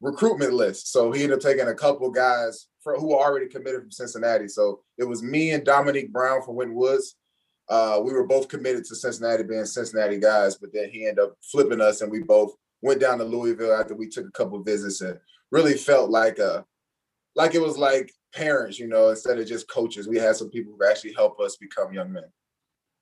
recruitment 0.00 0.54
list. 0.54 0.90
So 0.90 1.12
he 1.12 1.24
ended 1.24 1.38
up 1.38 1.42
taking 1.42 1.68
a 1.68 1.74
couple 1.74 2.10
guys 2.10 2.68
for, 2.82 2.98
who 2.98 3.08
were 3.08 3.22
already 3.22 3.48
committed 3.48 3.82
from 3.82 3.90
Cincinnati. 3.90 4.48
So 4.48 4.80
it 4.96 5.04
was 5.04 5.22
me 5.22 5.50
and 5.50 5.62
Dominique 5.62 6.10
Brown 6.10 6.42
from 6.42 6.56
Winton 6.56 6.74
Woods. 6.74 7.16
Uh, 7.72 7.98
we 8.04 8.12
were 8.12 8.26
both 8.26 8.48
committed 8.48 8.84
to 8.84 8.94
Cincinnati 8.94 9.44
being 9.44 9.64
Cincinnati 9.64 10.18
guys, 10.18 10.56
but 10.56 10.74
then 10.74 10.90
he 10.90 11.06
ended 11.06 11.24
up 11.24 11.38
flipping 11.40 11.80
us 11.80 12.02
and 12.02 12.12
we 12.12 12.22
both 12.22 12.54
went 12.82 13.00
down 13.00 13.16
to 13.16 13.24
Louisville 13.24 13.72
after 13.72 13.94
we 13.94 14.10
took 14.10 14.26
a 14.26 14.32
couple 14.32 14.62
visits 14.62 15.00
and 15.00 15.18
really 15.50 15.72
felt 15.72 16.10
like 16.10 16.38
a 16.38 16.66
like 17.34 17.54
it 17.54 17.62
was 17.62 17.78
like 17.78 18.12
parents, 18.34 18.78
you 18.78 18.88
know, 18.88 19.08
instead 19.08 19.38
of 19.38 19.46
just 19.46 19.70
coaches. 19.70 20.06
We 20.06 20.18
had 20.18 20.36
some 20.36 20.50
people 20.50 20.74
who 20.76 20.86
actually 20.86 21.14
help 21.14 21.40
us 21.40 21.56
become 21.56 21.94
young 21.94 22.12
men. 22.12 22.24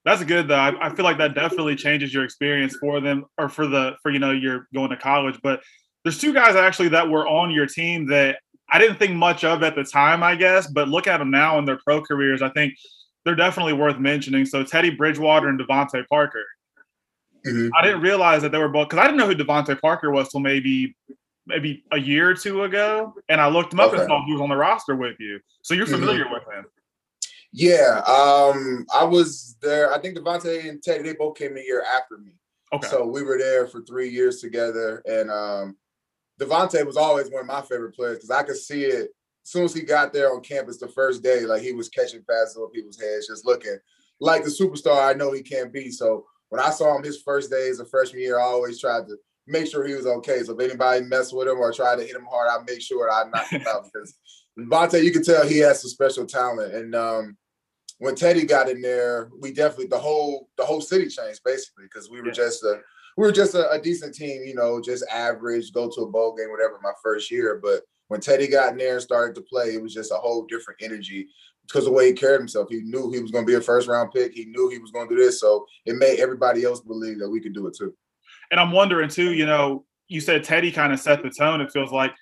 That's 0.04 0.22
good 0.22 0.46
though. 0.46 0.54
I, 0.54 0.86
I, 0.86 0.94
feel 0.94 1.04
like 1.04 1.18
that 1.18 1.34
definitely 1.34 1.74
changes 1.74 2.14
your 2.14 2.22
experience 2.22 2.76
for 2.76 3.00
them 3.00 3.24
or 3.38 3.48
for 3.48 3.66
the 3.66 3.96
for 4.04 4.12
you 4.12 4.20
know 4.20 4.30
you're 4.30 4.68
going 4.72 4.90
to 4.90 4.96
college. 4.96 5.40
But 5.42 5.62
there's 6.04 6.18
two 6.18 6.32
guys 6.32 6.54
actually 6.54 6.90
that 6.90 7.10
were 7.10 7.26
on 7.26 7.50
your 7.50 7.66
team 7.66 8.06
that 8.10 8.38
I 8.70 8.78
didn't 8.78 8.98
think 9.00 9.14
much 9.14 9.42
of 9.42 9.64
at 9.64 9.74
the 9.74 9.82
time, 9.82 10.22
I 10.22 10.36
guess, 10.36 10.68
but 10.68 10.86
look 10.86 11.08
at 11.08 11.18
them 11.18 11.32
now 11.32 11.58
in 11.58 11.64
their 11.64 11.80
pro 11.84 12.02
careers. 12.02 12.40
I 12.40 12.50
think 12.50 12.74
they're 13.24 13.34
definitely 13.34 13.72
worth 13.72 13.98
mentioning. 13.98 14.44
So 14.44 14.62
Teddy 14.64 14.90
Bridgewater 14.90 15.48
and 15.48 15.58
DeVante 15.58 16.06
Parker. 16.08 16.44
Mm-hmm. 17.46 17.68
I 17.78 17.82
didn't 17.82 18.02
realize 18.02 18.42
that 18.42 18.52
they 18.52 18.58
were 18.58 18.68
both 18.68 18.88
because 18.88 19.02
I 19.02 19.04
didn't 19.04 19.18
know 19.18 19.26
who 19.26 19.34
DeVante 19.34 19.80
Parker 19.80 20.10
was 20.10 20.28
till 20.28 20.40
maybe 20.40 20.94
maybe 21.46 21.84
a 21.92 21.98
year 21.98 22.30
or 22.30 22.34
two 22.34 22.64
ago, 22.64 23.14
and 23.28 23.40
I 23.40 23.48
looked 23.48 23.72
him 23.72 23.80
up 23.80 23.92
okay. 23.92 24.00
and 24.00 24.08
saw 24.08 24.24
he 24.26 24.32
was 24.32 24.40
on 24.40 24.50
the 24.50 24.56
roster 24.56 24.94
with 24.94 25.16
you. 25.18 25.40
So 25.62 25.74
you're 25.74 25.86
mm-hmm. 25.86 25.94
familiar 25.94 26.24
mm-hmm. 26.24 26.34
with 26.34 26.42
him. 26.54 26.66
Yeah, 27.52 28.02
um, 28.06 28.86
I 28.94 29.04
was 29.04 29.56
there. 29.60 29.92
I 29.92 29.98
think 29.98 30.16
DeVante 30.16 30.68
and 30.68 30.82
Teddy 30.82 31.02
they 31.02 31.14
both 31.14 31.36
came 31.36 31.56
a 31.56 31.60
year 31.60 31.82
after 31.96 32.18
me. 32.18 32.32
Okay. 32.72 32.88
So 32.88 33.04
we 33.04 33.22
were 33.22 33.38
there 33.38 33.66
for 33.66 33.82
three 33.82 34.08
years 34.08 34.40
together, 34.40 35.02
and 35.06 35.30
um, 35.30 35.76
DeVante 36.40 36.86
was 36.86 36.96
always 36.96 37.30
one 37.30 37.40
of 37.40 37.46
my 37.46 37.62
favorite 37.62 37.94
players 37.94 38.18
because 38.18 38.30
I 38.30 38.42
could 38.42 38.56
see 38.56 38.84
it 38.84 39.10
as 39.44 39.50
soon 39.50 39.64
as 39.64 39.74
he 39.74 39.82
got 39.82 40.12
there 40.12 40.32
on 40.32 40.42
campus 40.42 40.78
the 40.78 40.88
first 40.88 41.22
day, 41.22 41.40
like 41.40 41.62
he 41.62 41.72
was 41.72 41.88
catching 41.88 42.24
passes 42.28 42.56
over 42.56 42.68
people's 42.68 43.00
heads, 43.00 43.28
just 43.28 43.46
looking 43.46 43.78
like 44.20 44.44
the 44.44 44.50
superstar 44.50 45.08
I 45.08 45.14
know 45.14 45.32
he 45.32 45.42
can't 45.42 45.72
be. 45.72 45.90
So 45.90 46.26
when 46.50 46.60
I 46.60 46.70
saw 46.70 46.96
him 46.96 47.02
his 47.02 47.22
first 47.22 47.50
days 47.50 47.80
of 47.80 47.90
freshman 47.90 48.20
year, 48.22 48.38
I 48.38 48.44
always 48.44 48.80
tried 48.80 49.06
to 49.08 49.16
make 49.46 49.66
sure 49.66 49.86
he 49.86 49.94
was 49.94 50.06
okay. 50.06 50.42
So 50.42 50.58
if 50.58 50.60
anybody 50.60 51.04
messed 51.04 51.34
with 51.34 51.48
him 51.48 51.58
or 51.58 51.72
tried 51.72 51.96
to 51.96 52.04
hit 52.04 52.16
him 52.16 52.26
hard, 52.30 52.48
I 52.50 52.62
make 52.66 52.82
sure 52.82 53.10
I 53.10 53.24
knocked 53.28 53.52
him 53.52 53.64
out 53.68 53.84
because 53.84 54.14
DeVante, 54.58 55.02
you 55.02 55.12
can 55.12 55.24
tell 55.24 55.46
he 55.46 55.58
has 55.58 55.80
some 55.80 55.90
special 55.90 56.26
talent. 56.26 56.74
And 56.74 56.94
um, 56.94 57.36
when 57.98 58.14
Teddy 58.14 58.44
got 58.44 58.68
in 58.68 58.80
there, 58.80 59.30
we 59.40 59.52
definitely 59.52 59.86
the 59.86 59.98
whole 59.98 60.48
the 60.56 60.64
whole 60.64 60.80
city 60.80 61.08
changed 61.08 61.40
basically 61.44 61.84
because 61.84 62.10
we 62.10 62.20
were 62.20 62.28
yeah. 62.28 62.32
just 62.32 62.62
a 62.64 62.80
we 63.16 63.26
were 63.26 63.32
just 63.32 63.54
a, 63.54 63.70
a, 63.70 63.80
decent 63.80 64.14
team, 64.14 64.42
you 64.44 64.54
know, 64.54 64.80
just 64.80 65.04
average, 65.12 65.72
go 65.72 65.90
to 65.90 66.02
a 66.02 66.10
bowl 66.10 66.34
game, 66.34 66.50
whatever. 66.50 66.78
My 66.82 66.92
first 67.02 67.30
year, 67.30 67.60
but 67.62 67.82
when 68.10 68.20
Teddy 68.20 68.48
got 68.48 68.72
in 68.72 68.78
there 68.78 68.94
and 68.94 69.02
started 69.02 69.36
to 69.36 69.42
play, 69.42 69.66
it 69.66 69.80
was 69.80 69.94
just 69.94 70.10
a 70.10 70.16
whole 70.16 70.44
different 70.46 70.82
energy 70.82 71.28
because 71.62 71.84
the 71.84 71.92
way 71.92 72.08
he 72.08 72.12
carried 72.12 72.40
himself. 72.40 72.66
He 72.68 72.80
knew 72.80 73.08
he 73.12 73.20
was 73.20 73.30
going 73.30 73.44
to 73.44 73.46
be 73.46 73.54
a 73.54 73.60
first 73.60 73.86
round 73.86 74.10
pick. 74.10 74.34
He 74.34 74.46
knew 74.46 74.68
he 74.68 74.80
was 74.80 74.90
going 74.90 75.08
to 75.08 75.14
do 75.14 75.22
this, 75.22 75.38
so 75.38 75.64
it 75.86 75.94
made 75.94 76.18
everybody 76.18 76.64
else 76.64 76.80
believe 76.80 77.20
that 77.20 77.30
we 77.30 77.40
could 77.40 77.54
do 77.54 77.68
it 77.68 77.76
too. 77.76 77.94
And 78.50 78.58
I'm 78.58 78.72
wondering 78.72 79.08
too, 79.08 79.32
you 79.32 79.46
know, 79.46 79.84
you 80.08 80.20
said 80.20 80.42
Teddy 80.42 80.72
kind 80.72 80.92
of 80.92 80.98
set 80.98 81.22
the 81.22 81.30
tone. 81.30 81.60
It 81.60 81.70
feels 81.70 81.92
like 81.92 82.12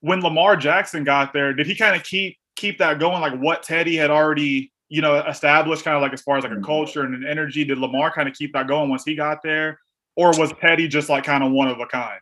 when 0.00 0.22
Lamar 0.22 0.56
Jackson 0.56 1.04
got 1.04 1.34
there, 1.34 1.52
did 1.52 1.66
he 1.66 1.74
kind 1.74 1.94
of 1.94 2.02
keep 2.02 2.38
keep 2.56 2.78
that 2.78 2.98
going? 2.98 3.20
Like 3.20 3.38
what 3.38 3.62
Teddy 3.62 3.94
had 3.94 4.10
already, 4.10 4.72
you 4.88 5.02
know, 5.02 5.16
established, 5.16 5.84
kind 5.84 5.96
of 5.96 6.02
like 6.02 6.14
as 6.14 6.22
far 6.22 6.38
as 6.38 6.44
like 6.44 6.52
a 6.52 6.54
mm-hmm. 6.54 6.64
culture 6.64 7.02
and 7.02 7.14
an 7.14 7.26
energy. 7.28 7.62
Did 7.62 7.76
Lamar 7.76 8.10
kind 8.10 8.26
of 8.26 8.34
keep 8.34 8.54
that 8.54 8.68
going 8.68 8.88
once 8.88 9.04
he 9.04 9.14
got 9.14 9.42
there, 9.42 9.78
or 10.16 10.30
was 10.38 10.54
Teddy 10.62 10.88
just 10.88 11.10
like 11.10 11.24
kind 11.24 11.44
of 11.44 11.52
one 11.52 11.68
of 11.68 11.78
a 11.78 11.86
kind? 11.86 12.20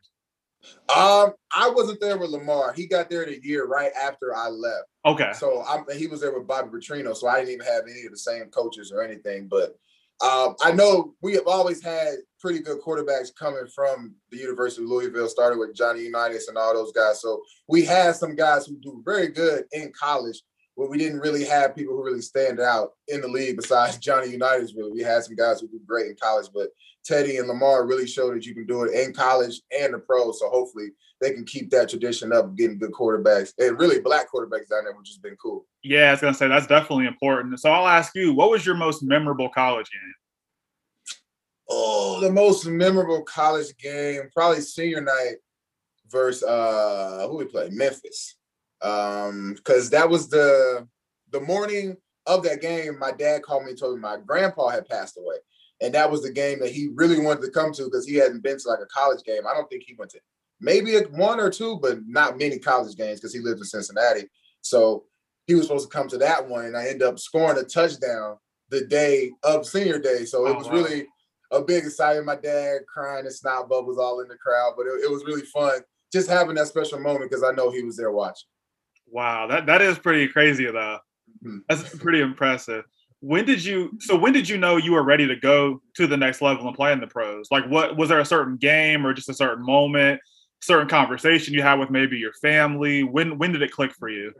Um, 0.88 1.32
I 1.54 1.70
wasn't 1.70 2.00
there 2.00 2.18
with 2.18 2.30
Lamar. 2.30 2.72
He 2.72 2.86
got 2.86 3.10
there 3.10 3.24
the 3.24 3.40
year 3.42 3.66
right 3.66 3.92
after 4.00 4.34
I 4.34 4.48
left. 4.48 4.88
Okay. 5.06 5.32
So 5.34 5.64
I'm, 5.68 5.84
he 5.96 6.06
was 6.06 6.20
there 6.20 6.36
with 6.36 6.46
Bobby 6.46 6.68
Petrino, 6.70 7.16
so 7.16 7.28
I 7.28 7.36
didn't 7.36 7.54
even 7.54 7.66
have 7.66 7.84
any 7.84 8.04
of 8.04 8.12
the 8.12 8.18
same 8.18 8.46
coaches 8.46 8.92
or 8.92 9.02
anything. 9.02 9.48
But 9.48 9.76
um, 10.22 10.54
I 10.62 10.72
know 10.72 11.14
we 11.22 11.34
have 11.34 11.46
always 11.46 11.82
had 11.82 12.14
pretty 12.40 12.60
good 12.60 12.80
quarterbacks 12.80 13.34
coming 13.38 13.66
from 13.74 14.14
the 14.30 14.38
University 14.38 14.82
of 14.82 14.90
Louisville, 14.90 15.28
started 15.28 15.58
with 15.58 15.74
Johnny 15.74 16.02
Unitas 16.02 16.48
and 16.48 16.56
all 16.56 16.74
those 16.74 16.92
guys. 16.92 17.20
So 17.20 17.42
we 17.68 17.84
had 17.84 18.14
some 18.14 18.34
guys 18.36 18.66
who 18.66 18.76
do 18.76 19.02
very 19.04 19.28
good 19.28 19.64
in 19.72 19.92
college, 19.98 20.40
but 20.76 20.90
we 20.90 20.98
didn't 20.98 21.20
really 21.20 21.44
have 21.44 21.74
people 21.74 21.94
who 21.94 22.04
really 22.04 22.22
stand 22.22 22.60
out 22.60 22.90
in 23.08 23.20
the 23.20 23.28
league 23.28 23.56
besides 23.56 23.98
Johnny 23.98 24.30
Unitas. 24.30 24.74
Really, 24.74 24.92
we 24.92 25.02
had 25.02 25.24
some 25.24 25.34
guys 25.34 25.60
who 25.60 25.68
do 25.68 25.80
great 25.86 26.06
in 26.06 26.16
college, 26.20 26.48
but 26.54 26.68
Teddy 27.04 27.36
and 27.36 27.48
Lamar 27.48 27.86
really 27.86 28.06
showed 28.06 28.34
that 28.34 28.46
you 28.46 28.54
can 28.54 28.66
do 28.66 28.84
it 28.84 28.94
in 28.94 29.12
college 29.12 29.60
and 29.78 29.94
the 29.94 29.98
pros. 29.98 30.40
So 30.40 30.48
hopefully 30.48 30.88
they 31.20 31.32
can 31.32 31.44
keep 31.44 31.70
that 31.70 31.88
tradition 31.88 32.32
up, 32.32 32.56
getting 32.56 32.78
good 32.78 32.92
quarterbacks 32.92 33.52
and 33.58 33.78
really 33.78 34.00
black 34.00 34.30
quarterbacks 34.30 34.68
down 34.68 34.84
there, 34.84 34.94
which 34.96 35.08
has 35.08 35.18
been 35.18 35.36
cool. 35.36 35.66
Yeah, 35.82 36.08
I 36.08 36.10
was 36.12 36.20
gonna 36.20 36.34
say 36.34 36.48
that's 36.48 36.66
definitely 36.66 37.06
important. 37.06 37.58
So 37.60 37.70
I'll 37.70 37.86
ask 37.86 38.14
you, 38.14 38.32
what 38.32 38.50
was 38.50 38.64
your 38.64 38.74
most 38.74 39.02
memorable 39.02 39.48
college 39.48 39.90
game? 39.90 40.14
Oh, 41.68 42.20
the 42.20 42.30
most 42.30 42.66
memorable 42.66 43.22
college 43.22 43.76
game, 43.76 44.22
probably 44.34 44.60
senior 44.60 45.00
night 45.00 45.36
versus 46.10 46.42
uh 46.42 47.26
who 47.28 47.38
we 47.38 47.44
played? 47.44 47.72
Memphis. 47.72 48.36
Um, 48.82 49.54
because 49.56 49.90
that 49.90 50.08
was 50.08 50.28
the 50.28 50.86
the 51.30 51.40
morning 51.40 51.96
of 52.26 52.42
that 52.44 52.60
game, 52.60 52.98
my 52.98 53.12
dad 53.12 53.42
called 53.42 53.64
me 53.64 53.70
and 53.70 53.78
told 53.78 53.96
me 53.96 54.00
my 54.00 54.16
grandpa 54.24 54.68
had 54.68 54.88
passed 54.88 55.18
away. 55.18 55.36
And 55.84 55.94
that 55.94 56.10
was 56.10 56.22
the 56.22 56.32
game 56.32 56.60
that 56.60 56.72
he 56.72 56.88
really 56.94 57.20
wanted 57.20 57.42
to 57.42 57.50
come 57.50 57.72
to 57.74 57.84
because 57.84 58.06
he 58.06 58.16
hadn't 58.16 58.42
been 58.42 58.58
to 58.58 58.68
like 58.68 58.80
a 58.80 58.86
college 58.86 59.22
game. 59.24 59.46
I 59.48 59.54
don't 59.54 59.68
think 59.68 59.84
he 59.86 59.94
went 59.98 60.10
to 60.12 60.20
maybe 60.60 60.96
one 61.10 61.38
or 61.40 61.50
two, 61.50 61.78
but 61.80 61.98
not 62.06 62.38
many 62.38 62.58
college 62.58 62.96
games 62.96 63.20
because 63.20 63.34
he 63.34 63.40
lived 63.40 63.58
in 63.58 63.64
Cincinnati. 63.64 64.24
So 64.62 65.04
he 65.46 65.54
was 65.54 65.66
supposed 65.66 65.90
to 65.90 65.94
come 65.96 66.08
to 66.08 66.18
that 66.18 66.48
one, 66.48 66.64
and 66.64 66.76
I 66.76 66.86
ended 66.86 67.02
up 67.02 67.18
scoring 67.18 67.58
a 67.58 67.64
touchdown 67.64 68.38
the 68.70 68.86
day 68.86 69.32
of 69.42 69.66
senior 69.66 69.98
day. 69.98 70.24
So 70.24 70.46
it 70.46 70.50
oh, 70.50 70.54
was 70.54 70.66
wow. 70.68 70.72
really 70.72 71.06
a 71.52 71.60
big 71.60 71.84
excitement. 71.84 72.26
My 72.26 72.36
dad 72.36 72.78
crying 72.92 73.26
and 73.26 73.34
snot 73.34 73.68
bubbles 73.68 73.98
all 73.98 74.20
in 74.20 74.28
the 74.28 74.36
crowd, 74.36 74.72
but 74.76 74.86
it, 74.86 75.04
it 75.04 75.10
was 75.10 75.24
really 75.26 75.42
fun 75.42 75.80
just 76.12 76.30
having 76.30 76.54
that 76.54 76.68
special 76.68 76.98
moment 76.98 77.30
because 77.30 77.44
I 77.44 77.50
know 77.50 77.70
he 77.70 77.82
was 77.82 77.96
there 77.96 78.12
watching. 78.12 78.48
Wow, 79.06 79.46
that 79.48 79.66
that 79.66 79.82
is 79.82 79.98
pretty 79.98 80.28
crazy 80.28 80.64
though. 80.64 80.98
Mm-hmm. 81.44 81.58
That's 81.68 81.94
pretty 81.98 82.20
impressive. 82.20 82.84
When 83.24 83.46
did 83.46 83.64
you? 83.64 83.90
So 84.00 84.16
when 84.16 84.34
did 84.34 84.50
you 84.50 84.58
know 84.58 84.76
you 84.76 84.92
were 84.92 85.02
ready 85.02 85.26
to 85.26 85.34
go 85.34 85.80
to 85.96 86.06
the 86.06 86.16
next 86.16 86.42
level 86.42 86.66
and 86.66 86.76
play 86.76 86.92
in 86.92 87.00
the 87.00 87.06
pros? 87.06 87.48
Like, 87.50 87.64
what 87.70 87.96
was 87.96 88.10
there 88.10 88.20
a 88.20 88.24
certain 88.24 88.58
game 88.58 89.06
or 89.06 89.14
just 89.14 89.30
a 89.30 89.34
certain 89.34 89.64
moment, 89.64 90.20
certain 90.60 90.88
conversation 90.88 91.54
you 91.54 91.62
had 91.62 91.78
with 91.78 91.88
maybe 91.88 92.18
your 92.18 92.34
family? 92.34 93.02
When 93.02 93.38
when 93.38 93.50
did 93.50 93.62
it 93.62 93.72
click 93.72 93.94
for 93.94 94.10
you? 94.10 94.34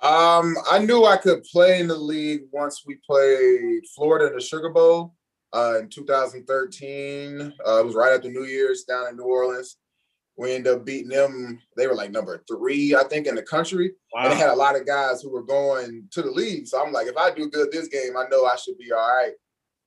Um, 0.00 0.54
I 0.70 0.78
knew 0.78 1.04
I 1.04 1.16
could 1.16 1.42
play 1.42 1.80
in 1.80 1.88
the 1.88 1.96
league 1.96 2.42
once 2.52 2.84
we 2.86 3.00
played 3.04 3.82
Florida 3.96 4.28
in 4.28 4.34
the 4.34 4.40
Sugar 4.40 4.70
Bowl 4.70 5.16
uh, 5.52 5.80
in 5.80 5.88
2013. 5.88 7.40
Uh, 7.66 7.80
it 7.80 7.84
was 7.84 7.96
right 7.96 8.12
after 8.12 8.30
New 8.30 8.44
Year's 8.44 8.84
down 8.84 9.08
in 9.08 9.16
New 9.16 9.24
Orleans. 9.24 9.76
We 10.40 10.54
ended 10.54 10.72
up 10.72 10.86
beating 10.86 11.10
them. 11.10 11.60
They 11.76 11.86
were 11.86 11.94
like 11.94 12.10
number 12.10 12.42
three, 12.48 12.94
I 12.94 13.04
think, 13.04 13.26
in 13.26 13.34
the 13.34 13.42
country. 13.42 13.92
Wow. 14.14 14.22
And 14.22 14.32
they 14.32 14.36
had 14.36 14.48
a 14.48 14.54
lot 14.54 14.74
of 14.74 14.86
guys 14.86 15.20
who 15.20 15.30
were 15.30 15.42
going 15.42 16.08
to 16.12 16.22
the 16.22 16.30
league. 16.30 16.66
So 16.66 16.82
I'm 16.82 16.94
like, 16.94 17.08
if 17.08 17.16
I 17.18 17.30
do 17.30 17.50
good 17.50 17.70
this 17.70 17.88
game, 17.88 18.16
I 18.16 18.24
know 18.30 18.46
I 18.46 18.56
should 18.56 18.78
be 18.78 18.90
all 18.90 18.98
right 18.98 19.34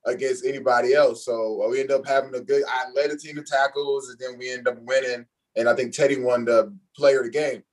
against 0.05 0.45
anybody 0.45 0.93
else. 0.93 1.25
So 1.25 1.63
uh, 1.63 1.69
we 1.69 1.79
ended 1.79 1.95
up 1.95 2.05
having 2.05 2.35
a 2.35 2.39
good. 2.39 2.61
I 2.69 2.91
led 2.95 3.09
a 3.09 3.17
team 3.17 3.39
of 3.39 3.47
tackles, 3.47 4.09
and 4.09 4.19
then 4.19 4.37
we 4.37 4.51
ended 4.51 4.67
up 4.67 4.77
winning. 4.83 5.25
And 5.55 5.67
I 5.67 5.73
think 5.73 5.91
Teddy 5.91 6.21
won 6.21 6.45
the 6.45 6.71
player 6.95 7.21
of 7.21 7.25
the 7.25 7.31
game. 7.31 7.63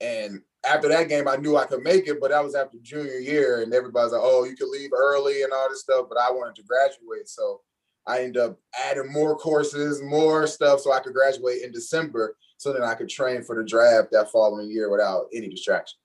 And 0.00 0.40
after 0.68 0.88
that 0.88 1.08
game, 1.08 1.28
I 1.28 1.36
knew 1.36 1.56
I 1.56 1.66
could 1.66 1.84
make 1.84 2.08
it, 2.08 2.20
but 2.20 2.32
that 2.32 2.42
was 2.42 2.56
after 2.56 2.78
junior 2.82 3.20
year, 3.20 3.62
and 3.62 3.72
everybody's 3.72 4.10
like, 4.10 4.20
"Oh, 4.24 4.42
you 4.42 4.56
could 4.56 4.68
leave 4.68 4.90
early 4.92 5.44
and 5.44 5.52
all 5.52 5.68
this 5.68 5.82
stuff." 5.82 6.06
But 6.08 6.18
I 6.18 6.32
wanted 6.32 6.56
to 6.56 6.64
graduate, 6.64 7.28
so 7.28 7.60
I 8.06 8.20
ended 8.20 8.38
up 8.38 8.58
adding 8.84 9.12
more 9.12 9.36
courses, 9.36 10.00
more 10.02 10.46
stuff 10.46 10.80
so 10.80 10.92
I 10.92 11.00
could 11.00 11.14
graduate 11.14 11.62
in 11.62 11.72
December 11.72 12.36
so 12.58 12.72
then 12.72 12.82
I 12.82 12.94
could 12.94 13.08
train 13.08 13.42
for 13.42 13.56
the 13.56 13.68
draft 13.68 14.08
that 14.12 14.30
following 14.30 14.70
year 14.70 14.90
without 14.90 15.26
any 15.34 15.48
distractions. 15.48 16.00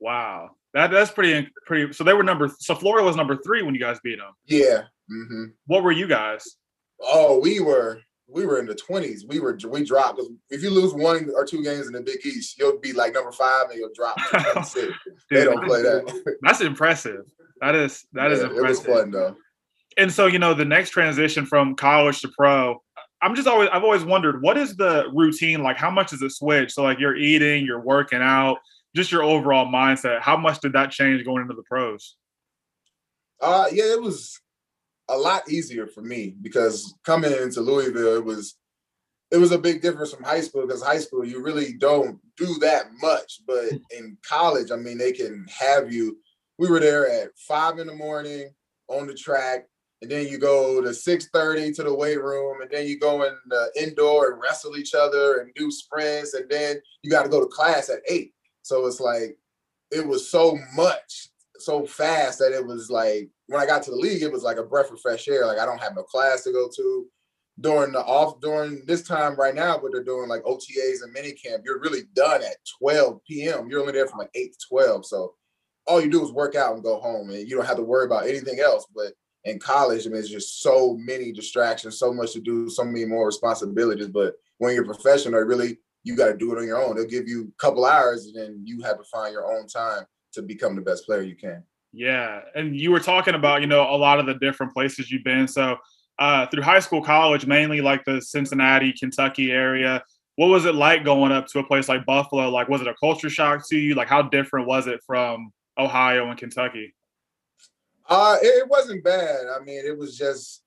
Wow. 0.00 0.50
That 0.74 0.90
that's 0.90 1.10
pretty 1.10 1.48
pretty 1.66 1.92
so 1.92 2.02
they 2.02 2.14
were 2.14 2.22
number 2.22 2.50
so 2.58 2.74
Florida 2.74 3.04
was 3.06 3.16
number 3.16 3.36
3 3.36 3.62
when 3.62 3.74
you 3.74 3.80
guys 3.80 3.98
beat 4.02 4.18
them. 4.18 4.32
Yeah. 4.46 4.84
Mm-hmm. 5.10 5.44
What 5.66 5.82
were 5.82 5.92
you 5.92 6.06
guys? 6.06 6.56
Oh, 7.00 7.38
we 7.40 7.60
were 7.60 8.00
we 8.26 8.46
were 8.46 8.58
in 8.58 8.66
the 8.66 8.74
20s. 8.74 9.28
We 9.28 9.38
were 9.38 9.58
we 9.68 9.84
dropped 9.84 10.16
because 10.16 10.30
if 10.48 10.62
you 10.62 10.70
lose 10.70 10.94
one 10.94 11.30
or 11.34 11.44
two 11.44 11.62
games 11.62 11.88
in 11.88 11.92
the 11.92 12.00
Big 12.00 12.24
East, 12.24 12.58
you'll 12.58 12.78
be 12.78 12.94
like 12.94 13.12
number 13.12 13.32
5 13.32 13.70
and 13.70 13.78
you'll 13.78 13.90
drop 13.94 14.16
to 14.16 14.92
they 15.30 15.44
don't 15.44 15.64
play 15.66 15.82
that. 15.82 16.36
That's 16.40 16.62
impressive. 16.62 17.26
That 17.60 17.74
is 17.74 18.06
that 18.14 18.30
yeah, 18.30 18.36
is 18.36 18.42
impressive. 18.42 18.64
It 18.64 18.68
was 18.68 18.80
fun 18.80 19.10
though 19.10 19.36
and 19.96 20.12
so 20.12 20.26
you 20.26 20.38
know 20.38 20.54
the 20.54 20.64
next 20.64 20.90
transition 20.90 21.46
from 21.46 21.74
college 21.74 22.20
to 22.20 22.28
pro 22.36 22.80
i'm 23.20 23.34
just 23.34 23.48
always 23.48 23.68
i've 23.72 23.84
always 23.84 24.04
wondered 24.04 24.42
what 24.42 24.56
is 24.56 24.76
the 24.76 25.06
routine? 25.12 25.62
Like 25.62 25.76
how 25.76 25.90
much 25.90 26.12
is 26.12 26.22
it 26.22 26.32
switch? 26.32 26.72
So 26.72 26.82
like 26.82 26.98
you're 26.98 27.16
eating 27.16 27.64
you're 27.64 27.80
working 27.80 28.20
out 28.20 28.58
just 28.94 29.12
your 29.12 29.22
overall 29.22 29.66
mindset 29.66 30.20
how 30.20 30.36
much 30.36 30.60
did 30.60 30.72
that 30.74 30.90
change 30.90 31.24
going 31.24 31.42
into 31.42 31.54
the 31.54 31.62
pros? 31.62 32.16
Uh 33.40 33.66
yeah 33.72 33.92
it 33.92 34.02
was 34.02 34.40
a 35.08 35.16
lot 35.16 35.48
easier 35.48 35.86
for 35.86 36.00
me 36.00 36.34
because 36.40 36.94
coming 37.04 37.32
into 37.32 37.60
louisville 37.60 38.16
it 38.16 38.24
was 38.24 38.56
it 39.30 39.38
was 39.38 39.50
a 39.50 39.58
big 39.58 39.80
difference 39.80 40.12
from 40.12 40.22
high 40.22 40.42
school 40.42 40.66
because 40.66 40.82
high 40.82 40.98
school 40.98 41.24
you 41.24 41.42
really 41.42 41.72
don't 41.72 42.20
do 42.36 42.58
that 42.60 42.86
much. 43.00 43.40
But 43.46 43.72
in 43.96 44.16
college 44.26 44.70
i 44.70 44.76
mean 44.76 44.98
they 44.98 45.12
can 45.12 45.46
have 45.48 45.92
you. 45.92 46.18
We 46.58 46.68
were 46.68 46.80
there 46.80 47.10
at 47.10 47.30
five 47.48 47.78
in 47.78 47.86
the 47.86 47.94
morning 47.94 48.50
on 48.88 49.06
the 49.06 49.14
track 49.14 49.66
and 50.02 50.10
then 50.10 50.26
you 50.26 50.36
go 50.36 50.82
to 50.82 50.88
6.30 50.88 51.74
to 51.76 51.84
the 51.84 51.94
weight 51.94 52.20
room 52.20 52.60
and 52.60 52.70
then 52.70 52.86
you 52.86 52.98
go 52.98 53.22
in 53.22 53.34
the 53.46 53.70
indoor 53.80 54.32
and 54.32 54.42
wrestle 54.42 54.76
each 54.76 54.94
other 54.94 55.38
and 55.38 55.54
do 55.54 55.70
sprints 55.70 56.34
and 56.34 56.50
then 56.50 56.76
you 57.02 57.10
got 57.10 57.22
to 57.22 57.28
go 57.28 57.40
to 57.40 57.46
class 57.46 57.88
at 57.88 58.00
8 58.08 58.32
so 58.62 58.86
it's 58.86 59.00
like 59.00 59.38
it 59.90 60.06
was 60.06 60.28
so 60.28 60.58
much 60.74 61.28
so 61.58 61.86
fast 61.86 62.40
that 62.40 62.52
it 62.52 62.66
was 62.66 62.90
like 62.90 63.30
when 63.46 63.62
i 63.62 63.66
got 63.66 63.82
to 63.84 63.90
the 63.90 63.96
league 63.96 64.22
it 64.22 64.32
was 64.32 64.42
like 64.42 64.56
a 64.56 64.64
breath 64.64 64.90
of 64.90 65.00
fresh 65.00 65.28
air. 65.28 65.46
Like 65.46 65.58
i 65.58 65.64
don't 65.64 65.82
have 65.82 65.94
no 65.94 66.02
class 66.02 66.44
to 66.44 66.52
go 66.52 66.68
to. 66.74 67.06
During 67.60 67.92
the 67.92 68.00
off 68.00 68.40
during 68.40 68.82
this 68.86 69.06
time 69.06 69.36
right 69.36 69.54
now 69.54 69.78
but 69.78 69.92
they're 69.92 70.02
doing 70.02 70.26
like 70.26 70.42
otas 70.44 71.02
and 71.02 71.12
mini 71.12 71.32
camp 71.32 71.62
you're 71.64 71.80
really 71.80 72.00
done 72.14 72.42
at 72.42 72.56
12 72.80 73.20
p.m 73.28 73.68
you're 73.68 73.80
only 73.80 73.92
there 73.92 74.08
from 74.08 74.20
like 74.20 74.30
8 74.34 74.52
to 74.52 74.58
12 74.70 75.06
so 75.06 75.34
all 75.86 76.00
you 76.00 76.10
do 76.10 76.24
is 76.24 76.32
work 76.32 76.54
out 76.54 76.74
and 76.74 76.82
go 76.82 76.98
home 77.00 77.30
and 77.30 77.48
you 77.48 77.56
don't 77.56 77.66
have 77.66 77.76
to 77.76 77.82
worry 77.82 78.06
about 78.06 78.26
anything 78.26 78.60
else. 78.60 78.86
But 78.94 79.12
in 79.44 79.58
college, 79.58 80.06
I 80.06 80.10
mean, 80.10 80.20
it's 80.20 80.28
just 80.28 80.62
so 80.62 80.96
many 80.96 81.32
distractions, 81.32 81.98
so 81.98 82.12
much 82.12 82.32
to 82.32 82.40
do, 82.40 82.68
so 82.68 82.84
many 82.84 83.04
more 83.04 83.26
responsibilities. 83.26 84.08
But 84.08 84.34
when 84.58 84.74
you're 84.74 84.84
professional, 84.84 85.40
really, 85.40 85.78
you 86.04 86.16
got 86.16 86.28
to 86.28 86.36
do 86.36 86.52
it 86.52 86.58
on 86.58 86.66
your 86.66 86.82
own. 86.82 86.96
They'll 86.96 87.06
give 87.06 87.28
you 87.28 87.52
a 87.52 87.60
couple 87.60 87.84
hours, 87.84 88.26
and 88.26 88.36
then 88.36 88.62
you 88.64 88.82
have 88.82 88.98
to 88.98 89.04
find 89.04 89.32
your 89.32 89.52
own 89.52 89.66
time 89.66 90.04
to 90.34 90.42
become 90.42 90.74
the 90.76 90.82
best 90.82 91.04
player 91.06 91.22
you 91.22 91.36
can. 91.36 91.62
Yeah, 91.92 92.40
and 92.54 92.76
you 92.76 92.90
were 92.90 93.00
talking 93.00 93.34
about, 93.34 93.60
you 93.60 93.66
know, 93.66 93.82
a 93.82 93.96
lot 93.96 94.18
of 94.18 94.26
the 94.26 94.34
different 94.34 94.72
places 94.72 95.10
you've 95.10 95.24
been. 95.24 95.46
So 95.46 95.76
uh, 96.18 96.46
through 96.46 96.62
high 96.62 96.80
school, 96.80 97.02
college, 97.02 97.46
mainly 97.46 97.80
like 97.80 98.04
the 98.04 98.20
Cincinnati, 98.20 98.92
Kentucky 98.92 99.50
area. 99.50 100.02
What 100.36 100.46
was 100.46 100.64
it 100.64 100.74
like 100.74 101.04
going 101.04 101.32
up 101.32 101.46
to 101.48 101.58
a 101.58 101.64
place 101.64 101.88
like 101.88 102.06
Buffalo? 102.06 102.48
Like, 102.48 102.68
was 102.68 102.80
it 102.80 102.86
a 102.86 102.94
culture 102.94 103.28
shock 103.28 103.68
to 103.68 103.76
you? 103.76 103.94
Like, 103.94 104.08
how 104.08 104.22
different 104.22 104.66
was 104.66 104.86
it 104.86 105.00
from 105.06 105.52
Ohio 105.76 106.30
and 106.30 106.38
Kentucky? 106.38 106.94
Uh, 108.12 108.36
it, 108.42 108.62
it, 108.62 108.68
wasn't 108.68 109.02
bad. 109.02 109.46
I 109.54 109.62
mean, 109.64 109.82
it 109.84 109.96
was 109.96 110.16
just. 110.16 110.62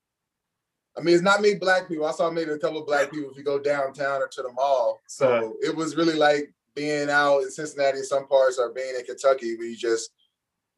I 0.98 1.02
mean, 1.02 1.14
it's 1.14 1.22
not 1.22 1.42
me 1.42 1.54
black 1.54 1.88
people. 1.88 2.06
I 2.06 2.12
saw 2.12 2.30
maybe 2.30 2.52
a 2.52 2.58
couple 2.58 2.80
of 2.80 2.86
black 2.86 3.10
people 3.10 3.30
if 3.30 3.36
you 3.36 3.44
go 3.44 3.58
downtown 3.58 4.22
or 4.22 4.28
to 4.28 4.42
the 4.42 4.52
mall. 4.52 4.98
So 5.06 5.30
uh-huh. 5.30 5.52
it 5.60 5.76
was 5.76 5.94
really 5.94 6.14
like 6.14 6.52
being 6.74 7.10
out 7.10 7.40
in 7.40 7.50
Cincinnati 7.50 7.98
in 7.98 8.04
some 8.04 8.26
parts 8.26 8.58
or 8.58 8.72
being 8.72 8.94
in 8.98 9.04
Kentucky 9.04 9.56
where 9.56 9.66
you 9.66 9.76
just 9.76 10.10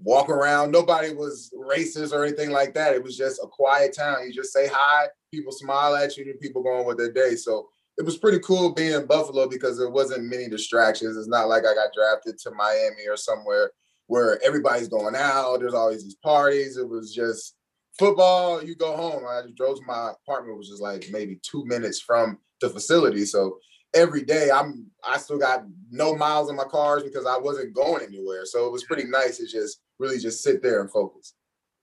walk 0.01 0.29
around. 0.29 0.73
Nobody 0.73 1.15
was 1.15 1.53
racist 1.57 2.13
or 2.13 2.25
anything 2.25 2.51
like 2.51 2.75
that. 2.75 2.95
It 2.95 3.03
was 3.03 3.17
just 3.17 3.41
a 3.43 3.47
quiet 3.47 3.95
town. 3.95 4.27
You 4.27 4.33
just 4.33 4.53
say 4.53 4.69
hi, 4.73 5.07
people 5.33 5.53
smile 5.53 5.95
at 5.95 6.17
you, 6.17 6.25
and 6.25 6.41
people 6.41 6.63
go 6.63 6.81
on 6.81 6.87
with 6.87 6.99
their 6.99 7.13
day. 7.13 7.37
So 7.37 7.69
it 7.97 8.05
was 8.05 8.17
pretty 8.17 8.39
cool 8.41 8.75
being 8.75 8.95
in 8.95 9.07
Buffalo 9.07 9.49
because 9.49 9.79
there 9.79 9.91
wasn't 9.91 10.25
many 10.25 10.49
distractions. 10.49 11.17
It's 11.17 11.29
not 11.29 11.49
like 11.49 11.65
I 11.65 11.75
got 11.75 11.93
drafted 11.95 12.39
to 12.39 12.51
Miami 12.53 13.07
or 13.09 13.17
somewhere 13.17 13.73
where 14.09 14.43
everybody's 14.45 14.89
going 14.89 15.15
out. 15.15 15.61
There's 15.61 15.75
always 15.75 16.03
these 16.03 16.17
parties. 16.17 16.77
It 16.77 16.89
was 16.89 17.15
just 17.15 17.55
football. 17.99 18.63
You 18.63 18.75
go 18.75 18.97
home. 18.97 19.23
I 19.29 19.43
just 19.43 19.55
drove 19.55 19.77
to 19.77 19.87
my 19.87 20.13
apartment, 20.13 20.59
which 20.59 20.71
is 20.71 20.81
like 20.81 21.07
maybe 21.11 21.39
two 21.43 21.65
minutes 21.67 22.01
from 22.01 22.39
the 22.61 22.71
facility. 22.71 23.25
So 23.25 23.59
every 23.95 24.25
day 24.25 24.51
I'm 24.51 24.87
I 25.05 25.19
still 25.19 25.39
got 25.39 25.65
no 25.91 26.17
miles 26.17 26.51
in 26.51 26.57
my 26.57 26.65
cars 26.65 27.03
because 27.03 27.27
I 27.27 27.39
wasn't 27.39 27.75
going 27.75 28.03
anywhere. 28.03 28.45
So 28.45 28.67
it 28.67 28.73
was 28.73 28.85
pretty 28.85 29.05
nice 29.05 29.39
to 29.39 29.47
just 29.47 29.81
really 29.99 30.19
just 30.19 30.43
sit 30.43 30.63
there 30.63 30.81
and 30.81 30.91
focus. 30.91 31.35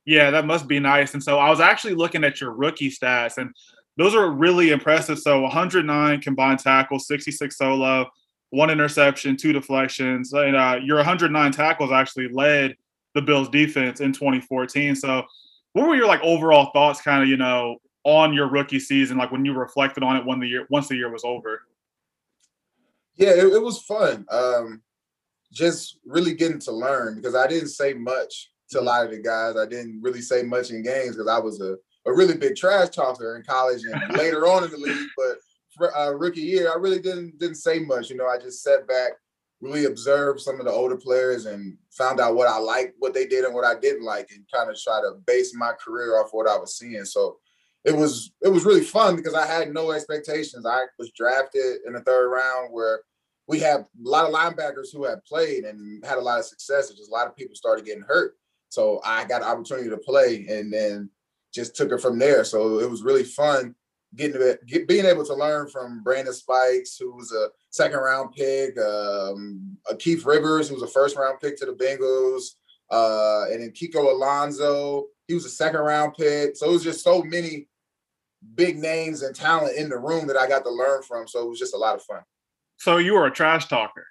Yeah, 0.05 0.31
that 0.31 0.45
must 0.45 0.67
be 0.67 0.79
nice. 0.79 1.13
And 1.13 1.23
so 1.23 1.39
I 1.39 1.49
was 1.49 1.59
actually 1.59 1.95
looking 1.95 2.23
at 2.23 2.41
your 2.41 2.51
rookie 2.51 2.91
stats 2.91 3.37
and 3.37 3.49
those 3.97 4.13
are 4.13 4.29
really 4.29 4.71
impressive. 4.71 5.19
So 5.19 5.41
109 5.41 6.21
combined 6.21 6.59
tackles, 6.59 7.07
66 7.07 7.57
solo, 7.57 8.07
one 8.55 8.69
interception, 8.69 9.35
two 9.35 9.53
deflections. 9.53 10.33
And 10.33 10.55
uh, 10.55 10.79
your 10.81 10.97
109 10.97 11.51
tackles 11.51 11.91
actually 11.91 12.29
led 12.29 12.75
the 13.13 13.21
Bills 13.21 13.49
defense 13.49 13.99
in 13.99 14.13
2014. 14.13 14.95
So 14.95 15.23
what 15.73 15.87
were 15.87 15.95
your 15.95 16.07
like 16.07 16.21
overall 16.21 16.71
thoughts 16.71 17.01
kind 17.01 17.21
of, 17.21 17.29
you 17.29 17.37
know, 17.37 17.77
on 18.03 18.33
your 18.33 18.47
rookie 18.47 18.79
season, 18.79 19.17
like 19.17 19.31
when 19.31 19.43
you 19.43 19.53
reflected 19.53 20.03
on 20.03 20.15
it 20.15 20.25
when 20.25 20.39
the 20.39 20.47
year 20.47 20.67
once 20.69 20.87
the 20.87 20.95
year 20.95 21.11
was 21.11 21.23
over? 21.23 21.63
Yeah, 23.15 23.31
it, 23.31 23.45
it 23.45 23.61
was 23.61 23.81
fun. 23.81 24.25
Um, 24.29 24.81
just 25.51 25.99
really 26.05 26.33
getting 26.33 26.59
to 26.59 26.71
learn 26.71 27.15
because 27.15 27.35
I 27.35 27.47
didn't 27.47 27.69
say 27.69 27.93
much 27.93 28.51
to 28.69 28.77
a 28.77 28.79
mm-hmm. 28.79 28.87
lot 28.87 29.05
of 29.05 29.11
the 29.11 29.19
guys. 29.19 29.55
I 29.57 29.65
didn't 29.65 30.01
really 30.01 30.21
say 30.21 30.43
much 30.43 30.69
in 30.69 30.83
games 30.83 31.15
because 31.15 31.29
I 31.29 31.39
was 31.39 31.61
a, 31.61 31.77
a 32.05 32.13
really 32.13 32.37
big 32.37 32.55
trash 32.55 32.89
talker 32.89 33.35
in 33.35 33.43
college 33.43 33.81
and 33.83 34.17
later 34.17 34.47
on 34.47 34.63
in 34.63 34.71
the 34.71 34.77
league. 34.77 35.09
But 35.17 35.37
uh, 35.79 36.13
rookie 36.15 36.41
year, 36.41 36.71
I 36.71 36.77
really 36.77 36.99
didn't 36.99 37.39
didn't 37.39 37.55
say 37.55 37.79
much. 37.79 38.09
You 38.09 38.17
know, 38.17 38.27
I 38.27 38.37
just 38.37 38.63
sat 38.63 38.87
back, 38.87 39.11
really 39.61 39.85
observed 39.85 40.41
some 40.41 40.59
of 40.59 40.65
the 40.65 40.71
older 40.71 40.97
players 40.97 41.45
and 41.45 41.77
found 41.91 42.19
out 42.19 42.35
what 42.35 42.47
I 42.47 42.57
liked, 42.57 42.95
what 42.99 43.13
they 43.13 43.25
did, 43.25 43.45
and 43.45 43.53
what 43.53 43.65
I 43.65 43.79
didn't 43.79 44.03
like, 44.03 44.29
and 44.31 44.45
kind 44.53 44.69
of 44.69 44.79
try 44.79 45.01
to 45.01 45.15
base 45.25 45.53
my 45.55 45.73
career 45.73 46.19
off 46.19 46.29
what 46.31 46.49
I 46.49 46.57
was 46.57 46.77
seeing. 46.77 47.05
So 47.05 47.37
it 47.83 47.95
was 47.95 48.31
it 48.41 48.49
was 48.49 48.65
really 48.65 48.83
fun 48.83 49.15
because 49.15 49.33
I 49.33 49.45
had 49.45 49.73
no 49.73 49.91
expectations. 49.91 50.65
I 50.65 50.85
was 50.97 51.11
drafted 51.11 51.77
in 51.85 51.93
the 51.93 52.01
third 52.01 52.29
round 52.29 52.73
where 52.73 53.01
we 53.47 53.59
have 53.59 53.81
a 53.81 53.85
lot 53.99 54.25
of 54.25 54.33
linebackers 54.33 54.87
who 54.91 55.03
have 55.05 55.23
played 55.23 55.65
and 55.65 56.03
had 56.03 56.17
a 56.17 56.21
lot 56.21 56.39
of 56.39 56.45
success. 56.45 56.89
just 56.89 57.11
a 57.11 57.13
lot 57.13 57.27
of 57.27 57.35
people 57.35 57.55
started 57.55 57.85
getting 57.85 58.03
hurt. 58.03 58.33
So 58.69 59.01
I 59.05 59.25
got 59.25 59.43
an 59.43 59.47
opportunity 59.47 59.89
to 59.89 59.97
play 59.97 60.47
and 60.49 60.73
then 60.73 61.09
just 61.53 61.75
took 61.75 61.91
it 61.91 62.01
from 62.01 62.17
there. 62.17 62.43
So 62.43 62.79
it 62.79 62.89
was 62.89 63.03
really 63.03 63.23
fun 63.23 63.75
getting 64.15 64.39
to 64.39 64.57
get, 64.67 64.87
being 64.87 65.05
able 65.05 65.25
to 65.25 65.33
learn 65.33 65.67
from 65.67 66.03
Brandon 66.03 66.33
Spikes, 66.33 66.97
who 66.97 67.13
was 67.15 67.31
a 67.31 67.49
second 67.69 67.99
round 67.99 68.33
pick, 68.33 68.77
um, 68.79 69.77
Keith 69.99 70.25
Rivers, 70.25 70.69
who 70.69 70.75
was 70.75 70.83
a 70.83 70.87
first 70.87 71.15
round 71.15 71.39
pick 71.39 71.57
to 71.57 71.65
the 71.65 71.73
Bengals, 71.73 72.55
uh, 72.91 73.51
and 73.51 73.61
then 73.61 73.71
Kiko 73.71 74.11
Alonso, 74.11 75.05
he 75.27 75.33
was 75.33 75.45
a 75.45 75.49
second 75.49 75.81
round 75.81 76.13
pick. 76.13 76.55
So 76.55 76.69
it 76.69 76.73
was 76.73 76.83
just 76.83 77.03
so 77.03 77.23
many 77.23 77.67
big 78.53 78.77
names 78.77 79.23
and 79.23 79.35
talent 79.35 79.75
in 79.77 79.89
the 79.89 79.97
room 79.97 80.27
that 80.27 80.37
I 80.37 80.47
got 80.47 80.63
to 80.63 80.69
learn 80.69 81.01
from. 81.01 81.27
So 81.27 81.43
it 81.43 81.49
was 81.49 81.59
just 81.59 81.73
a 81.73 81.77
lot 81.77 81.95
of 81.95 82.03
fun. 82.03 82.21
So 82.77 82.97
you 82.97 83.13
were 83.13 83.25
a 83.25 83.31
trash 83.31 83.67
talker. 83.67 84.05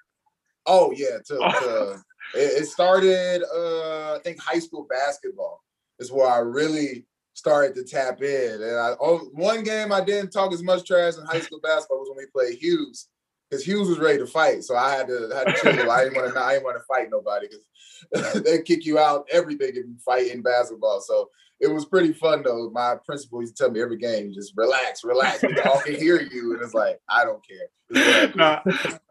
Oh 0.67 0.93
yeah, 0.93 1.19
to, 1.27 1.35
to 1.37 2.03
it, 2.35 2.63
it, 2.63 2.67
started. 2.67 3.43
Uh, 3.55 4.15
I 4.15 4.19
think 4.25 4.41
high 4.41 4.59
school 4.59 4.87
basketball 4.89 5.63
is 5.99 6.11
where 6.11 6.29
I 6.29 6.39
really 6.39 7.07
started 7.35 7.75
to 7.75 7.85
tap 7.85 8.23
in. 8.23 8.63
And 8.63 8.79
I 8.79 8.95
oh, 9.01 9.29
one 9.33 9.63
game 9.63 9.93
I 9.93 10.03
didn't 10.03 10.31
talk 10.31 10.53
as 10.53 10.63
much 10.63 10.87
trash 10.87 11.19
in 11.19 11.27
high 11.27 11.41
school 11.41 11.61
basketball 11.61 11.99
was 11.99 12.09
when 12.09 12.19
we 12.19 12.27
played 12.33 12.59
Hughes 12.59 13.09
because 13.51 13.65
Hughes 13.65 13.89
was 13.89 13.99
ready 13.99 14.19
to 14.19 14.27
fight. 14.27 14.65
So 14.65 14.77
I 14.77 14.95
had 14.95 15.09
to 15.09 15.31
had 15.35 15.55
to 15.55 15.61
chill. 15.63 15.91
I 15.91 16.05
didn't 16.05 16.17
want 16.17 16.33
to. 16.33 16.41
I 16.41 16.53
didn't 16.55 16.65
want 16.65 16.79
to 16.79 16.85
fight 16.85 17.09
nobody 17.11 17.49
because 17.49 18.43
they 18.45 18.63
kick 18.63 18.87
you 18.87 18.99
out 18.99 19.27
everything 19.31 19.71
if 19.71 19.77
you 19.77 19.97
fight 20.05 20.31
in 20.31 20.43
basketball. 20.43 21.01
So 21.01 21.29
it 21.61 21.69
was 21.69 21.85
pretty 21.85 22.13
fun 22.13 22.43
though. 22.43 22.71
My 22.71 22.97
principal 23.05 23.41
used 23.41 23.57
to 23.57 23.65
tell 23.65 23.71
me 23.71 23.81
every 23.81 23.99
game, 23.99 24.33
just 24.33 24.55
relax, 24.57 25.05
relax. 25.05 25.43
We 25.43 25.59
all 25.61 25.81
can 25.81 25.95
hear 25.95 26.21
you, 26.21 26.55
and 26.55 26.63
it's 26.63 26.75
like 26.75 27.01
I 27.09 27.25
don't 27.25 27.43
care. 27.47 28.33
no, 28.37 28.61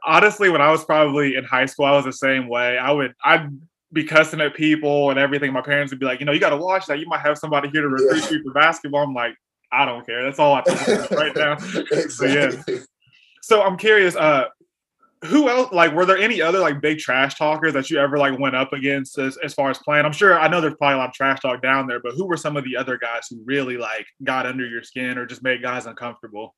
honestly, 0.06 0.50
when 0.50 0.62
I 0.62 0.72
was 0.72 0.84
probably 0.84 1.36
in 1.36 1.44
high 1.44 1.66
school, 1.66 1.86
I 1.86 1.92
was 1.92 2.06
the 2.06 2.14
same 2.14 2.48
way. 2.48 2.78
I 2.78 2.92
would 2.92 3.14
I'd 3.24 3.50
be 3.94 4.04
cussing 4.04 4.42
at 4.42 4.56
people 4.56 5.12
and 5.12 5.20
everything. 5.20 5.54
My 5.54 5.62
parents 5.62 5.92
would 5.92 6.00
be 6.00 6.06
like, 6.06 6.20
you 6.20 6.26
know, 6.26 6.32
you 6.32 6.40
got 6.40 6.50
to 6.50 6.58
watch 6.58 6.88
that. 6.88 7.00
You 7.00 7.08
might 7.08 7.22
have 7.22 7.38
somebody 7.38 7.70
here 7.70 7.84
to 7.84 7.90
recruit 7.90 8.24
yeah. 8.24 8.32
you 8.32 8.44
for 8.44 8.52
basketball. 8.52 9.04
I'm 9.04 9.14
like, 9.14 9.36
I 9.72 9.86
don't 9.86 10.06
care. 10.06 10.24
That's 10.24 10.40
all 10.40 10.56
I 10.56 10.62
think 10.64 11.12
right 11.12 11.36
now. 11.36 11.54
exactly. 11.54 12.10
So, 12.10 12.26
yeah. 12.26 12.80
So 13.42 13.62
I'm 13.62 13.78
curious. 13.78 14.16
Uh, 14.16 14.46
who 15.26 15.50
else 15.50 15.72
like 15.72 15.94
were 15.94 16.06
there 16.06 16.18
any 16.18 16.42
other 16.42 16.60
like 16.60 16.82
big 16.82 17.00
trash 17.00 17.36
talkers 17.36 17.74
that 17.74 17.90
you 17.90 17.98
ever 17.98 18.18
like 18.18 18.38
went 18.40 18.56
up 18.56 18.74
against 18.74 19.18
as, 19.18 19.38
as 19.38 19.54
far 19.54 19.70
as 19.70 19.78
playing 19.78 20.06
i'm 20.06 20.12
sure 20.12 20.38
i 20.38 20.50
know 20.50 20.60
there's 20.60 20.76
probably 20.76 20.96
a 20.96 20.98
lot 20.98 21.10
of 21.10 21.16
trash 21.16 21.40
talk 21.40 21.62
down 21.62 21.88
there 21.88 22.02
but 22.02 22.14
who 22.14 22.26
were 22.26 22.36
some 22.36 22.58
of 22.58 22.64
the 22.66 22.76
other 22.76 22.98
guys 22.98 23.28
who 23.30 23.42
really 23.46 23.78
like 23.78 24.06
got 24.24 24.46
under 24.46 24.66
your 24.68 24.84
skin 24.84 25.18
or 25.18 25.26
just 25.26 25.42
made 25.42 25.62
guys 25.62 25.86
uncomfortable 25.86 26.54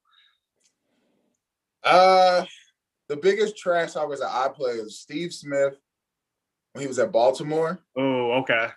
uh 1.83 2.43
the 3.07 3.17
biggest 3.17 3.55
trash 3.55 3.93
talkers 3.93 4.19
that 4.19 4.31
i 4.31 4.47
played 4.47 4.83
was 4.83 4.97
steve 4.97 5.31
smith 5.31 5.75
when 6.75 6.81
he 6.81 6.87
was 6.87 6.99
at 6.99 7.11
baltimore 7.11 7.79
oh 7.97 8.31
okay 8.33 8.67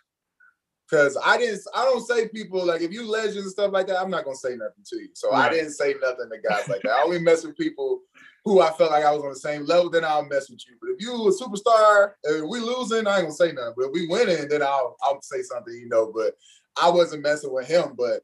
Cause 0.91 1.19
I 1.23 1.37
didn't, 1.37 1.61
I 1.75 1.85
don't 1.85 2.07
say 2.07 2.29
people 2.29 2.65
like 2.65 2.81
if 2.81 2.93
you 2.93 3.07
legends 3.07 3.37
and 3.37 3.51
stuff 3.51 3.73
like 3.73 3.89
that, 3.89 4.01
I'm 4.01 4.11
not 4.11 4.25
gonna 4.25 4.37
say 4.37 4.57
nothing 4.57 4.85
to 4.87 4.97
you. 4.97 5.09
So 5.13 5.31
right. 5.31 5.51
I 5.51 5.55
didn't 5.55 5.73
say 5.73 5.95
nothing 6.01 6.31
to 6.31 6.49
guys 6.49 6.67
like 6.67 6.81
that. 6.83 6.93
I 6.93 7.03
only 7.03 7.19
mess 7.19 7.45
with 7.45 7.59
people 7.59 8.01
who 8.43 8.63
I 8.63 8.71
felt 8.71 8.93
like 8.93 9.05
I 9.05 9.13
was 9.13 9.23
on 9.23 9.29
the 9.29 9.37
same 9.37 9.67
level, 9.67 9.91
then 9.91 10.03
I'll 10.03 10.25
mess 10.25 10.49
with 10.49 10.67
you. 10.67 10.77
But 10.81 10.91
if 10.93 11.03
you 11.03 11.13
a 11.13 11.33
superstar, 11.33 12.13
and 12.25 12.49
we 12.49 12.61
losing, 12.61 13.07
I 13.07 13.17
ain't 13.17 13.25
gonna 13.25 13.33
say 13.33 13.53
nothing. 13.53 13.75
But 13.77 13.87
if 13.87 13.93
we 13.93 14.07
winning, 14.07 14.49
then 14.49 14.63
I'll 14.63 14.97
I'll 15.03 15.21
say 15.21 15.43
something, 15.43 15.75
you 15.75 15.91
know. 15.91 16.11
But 16.15 16.35
I 16.81 16.89
wasn't 16.89 17.23
messing 17.23 17.53
with 17.53 17.69
him. 17.69 17.95
But 17.95 18.23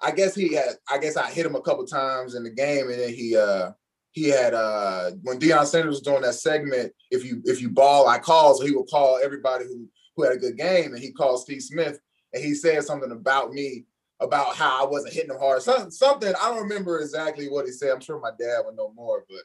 I 0.00 0.12
guess 0.12 0.36
he 0.36 0.54
had 0.54 0.76
I 0.88 0.98
guess 0.98 1.16
I 1.16 1.28
hit 1.28 1.46
him 1.46 1.56
a 1.56 1.62
couple 1.62 1.84
times 1.84 2.36
in 2.36 2.44
the 2.44 2.50
game, 2.50 2.90
and 2.90 3.00
then 3.00 3.12
he 3.12 3.36
uh 3.36 3.72
he 4.14 4.28
had 4.28 4.54
uh 4.54 5.10
when 5.22 5.40
Deion 5.40 5.66
Sanders 5.66 5.96
was 5.96 6.00
doing 6.00 6.22
that 6.22 6.34
segment, 6.34 6.92
if 7.10 7.24
you 7.24 7.42
if 7.44 7.60
you 7.60 7.68
ball, 7.68 8.08
I 8.08 8.18
call, 8.18 8.54
so 8.54 8.64
he 8.64 8.74
would 8.74 8.88
call 8.88 9.18
everybody 9.22 9.64
who 9.64 9.88
who 10.16 10.22
had 10.22 10.32
a 10.32 10.38
good 10.38 10.56
game, 10.56 10.94
and 10.94 11.02
he 11.02 11.12
called 11.12 11.40
Steve 11.40 11.62
Smith, 11.62 11.98
and 12.32 12.42
he 12.42 12.54
said 12.54 12.84
something 12.84 13.10
about 13.10 13.52
me 13.52 13.84
about 14.20 14.54
how 14.54 14.84
I 14.84 14.88
wasn't 14.88 15.14
hitting 15.14 15.30
him 15.30 15.38
hard. 15.38 15.62
Something, 15.62 15.90
something 15.90 16.32
I 16.40 16.48
don't 16.48 16.62
remember 16.62 17.00
exactly 17.00 17.48
what 17.48 17.66
he 17.66 17.72
said. 17.72 17.90
I'm 17.90 18.00
sure 18.00 18.20
my 18.20 18.30
dad 18.38 18.62
would 18.64 18.76
know 18.76 18.92
more, 18.94 19.24
but 19.28 19.42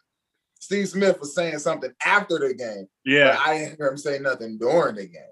Steve 0.59 0.87
Smith 0.87 1.19
was 1.19 1.33
saying 1.33 1.57
something 1.57 1.91
after 2.05 2.37
the 2.37 2.53
game. 2.53 2.87
Yeah, 3.03 3.39
I 3.43 3.57
didn't 3.57 3.77
hear 3.77 3.87
him 3.87 3.97
say 3.97 4.19
nothing 4.19 4.59
during 4.59 4.95
the 4.95 5.07
game. 5.07 5.23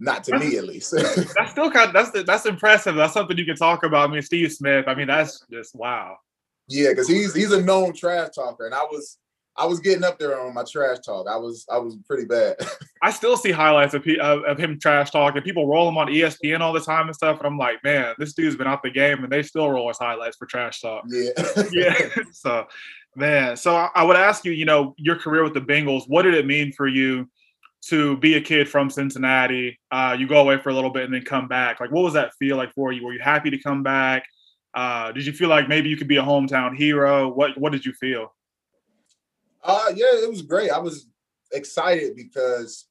Not 0.00 0.24
to 0.24 0.32
that's, 0.32 0.44
me, 0.44 0.56
at 0.56 0.64
least. 0.64 0.90
that's 0.90 1.52
still 1.52 1.70
kind 1.70 1.88
of 1.88 1.92
that's 1.92 2.24
that's 2.24 2.46
impressive. 2.46 2.96
That's 2.96 3.12
something 3.12 3.38
you 3.38 3.44
can 3.44 3.54
talk 3.54 3.84
about. 3.84 4.10
I 4.10 4.12
mean, 4.12 4.22
Steve 4.22 4.52
Smith. 4.52 4.86
I 4.88 4.96
mean, 4.96 5.06
that's 5.06 5.46
just 5.52 5.76
wow. 5.76 6.16
Yeah, 6.68 6.90
because 6.90 7.08
he's 7.08 7.34
he's 7.34 7.52
a 7.52 7.62
known 7.62 7.92
trash 7.94 8.30
talker, 8.34 8.66
and 8.66 8.74
I 8.74 8.82
was 8.82 9.18
I 9.56 9.66
was 9.66 9.80
getting 9.80 10.02
up 10.02 10.18
there 10.18 10.40
on 10.40 10.54
my 10.54 10.64
trash 10.70 10.98
talk. 11.04 11.26
I 11.28 11.36
was 11.36 11.64
I 11.70 11.78
was 11.78 11.96
pretty 12.06 12.24
bad. 12.24 12.56
I 13.02 13.10
still 13.10 13.36
see 13.36 13.52
highlights 13.52 13.94
of, 13.94 14.04
of, 14.20 14.44
of 14.44 14.58
him 14.58 14.78
trash 14.80 15.10
talking. 15.10 15.42
People 15.42 15.68
roll 15.68 15.88
him 15.88 15.98
on 15.98 16.08
ESPN 16.08 16.60
all 16.60 16.72
the 16.72 16.80
time 16.80 17.06
and 17.06 17.14
stuff, 17.14 17.38
and 17.38 17.46
I'm 17.46 17.58
like, 17.58 17.82
man, 17.84 18.14
this 18.18 18.32
dude's 18.32 18.56
been 18.56 18.66
out 18.66 18.82
the 18.82 18.90
game, 18.90 19.22
and 19.22 19.32
they 19.32 19.42
still 19.42 19.70
roll 19.70 19.88
his 19.88 19.98
highlights 19.98 20.36
for 20.36 20.46
trash 20.46 20.80
talk. 20.80 21.04
Yeah, 21.08 21.30
yeah. 21.70 22.08
So, 22.32 22.66
man, 23.14 23.56
so 23.56 23.76
I, 23.76 23.90
I 23.94 24.04
would 24.04 24.16
ask 24.16 24.44
you, 24.44 24.52
you 24.52 24.64
know, 24.64 24.94
your 24.96 25.16
career 25.16 25.44
with 25.44 25.54
the 25.54 25.60
Bengals, 25.60 26.04
what 26.08 26.22
did 26.22 26.34
it 26.34 26.46
mean 26.46 26.72
for 26.72 26.88
you? 26.88 27.28
to 27.88 28.16
be 28.16 28.36
a 28.36 28.40
kid 28.40 28.66
from 28.66 28.88
Cincinnati, 28.88 29.78
uh, 29.90 30.16
you 30.18 30.26
go 30.26 30.40
away 30.40 30.58
for 30.58 30.70
a 30.70 30.74
little 30.74 30.88
bit 30.88 31.04
and 31.04 31.12
then 31.12 31.22
come 31.22 31.46
back. 31.48 31.80
Like, 31.80 31.90
what 31.90 32.02
was 32.02 32.14
that 32.14 32.32
feel 32.38 32.56
like 32.56 32.72
for 32.72 32.92
you? 32.92 33.04
Were 33.04 33.12
you 33.12 33.20
happy 33.20 33.50
to 33.50 33.58
come 33.58 33.82
back? 33.82 34.24
Uh, 34.74 35.12
did 35.12 35.24
you 35.24 35.32
feel 35.32 35.48
like 35.48 35.68
maybe 35.68 35.88
you 35.88 35.96
could 35.96 36.08
be 36.08 36.16
a 36.16 36.22
hometown 36.22 36.76
hero? 36.76 37.28
What 37.28 37.56
What 37.58 37.72
did 37.72 37.84
you 37.84 37.92
feel? 37.92 38.34
Uh, 39.62 39.86
yeah, 39.94 40.06
it 40.12 40.28
was 40.28 40.42
great. 40.42 40.70
I 40.70 40.78
was 40.78 41.08
excited 41.52 42.16
because, 42.16 42.86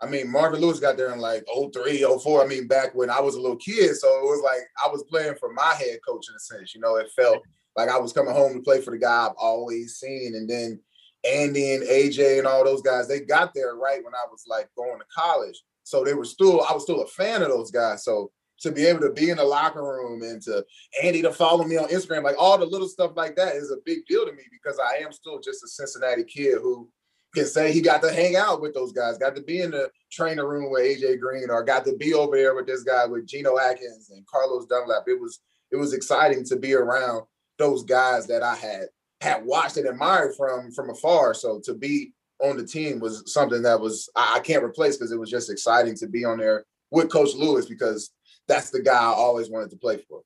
I 0.00 0.06
mean, 0.06 0.30
Marvin 0.30 0.60
Lewis 0.60 0.80
got 0.80 0.96
there 0.96 1.12
in 1.12 1.20
like 1.20 1.44
03, 1.72 2.04
04. 2.22 2.42
I 2.42 2.46
mean, 2.46 2.66
back 2.66 2.94
when 2.94 3.08
I 3.08 3.20
was 3.20 3.36
a 3.36 3.40
little 3.40 3.56
kid. 3.56 3.96
So 3.96 4.08
it 4.08 4.24
was 4.24 4.42
like 4.44 4.60
I 4.84 4.88
was 4.90 5.04
playing 5.04 5.36
for 5.36 5.52
my 5.52 5.74
head 5.78 6.00
coach 6.06 6.26
in 6.28 6.34
a 6.34 6.38
sense. 6.38 6.74
You 6.74 6.80
know, 6.80 6.96
it 6.96 7.10
felt 7.16 7.42
like 7.76 7.88
I 7.88 7.98
was 7.98 8.12
coming 8.12 8.34
home 8.34 8.54
to 8.54 8.60
play 8.60 8.80
for 8.80 8.90
the 8.90 8.98
guy 8.98 9.26
I've 9.26 9.36
always 9.38 9.96
seen. 9.96 10.34
And 10.34 10.50
then 10.50 10.80
Andy 11.24 11.74
and 11.74 11.84
AJ 11.84 12.38
and 12.38 12.46
all 12.46 12.64
those 12.64 12.82
guys, 12.82 13.08
they 13.08 13.20
got 13.20 13.54
there 13.54 13.76
right 13.76 14.04
when 14.04 14.14
I 14.14 14.26
was 14.30 14.44
like 14.46 14.68
going 14.76 14.98
to 14.98 15.04
college. 15.14 15.62
So 15.84 16.04
they 16.04 16.14
were 16.14 16.24
still, 16.24 16.62
I 16.68 16.72
was 16.72 16.82
still 16.82 17.02
a 17.02 17.06
fan 17.06 17.42
of 17.42 17.48
those 17.48 17.70
guys. 17.70 18.04
So 18.04 18.30
to 18.62 18.72
be 18.72 18.86
able 18.86 19.00
to 19.00 19.12
be 19.12 19.30
in 19.30 19.36
the 19.36 19.44
locker 19.44 19.82
room 19.82 20.22
and 20.22 20.40
to 20.42 20.64
Andy 21.02 21.22
to 21.22 21.32
follow 21.32 21.64
me 21.64 21.76
on 21.76 21.88
Instagram, 21.88 22.24
like 22.24 22.36
all 22.38 22.58
the 22.58 22.66
little 22.66 22.88
stuff 22.88 23.12
like 23.16 23.36
that 23.36 23.56
is 23.56 23.70
a 23.70 23.76
big 23.84 24.06
deal 24.06 24.24
to 24.24 24.32
me 24.32 24.42
because 24.50 24.78
I 24.78 25.02
am 25.02 25.12
still 25.12 25.40
just 25.40 25.64
a 25.64 25.68
Cincinnati 25.68 26.24
kid 26.24 26.58
who 26.62 26.88
can 27.34 27.46
say 27.46 27.72
he 27.72 27.80
got 27.80 28.02
to 28.02 28.12
hang 28.12 28.36
out 28.36 28.60
with 28.60 28.74
those 28.74 28.92
guys, 28.92 29.18
got 29.18 29.34
to 29.36 29.42
be 29.42 29.60
in 29.60 29.70
the 29.70 29.90
trainer 30.10 30.46
room 30.46 30.70
with 30.70 30.82
AJ 30.82 31.20
Green, 31.20 31.50
or 31.50 31.64
got 31.64 31.84
to 31.86 31.96
be 31.96 32.14
over 32.14 32.36
there 32.36 32.54
with 32.54 32.66
this 32.66 32.82
guy 32.82 33.06
with 33.06 33.26
Geno 33.26 33.58
Atkins 33.58 34.10
and 34.10 34.26
Carlos 34.26 34.66
Dunlap. 34.66 35.04
It 35.06 35.20
was 35.20 35.40
it 35.70 35.76
was 35.76 35.94
exciting 35.94 36.44
to 36.44 36.56
be 36.56 36.74
around 36.74 37.22
those 37.58 37.84
guys 37.84 38.26
that 38.26 38.42
I 38.42 38.54
had 38.54 38.84
had 39.20 39.44
watched 39.44 39.76
and 39.76 39.86
admired 39.86 40.34
from 40.36 40.70
from 40.72 40.90
afar. 40.90 41.34
So 41.34 41.60
to 41.64 41.74
be 41.74 42.12
on 42.40 42.56
the 42.56 42.66
team 42.66 42.98
was 42.98 43.32
something 43.32 43.62
that 43.62 43.80
was 43.80 44.10
I, 44.14 44.36
I 44.36 44.40
can't 44.40 44.64
replace 44.64 44.96
because 44.96 45.12
it 45.12 45.18
was 45.18 45.30
just 45.30 45.50
exciting 45.50 45.96
to 45.96 46.06
be 46.06 46.24
on 46.24 46.38
there 46.38 46.64
with 46.90 47.10
Coach 47.10 47.34
Lewis 47.34 47.66
because 47.66 48.10
that's 48.48 48.70
the 48.70 48.82
guy 48.82 49.00
I 49.00 49.12
always 49.12 49.48
wanted 49.48 49.70
to 49.70 49.76
play 49.76 49.98
for. 50.08 50.22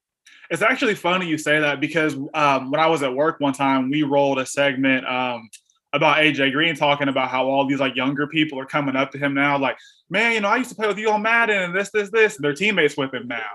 It's 0.51 0.63
actually 0.63 0.95
funny 0.95 1.27
you 1.27 1.39
say 1.39 1.61
that 1.61 1.81
because 1.81 2.15
um, 2.35 2.71
when 2.71 2.81
I 2.81 2.87
was 2.87 3.03
at 3.03 3.15
work 3.15 3.41
one 3.41 3.53
time, 3.53 3.91
we 3.91 4.03
rolled 4.03 4.39
a 4.39 4.47
segment 4.47 5.07
um, 5.07 5.49
about 5.93 6.19
AJ 6.19 6.53
Green 6.53 6.77
talking 6.77 7.09
about 7.09 7.31
how 7.31 7.47
all 7.47 7.67
these 7.67 7.81
like 7.81 7.97
younger 7.97 8.27
people 8.27 8.59
are 8.61 8.67
coming 8.67 8.97
up 8.97 9.11
to 9.13 9.19
him 9.19 9.35
now, 9.35 9.59
like, 9.59 9.77
man, 10.09 10.33
you 10.33 10.41
know, 10.41 10.49
I 10.49 10.57
used 10.57 10.71
to 10.71 10.77
play 10.77 10.87
with 10.87 10.99
you 10.99 11.11
on 11.11 11.23
Madden 11.23 11.63
and 11.63 11.75
this, 11.75 11.91
this, 11.91 12.11
this. 12.11 12.37
And 12.37 12.45
they're 12.45 12.55
teammates 12.55 12.97
with 12.97 13.13
him 13.13 13.27
now. 13.27 13.51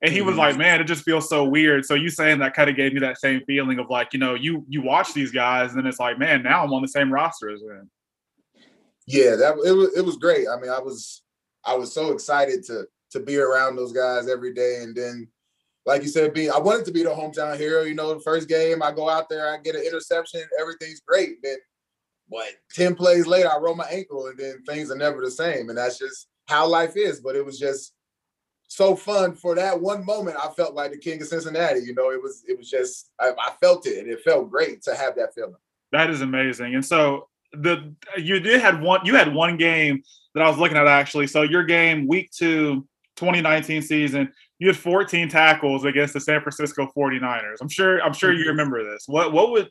And 0.00 0.12
he 0.12 0.22
was 0.22 0.32
mm-hmm. 0.32 0.40
like, 0.40 0.56
man, 0.56 0.80
it 0.80 0.84
just 0.84 1.02
feels 1.02 1.28
so 1.28 1.44
weird. 1.44 1.84
So 1.84 1.94
you 1.94 2.08
saying 2.08 2.38
that 2.38 2.54
kind 2.54 2.70
of 2.70 2.76
gave 2.76 2.92
me 2.92 3.00
that 3.00 3.18
same 3.18 3.42
feeling 3.46 3.80
of 3.80 3.90
like, 3.90 4.12
you 4.12 4.20
know, 4.20 4.34
you 4.34 4.64
you 4.68 4.80
watch 4.82 5.12
these 5.12 5.32
guys 5.32 5.74
and 5.74 5.84
it's 5.86 5.98
like, 5.98 6.18
man, 6.18 6.44
now 6.44 6.62
I'm 6.62 6.72
on 6.72 6.82
the 6.82 6.88
same 6.88 7.12
roster 7.12 7.50
as 7.50 7.60
them. 7.60 7.90
Yeah, 9.06 9.34
that 9.36 9.54
it 9.64 9.72
was 9.72 9.96
it 9.96 10.04
was 10.04 10.16
great. 10.16 10.46
I 10.48 10.60
mean, 10.60 10.70
I 10.70 10.78
was 10.78 11.22
I 11.64 11.74
was 11.74 11.92
so 11.92 12.12
excited 12.12 12.62
to 12.66 12.86
to 13.10 13.20
be 13.20 13.36
around 13.36 13.76
those 13.76 13.92
guys 13.92 14.28
every 14.28 14.52
day. 14.52 14.80
And 14.82 14.94
then, 14.94 15.28
like 15.86 16.02
you 16.02 16.08
said, 16.08 16.34
being 16.34 16.50
I 16.50 16.58
wanted 16.58 16.84
to 16.86 16.92
be 16.92 17.02
the 17.02 17.10
hometown 17.10 17.56
hero. 17.56 17.82
You 17.82 17.94
know, 17.94 18.14
the 18.14 18.20
first 18.20 18.48
game 18.48 18.82
I 18.82 18.92
go 18.92 19.08
out 19.08 19.28
there, 19.28 19.52
I 19.52 19.58
get 19.58 19.74
an 19.74 19.84
interception, 19.86 20.42
everything's 20.60 21.00
great. 21.00 21.42
Then 21.42 21.56
what 22.28 22.48
10 22.74 22.94
plays 22.94 23.26
later, 23.26 23.50
I 23.50 23.58
roll 23.58 23.74
my 23.74 23.88
ankle 23.90 24.26
and 24.26 24.38
then 24.38 24.62
things 24.66 24.90
are 24.90 24.96
never 24.96 25.22
the 25.22 25.30
same. 25.30 25.68
And 25.68 25.78
that's 25.78 25.98
just 25.98 26.28
how 26.46 26.66
life 26.66 26.96
is. 26.96 27.20
But 27.20 27.36
it 27.36 27.44
was 27.44 27.58
just 27.58 27.94
so 28.68 28.94
fun 28.94 29.34
for 29.34 29.54
that 29.54 29.80
one 29.80 30.04
moment. 30.04 30.36
I 30.36 30.48
felt 30.50 30.74
like 30.74 30.92
the 30.92 30.98
king 30.98 31.20
of 31.20 31.28
Cincinnati. 31.28 31.80
You 31.80 31.94
know, 31.94 32.10
it 32.10 32.22
was 32.22 32.44
it 32.46 32.56
was 32.56 32.70
just 32.70 33.10
I, 33.18 33.30
I 33.30 33.52
felt 33.60 33.86
it 33.86 33.98
and 33.98 34.08
it 34.08 34.20
felt 34.22 34.50
great 34.50 34.82
to 34.82 34.94
have 34.94 35.16
that 35.16 35.34
feeling. 35.34 35.54
That 35.90 36.10
is 36.10 36.20
amazing. 36.20 36.74
And 36.74 36.84
so 36.84 37.28
the 37.52 37.94
you 38.18 38.40
did 38.40 38.60
had 38.60 38.80
one 38.82 39.00
you 39.04 39.16
had 39.16 39.34
one 39.34 39.56
game 39.56 40.02
that 40.34 40.44
I 40.44 40.48
was 40.48 40.58
looking 40.58 40.76
at 40.76 40.86
actually. 40.86 41.26
So 41.26 41.42
your 41.42 41.64
game 41.64 42.06
week 42.06 42.30
two 42.30 42.86
2019 43.18 43.82
season, 43.82 44.32
you 44.58 44.68
had 44.68 44.76
14 44.76 45.28
tackles 45.28 45.84
against 45.84 46.14
the 46.14 46.20
San 46.20 46.40
Francisco 46.40 46.90
49ers. 46.96 47.56
I'm 47.60 47.68
sure 47.68 48.00
I'm 48.02 48.12
sure 48.12 48.32
you 48.32 48.40
mm-hmm. 48.40 48.48
remember 48.50 48.84
this. 48.84 49.04
What 49.06 49.32
what 49.32 49.50
would 49.50 49.70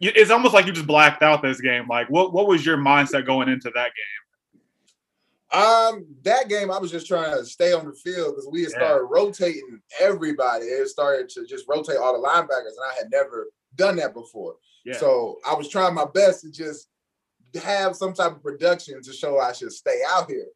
it's 0.00 0.30
almost 0.30 0.54
like 0.54 0.66
you 0.66 0.72
just 0.72 0.86
blacked 0.86 1.22
out 1.22 1.42
this 1.42 1.60
game. 1.60 1.86
Like, 1.88 2.10
what 2.10 2.32
what 2.32 2.46
was 2.46 2.64
your 2.66 2.76
mindset 2.76 3.26
going 3.26 3.48
into 3.48 3.70
that 3.74 3.90
game? 3.94 5.60
Um, 5.60 6.06
that 6.24 6.48
game 6.48 6.70
I 6.70 6.78
was 6.78 6.90
just 6.90 7.06
trying 7.06 7.36
to 7.36 7.44
stay 7.44 7.72
on 7.72 7.86
the 7.86 7.92
field 7.92 8.34
because 8.34 8.48
we 8.50 8.62
had 8.62 8.70
started 8.70 9.04
yeah. 9.04 9.08
rotating 9.08 9.80
everybody. 10.00 10.64
It 10.64 10.88
started 10.88 11.28
to 11.30 11.46
just 11.46 11.66
rotate 11.68 11.96
all 11.96 12.20
the 12.20 12.26
linebackers, 12.26 12.74
and 12.74 12.90
I 12.90 12.94
had 12.98 13.10
never 13.10 13.48
done 13.76 13.96
that 13.96 14.14
before. 14.14 14.56
Yeah. 14.84 14.96
So 14.96 15.38
I 15.48 15.54
was 15.54 15.68
trying 15.68 15.94
my 15.94 16.06
best 16.12 16.42
to 16.42 16.50
just 16.50 16.88
have 17.62 17.94
some 17.94 18.12
type 18.12 18.32
of 18.32 18.42
production 18.42 19.00
to 19.00 19.12
show 19.12 19.38
I 19.38 19.52
should 19.52 19.72
stay 19.72 20.00
out 20.10 20.28
here. 20.28 20.46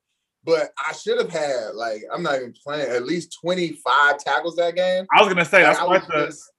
But 0.45 0.70
I 0.86 0.93
should 0.93 1.18
have 1.18 1.30
had 1.30 1.74
like 1.74 2.03
I'm 2.12 2.22
not 2.22 2.36
even 2.36 2.55
playing 2.64 2.91
at 2.91 3.05
least 3.05 3.36
25 3.43 4.18
tackles 4.18 4.57
that 4.57 4.76
game. 4.76 5.07
I 5.14 5.22
was 5.22 5.28
gonna 5.28 5.45
say 5.45 5.62
that's 5.62 5.80
like, 5.82 6.07
the, 6.07 6.26
just, 6.26 6.51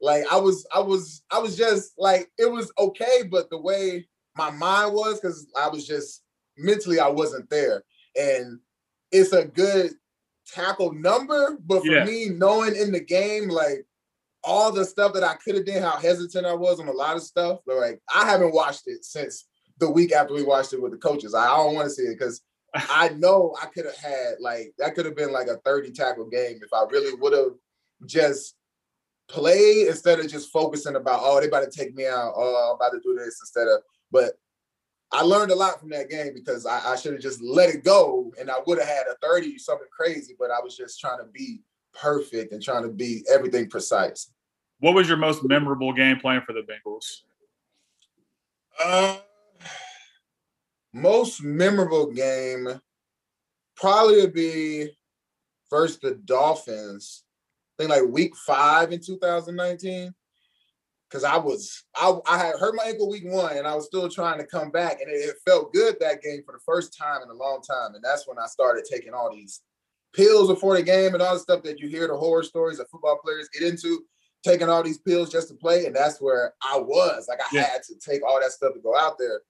like 0.00 0.24
I 0.30 0.36
was, 0.36 0.66
I 0.74 0.80
was, 0.80 1.22
I 1.30 1.38
was 1.38 1.56
just 1.56 1.92
like 1.98 2.30
it 2.38 2.50
was 2.50 2.72
okay, 2.78 3.22
but 3.30 3.48
the 3.50 3.58
way 3.58 4.06
my 4.36 4.50
mind 4.50 4.94
was, 4.94 5.20
because 5.20 5.46
I 5.58 5.68
was 5.68 5.86
just 5.86 6.22
mentally 6.58 7.00
I 7.00 7.08
wasn't 7.08 7.48
there, 7.50 7.84
and 8.18 8.58
it's 9.12 9.32
a 9.32 9.44
good 9.44 9.92
tackle 10.46 10.92
number, 10.92 11.56
but 11.64 11.80
for 11.80 11.92
yeah. 11.92 12.04
me, 12.04 12.28
knowing 12.28 12.76
in 12.76 12.92
the 12.92 13.00
game, 13.00 13.48
like 13.48 13.86
all 14.42 14.72
the 14.72 14.84
stuff 14.84 15.12
that 15.14 15.24
I 15.24 15.34
could 15.34 15.54
have 15.54 15.66
done, 15.66 15.82
how 15.82 15.96
hesitant 15.96 16.46
I 16.46 16.54
was 16.54 16.80
on 16.80 16.88
a 16.88 16.92
lot 16.92 17.16
of 17.16 17.22
stuff, 17.22 17.60
but 17.66 17.76
like 17.76 18.00
I 18.14 18.28
haven't 18.28 18.54
watched 18.54 18.82
it 18.86 19.04
since 19.04 19.46
the 19.78 19.90
week 19.90 20.12
after 20.12 20.34
we 20.34 20.42
watched 20.42 20.72
it 20.72 20.82
with 20.82 20.92
the 20.92 20.98
coaches. 20.98 21.34
I, 21.34 21.44
I 21.44 21.56
don't 21.56 21.74
want 21.74 21.86
to 21.86 21.94
see 21.94 22.02
it 22.02 22.18
because 22.18 22.42
I 22.74 23.10
know 23.10 23.54
I 23.60 23.66
could 23.66 23.84
have 23.84 23.96
had 23.96 24.34
like 24.40 24.72
that 24.78 24.94
could 24.94 25.06
have 25.06 25.16
been 25.16 25.32
like 25.32 25.48
a 25.48 25.56
30 25.58 25.90
tackle 25.92 26.28
game 26.28 26.60
if 26.62 26.72
I 26.72 26.84
really 26.90 27.14
would 27.14 27.32
have 27.32 27.54
just 28.06 28.56
played 29.28 29.88
instead 29.88 30.20
of 30.20 30.28
just 30.28 30.52
focusing 30.52 30.96
about 30.96 31.20
oh 31.22 31.40
they 31.40 31.46
about 31.46 31.70
to 31.70 31.78
take 31.78 31.94
me 31.94 32.06
out 32.06 32.32
oh 32.36 32.70
I'm 32.70 32.76
about 32.76 32.96
to 32.96 33.00
do 33.00 33.14
this 33.16 33.38
instead 33.40 33.68
of 33.68 33.82
but 34.10 34.32
I 35.12 35.22
learned 35.22 35.50
a 35.50 35.56
lot 35.56 35.80
from 35.80 35.90
that 35.90 36.08
game 36.08 36.32
because 36.34 36.66
I, 36.66 36.92
I 36.92 36.96
should 36.96 37.12
have 37.12 37.22
just 37.22 37.42
let 37.42 37.70
it 37.70 37.84
go 37.84 38.32
and 38.38 38.50
I 38.50 38.54
would 38.66 38.78
have 38.78 38.88
had 38.88 39.06
a 39.10 39.16
30 39.20 39.58
something 39.58 39.88
crazy 39.90 40.34
but 40.38 40.50
I 40.50 40.60
was 40.60 40.76
just 40.76 41.00
trying 41.00 41.18
to 41.18 41.26
be 41.32 41.60
perfect 41.92 42.52
and 42.52 42.62
trying 42.62 42.82
to 42.82 42.88
be 42.88 43.24
everything 43.30 43.68
precise. 43.68 44.30
What 44.78 44.94
was 44.94 45.08
your 45.08 45.16
most 45.16 45.44
memorable 45.44 45.92
game 45.92 46.18
playing 46.18 46.42
for 46.46 46.52
the 46.52 46.60
Bengals? 46.60 47.22
Uh, 48.82 49.18
most 50.92 51.42
memorable 51.42 52.10
game 52.12 52.80
probably 53.76 54.20
would 54.20 54.34
be 54.34 54.90
first 55.68 56.00
the 56.02 56.16
Dolphins 56.24 57.24
I 57.78 57.82
think 57.82 57.90
like 57.90 58.12
week 58.12 58.36
five 58.36 58.92
in 58.92 59.00
2019. 59.00 60.12
Cause 61.10 61.24
I 61.24 61.38
was 61.38 61.82
I, 61.96 62.14
I 62.28 62.38
had 62.38 62.54
hurt 62.60 62.76
my 62.76 62.84
ankle 62.84 63.10
week 63.10 63.24
one 63.26 63.56
and 63.56 63.66
I 63.66 63.74
was 63.74 63.86
still 63.86 64.08
trying 64.08 64.38
to 64.38 64.46
come 64.46 64.70
back. 64.70 65.00
And 65.00 65.10
it, 65.10 65.16
it 65.16 65.36
felt 65.44 65.72
good 65.72 65.96
that 65.98 66.22
game 66.22 66.42
for 66.46 66.52
the 66.52 66.60
first 66.64 66.96
time 66.96 67.22
in 67.22 67.28
a 67.28 67.34
long 67.34 67.62
time. 67.62 67.96
And 67.96 68.04
that's 68.04 68.28
when 68.28 68.38
I 68.38 68.46
started 68.46 68.84
taking 68.88 69.12
all 69.12 69.34
these 69.34 69.60
pills 70.12 70.48
before 70.48 70.76
the 70.76 70.84
game 70.84 71.14
and 71.14 71.22
all 71.22 71.34
the 71.34 71.40
stuff 71.40 71.64
that 71.64 71.80
you 71.80 71.88
hear 71.88 72.06
the 72.06 72.16
horror 72.16 72.44
stories 72.44 72.78
that 72.78 72.90
football 72.90 73.18
players 73.24 73.48
get 73.48 73.68
into, 73.68 74.04
taking 74.44 74.68
all 74.68 74.84
these 74.84 74.98
pills 74.98 75.32
just 75.32 75.48
to 75.48 75.54
play. 75.54 75.86
And 75.86 75.96
that's 75.96 76.20
where 76.20 76.54
I 76.62 76.78
was. 76.78 77.26
Like 77.28 77.40
I 77.40 77.46
yeah. 77.52 77.62
had 77.62 77.82
to 77.88 77.94
take 77.98 78.24
all 78.24 78.40
that 78.40 78.52
stuff 78.52 78.74
to 78.74 78.80
go 78.80 78.96
out 78.96 79.18
there. 79.18 79.40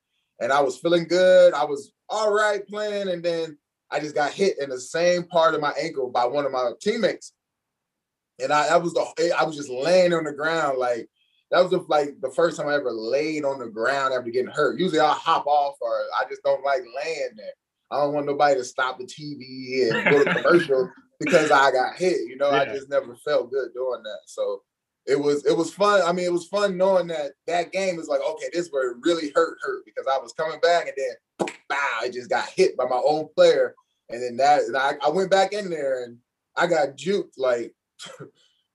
And 0.40 0.52
I 0.52 0.60
was 0.60 0.78
feeling 0.78 1.06
good. 1.06 1.54
I 1.54 1.64
was 1.64 1.92
all 2.08 2.32
right 2.32 2.66
playing. 2.66 3.08
And 3.08 3.22
then 3.22 3.58
I 3.90 4.00
just 4.00 4.14
got 4.14 4.32
hit 4.32 4.58
in 4.60 4.70
the 4.70 4.80
same 4.80 5.24
part 5.24 5.54
of 5.54 5.60
my 5.60 5.72
ankle 5.80 6.10
by 6.10 6.24
one 6.24 6.46
of 6.46 6.52
my 6.52 6.70
teammates 6.80 7.32
and 8.42 8.52
I 8.52 8.68
that 8.68 8.82
was 8.82 8.94
the 8.94 9.34
I 9.38 9.44
was 9.44 9.56
just 9.56 9.68
laying 9.68 10.12
on 10.12 10.24
the 10.24 10.32
ground 10.32 10.78
like 10.78 11.08
that 11.50 11.60
was 11.60 11.70
the, 11.70 11.84
like 11.88 12.20
the 12.20 12.30
first 12.30 12.56
time 12.56 12.68
I 12.68 12.74
ever 12.74 12.92
laid 12.92 13.44
on 13.44 13.58
the 13.58 13.66
ground 13.66 14.14
after 14.14 14.30
getting 14.30 14.52
hurt. 14.52 14.78
Usually 14.78 15.00
I'll 15.00 15.14
hop 15.14 15.46
off 15.48 15.74
or 15.80 16.04
I 16.16 16.24
just 16.28 16.44
don't 16.44 16.64
like 16.64 16.82
laying 17.04 17.30
there. 17.36 17.50
I 17.90 17.96
don't 17.96 18.14
want 18.14 18.26
nobody 18.26 18.54
to 18.54 18.64
stop 18.64 18.98
the 18.98 19.04
TV 19.04 19.90
and 19.90 20.10
go 20.10 20.22
to 20.22 20.34
commercial 20.42 20.88
because 21.18 21.50
I 21.50 21.72
got 21.72 21.96
hit. 21.96 22.20
You 22.28 22.36
know, 22.36 22.52
yeah. 22.52 22.60
I 22.60 22.64
just 22.66 22.88
never 22.88 23.16
felt 23.16 23.50
good 23.50 23.74
doing 23.74 24.00
that. 24.04 24.20
So 24.26 24.62
it 25.06 25.18
was 25.18 25.44
it 25.46 25.56
was 25.56 25.72
fun. 25.72 26.02
I 26.04 26.12
mean, 26.12 26.26
it 26.26 26.32
was 26.32 26.46
fun 26.46 26.76
knowing 26.76 27.08
that 27.08 27.32
that 27.46 27.72
game 27.72 27.98
is 27.98 28.08
like, 28.08 28.20
okay, 28.20 28.46
this 28.52 28.68
where 28.70 28.90
it 28.90 28.98
really 29.02 29.32
hurt, 29.34 29.58
hurt 29.62 29.84
because 29.84 30.06
I 30.06 30.18
was 30.18 30.32
coming 30.32 30.60
back 30.60 30.88
and 30.88 30.96
then 30.96 31.48
bow, 31.68 31.98
I 32.00 32.10
just 32.10 32.30
got 32.30 32.48
hit 32.48 32.76
by 32.76 32.84
my 32.84 33.00
own 33.04 33.28
player. 33.34 33.74
And 34.08 34.22
then 34.22 34.36
that 34.36 34.62
and 34.62 34.76
I, 34.76 34.94
I 35.04 35.08
went 35.08 35.30
back 35.30 35.52
in 35.52 35.70
there 35.70 36.04
and 36.04 36.18
I 36.56 36.66
got 36.66 36.96
juked 36.96 37.38
like 37.38 37.74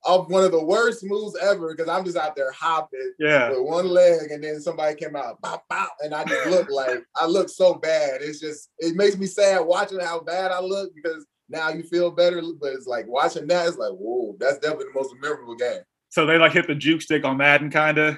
of 0.06 0.30
one 0.30 0.44
of 0.44 0.52
the 0.52 0.64
worst 0.64 1.04
moves 1.04 1.36
ever 1.42 1.74
because 1.74 1.90
I'm 1.90 2.06
just 2.06 2.18
out 2.18 2.36
there 2.36 2.52
hopping 2.52 3.14
yeah. 3.20 3.50
with 3.50 3.62
one 3.62 3.88
leg, 3.88 4.32
and 4.32 4.44
then 4.44 4.62
somebody 4.62 4.96
came 4.96 5.16
out, 5.16 5.42
bop, 5.42 5.66
bop, 5.68 5.96
and 6.02 6.14
I 6.14 6.24
just 6.26 6.48
look 6.50 6.70
like 6.72 7.04
I 7.16 7.26
look 7.26 7.50
so 7.50 7.74
bad. 7.74 8.22
It's 8.22 8.40
just 8.40 8.70
it 8.78 8.96
makes 8.96 9.18
me 9.18 9.26
sad 9.26 9.60
watching 9.60 10.00
how 10.00 10.20
bad 10.20 10.52
I 10.52 10.62
look 10.62 10.94
because 10.96 11.26
now 11.50 11.70
you 11.70 11.84
feel 11.84 12.12
better, 12.12 12.42
but 12.60 12.74
it's 12.74 12.88
like 12.88 13.08
watching 13.08 13.48
that, 13.48 13.68
it's 13.68 13.78
like, 13.78 13.92
whoa, 13.92 14.36
that's 14.40 14.60
definitely 14.60 14.86
the 14.94 15.00
most 15.00 15.14
memorable 15.22 15.56
game. 15.56 15.82
So 16.16 16.26
they 16.26 16.38
like 16.38 16.54
hit 16.54 16.66
the 16.66 16.76
juke 16.76 17.02
stick 17.02 17.26
on 17.26 17.36
Madden, 17.36 17.70
kind 17.70 17.98
of. 17.98 18.18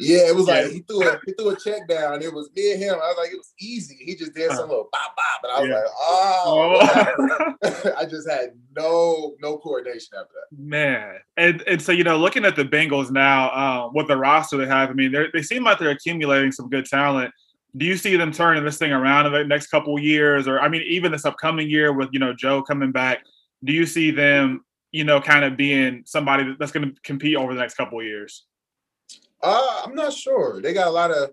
Yeah, 0.00 0.28
it 0.28 0.34
was 0.34 0.48
yeah. 0.48 0.62
like 0.62 0.72
he 0.72 0.80
threw 0.80 1.06
a 1.06 1.20
he 1.26 1.34
threw 1.34 1.50
a 1.50 1.56
check 1.60 1.86
down. 1.86 2.22
It 2.22 2.32
was 2.32 2.48
me 2.56 2.72
and 2.72 2.82
him. 2.82 2.94
I 2.94 3.08
was 3.08 3.16
like, 3.18 3.32
it 3.32 3.36
was 3.36 3.52
easy. 3.60 3.98
He 4.00 4.16
just 4.16 4.32
did 4.32 4.50
some 4.52 4.70
little 4.70 4.88
bop 4.90 5.14
bop, 5.14 5.42
and 5.42 5.52
I 5.52 5.60
was 5.60 5.68
yeah. 5.68 5.74
like, 5.74 5.84
oh. 6.00 7.92
oh. 7.92 7.96
I 7.98 8.06
just 8.06 8.30
had 8.30 8.52
no 8.74 9.34
no 9.42 9.58
coordination 9.58 10.16
after 10.18 10.32
that. 10.32 10.58
Man, 10.58 11.16
and 11.36 11.62
and 11.66 11.82
so 11.82 11.92
you 11.92 12.02
know, 12.02 12.16
looking 12.16 12.46
at 12.46 12.56
the 12.56 12.64
Bengals 12.64 13.10
now, 13.10 13.50
uh, 13.50 13.90
with 13.92 14.08
the 14.08 14.16
roster 14.16 14.56
they 14.56 14.66
have, 14.66 14.88
I 14.88 14.94
mean, 14.94 15.14
they 15.34 15.42
seem 15.42 15.64
like 15.64 15.78
they're 15.78 15.90
accumulating 15.90 16.50
some 16.50 16.70
good 16.70 16.86
talent. 16.86 17.30
Do 17.76 17.84
you 17.84 17.98
see 17.98 18.16
them 18.16 18.32
turning 18.32 18.64
this 18.64 18.78
thing 18.78 18.92
around 18.92 19.26
in 19.26 19.32
the 19.32 19.44
next 19.44 19.66
couple 19.66 20.00
years, 20.00 20.48
or 20.48 20.60
I 20.60 20.68
mean, 20.68 20.82
even 20.86 21.12
this 21.12 21.26
upcoming 21.26 21.68
year 21.68 21.92
with 21.92 22.08
you 22.10 22.20
know 22.20 22.32
Joe 22.32 22.62
coming 22.62 22.90
back? 22.90 23.22
Do 23.62 23.74
you 23.74 23.84
see 23.84 24.10
them, 24.10 24.64
you 24.94 25.02
know, 25.02 25.20
kind 25.20 25.44
of 25.44 25.56
being 25.56 26.04
somebody 26.06 26.54
that's 26.56 26.70
going 26.70 26.88
to 26.88 27.00
compete 27.02 27.34
over 27.36 27.52
the 27.52 27.58
next 27.58 27.74
couple 27.74 28.00
years? 28.00 28.46
Uh, 29.42 29.82
I'm 29.84 29.96
not 29.96 30.12
sure. 30.12 30.62
They 30.62 30.72
got 30.72 30.86
a 30.86 30.92
lot 30.92 31.10
of 31.10 31.32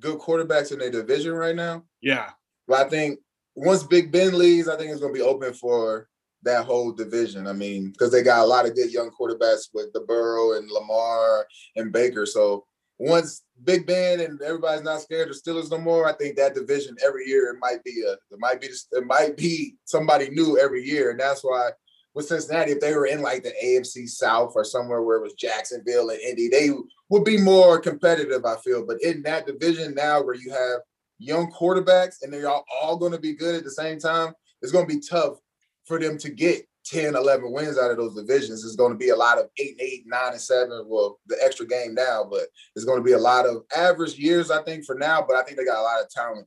good 0.00 0.18
quarterbacks 0.18 0.72
in 0.72 0.80
their 0.80 0.90
division 0.90 1.32
right 1.32 1.54
now. 1.54 1.84
Yeah. 2.00 2.30
But 2.66 2.84
I 2.84 2.88
think 2.88 3.20
once 3.54 3.84
Big 3.84 4.10
Ben 4.10 4.36
leaves, 4.36 4.66
I 4.66 4.76
think 4.76 4.90
it's 4.90 5.00
going 5.00 5.14
to 5.14 5.16
be 5.16 5.24
open 5.24 5.54
for 5.54 6.08
that 6.42 6.64
whole 6.64 6.90
division. 6.90 7.46
I 7.46 7.52
mean, 7.52 7.92
because 7.92 8.10
they 8.10 8.24
got 8.24 8.42
a 8.42 8.46
lot 8.46 8.66
of 8.66 8.74
good 8.74 8.90
young 8.90 9.12
quarterbacks 9.12 9.68
with 9.72 9.92
the 9.92 10.00
Burrow 10.00 10.58
and 10.58 10.68
Lamar 10.68 11.46
and 11.76 11.92
Baker. 11.92 12.26
So 12.26 12.64
once 12.98 13.44
Big 13.62 13.86
Ben 13.86 14.18
and 14.18 14.42
everybody's 14.42 14.82
not 14.82 15.02
scared 15.02 15.30
of 15.30 15.36
Steelers 15.36 15.70
no 15.70 15.78
more, 15.78 16.08
I 16.08 16.14
think 16.14 16.34
that 16.34 16.56
division 16.56 16.96
every 17.06 17.28
year 17.28 17.52
it 17.54 17.60
might 17.60 17.84
be 17.84 18.02
a 18.08 18.14
it 18.14 18.40
might 18.40 18.60
be 18.60 18.66
it 18.66 19.06
might 19.06 19.36
be 19.36 19.76
somebody 19.84 20.30
new 20.30 20.58
every 20.58 20.82
year, 20.82 21.12
and 21.12 21.20
that's 21.20 21.44
why 21.44 21.70
with 22.14 22.26
Cincinnati, 22.26 22.72
if 22.72 22.80
they 22.80 22.94
were 22.94 23.06
in 23.06 23.22
like 23.22 23.42
the 23.42 23.52
AFC 23.62 24.08
South 24.08 24.52
or 24.56 24.64
somewhere 24.64 25.02
where 25.02 25.18
it 25.18 25.22
was 25.22 25.34
Jacksonville 25.34 26.10
and 26.10 26.20
Indy, 26.20 26.48
they 26.48 26.70
would 27.10 27.24
be 27.24 27.38
more 27.38 27.78
competitive. 27.78 28.44
I 28.44 28.56
feel, 28.56 28.84
but 28.84 29.02
in 29.02 29.22
that 29.22 29.46
division 29.46 29.94
now 29.94 30.22
where 30.22 30.34
you 30.34 30.50
have 30.50 30.80
young 31.18 31.50
quarterbacks 31.52 32.16
and 32.22 32.32
they're 32.32 32.48
all, 32.48 32.64
all 32.82 32.96
going 32.96 33.12
to 33.12 33.20
be 33.20 33.34
good 33.34 33.54
at 33.54 33.64
the 33.64 33.70
same 33.70 33.98
time, 33.98 34.32
it's 34.62 34.72
going 34.72 34.88
to 34.88 34.94
be 34.94 35.00
tough 35.00 35.38
for 35.84 35.98
them 35.98 36.18
to 36.18 36.30
get 36.30 36.66
10, 36.86 37.14
11 37.14 37.52
wins 37.52 37.78
out 37.78 37.90
of 37.90 37.96
those 37.96 38.14
divisions. 38.14 38.64
It's 38.64 38.76
going 38.76 38.92
to 38.92 38.98
be 38.98 39.10
a 39.10 39.16
lot 39.16 39.38
of 39.38 39.48
eight 39.58 39.72
and 39.72 39.80
eight, 39.80 40.04
nine 40.06 40.32
and 40.32 40.40
seven. 40.40 40.84
Well, 40.86 41.18
the 41.26 41.36
extra 41.42 41.66
game 41.66 41.94
now, 41.94 42.26
but 42.28 42.46
it's 42.74 42.84
going 42.84 42.98
to 42.98 43.04
be 43.04 43.12
a 43.12 43.18
lot 43.18 43.46
of 43.46 43.64
average 43.76 44.14
years, 44.14 44.50
I 44.50 44.62
think, 44.62 44.84
for 44.84 44.94
now. 44.94 45.24
But 45.26 45.36
I 45.36 45.42
think 45.42 45.58
they 45.58 45.64
got 45.64 45.80
a 45.80 45.82
lot 45.82 46.02
of 46.02 46.10
talent 46.10 46.46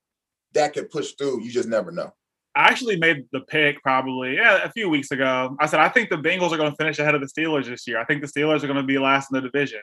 that 0.53 0.73
could 0.73 0.89
push 0.89 1.13
through. 1.13 1.43
You 1.43 1.51
just 1.51 1.69
never 1.69 1.91
know. 1.91 2.13
I 2.55 2.63
actually 2.63 2.97
made 2.97 3.25
the 3.31 3.41
pick 3.41 3.81
probably 3.81 4.35
yeah, 4.35 4.63
a 4.63 4.71
few 4.71 4.89
weeks 4.89 5.11
ago. 5.11 5.55
I 5.59 5.65
said 5.65 5.79
I 5.79 5.89
think 5.89 6.09
the 6.09 6.17
Bengals 6.17 6.51
are 6.51 6.57
going 6.57 6.71
to 6.71 6.75
finish 6.75 6.99
ahead 6.99 7.15
of 7.15 7.21
the 7.21 7.27
Steelers 7.27 7.65
this 7.65 7.87
year. 7.87 7.99
I 7.99 8.05
think 8.05 8.21
the 8.21 8.27
Steelers 8.27 8.63
are 8.63 8.67
going 8.67 8.77
to 8.77 8.83
be 8.83 8.97
last 8.97 9.31
in 9.31 9.35
the 9.35 9.49
division. 9.49 9.81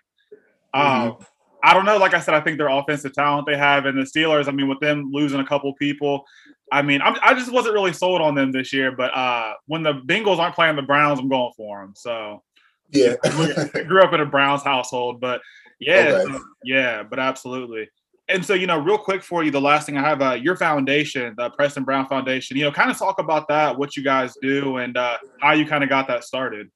Mm-hmm. 0.75 1.09
Um, 1.11 1.19
I 1.63 1.75
don't 1.75 1.85
know. 1.85 1.97
Like 1.97 2.15
I 2.15 2.21
said, 2.21 2.35
I 2.35 2.41
think 2.41 2.59
their 2.59 2.69
offensive 2.69 3.13
talent 3.15 3.47
they 3.47 3.57
have, 3.57 3.87
and 3.87 3.99
the 3.99 4.03
Steelers. 4.03 4.49
I 4.49 4.53
mean, 4.53 4.69
with 4.69 4.81
them 4.81 5.11
losing 5.13 5.41
a 5.41 5.47
couple 5.47 5.73
people, 5.75 6.25
I 6.71 6.83
mean, 6.83 7.03
I'm, 7.03 7.17
i 7.23 7.35
just 7.35 7.51
wasn't 7.51 7.75
really 7.75 7.93
sold 7.93 8.21
on 8.21 8.35
them 8.35 8.53
this 8.53 8.73
year. 8.73 8.93
But 8.93 9.15
uh, 9.15 9.55
when 9.67 9.83
the 9.83 9.95
Bengals 9.95 10.39
aren't 10.39 10.55
playing 10.55 10.77
the 10.77 10.83
Browns, 10.83 11.19
I'm 11.19 11.29
going 11.29 11.53
for 11.57 11.81
them. 11.81 11.95
So 11.97 12.43
yeah, 12.91 13.15
I 13.25 13.83
grew 13.87 14.03
up 14.03 14.13
in 14.13 14.21
a 14.21 14.27
Browns 14.27 14.63
household, 14.63 15.21
but 15.21 15.41
yeah, 15.81 16.21
okay. 16.23 16.33
so, 16.33 16.41
yeah, 16.65 17.03
but 17.03 17.19
absolutely. 17.19 17.89
And 18.31 18.45
so, 18.45 18.53
you 18.53 18.67
know, 18.67 18.79
real 18.79 18.99
quick 18.99 19.23
for 19.23 19.43
you, 19.43 19.51
the 19.51 19.61
last 19.61 19.87
thing 19.87 19.97
I 19.97 20.03
have, 20.03 20.21
uh, 20.21 20.33
your 20.33 20.55
foundation, 20.55 21.35
the 21.39 21.49
Preston 21.51 21.85
Brown 21.85 22.07
Foundation. 22.07 22.59
You 22.59 22.65
know, 22.65 22.73
kind 22.73 22.91
of 22.91 22.99
talk 22.99 23.19
about 23.19 23.49
that, 23.49 23.79
what 23.79 23.97
you 23.97 24.05
guys 24.05 24.37
do, 24.43 24.77
and 24.77 24.97
uh, 24.97 25.17
how 25.41 25.53
you 25.53 25.65
kind 25.65 25.83
of 25.83 25.89
got 25.89 26.07
that 26.09 26.25
started. 26.25 26.71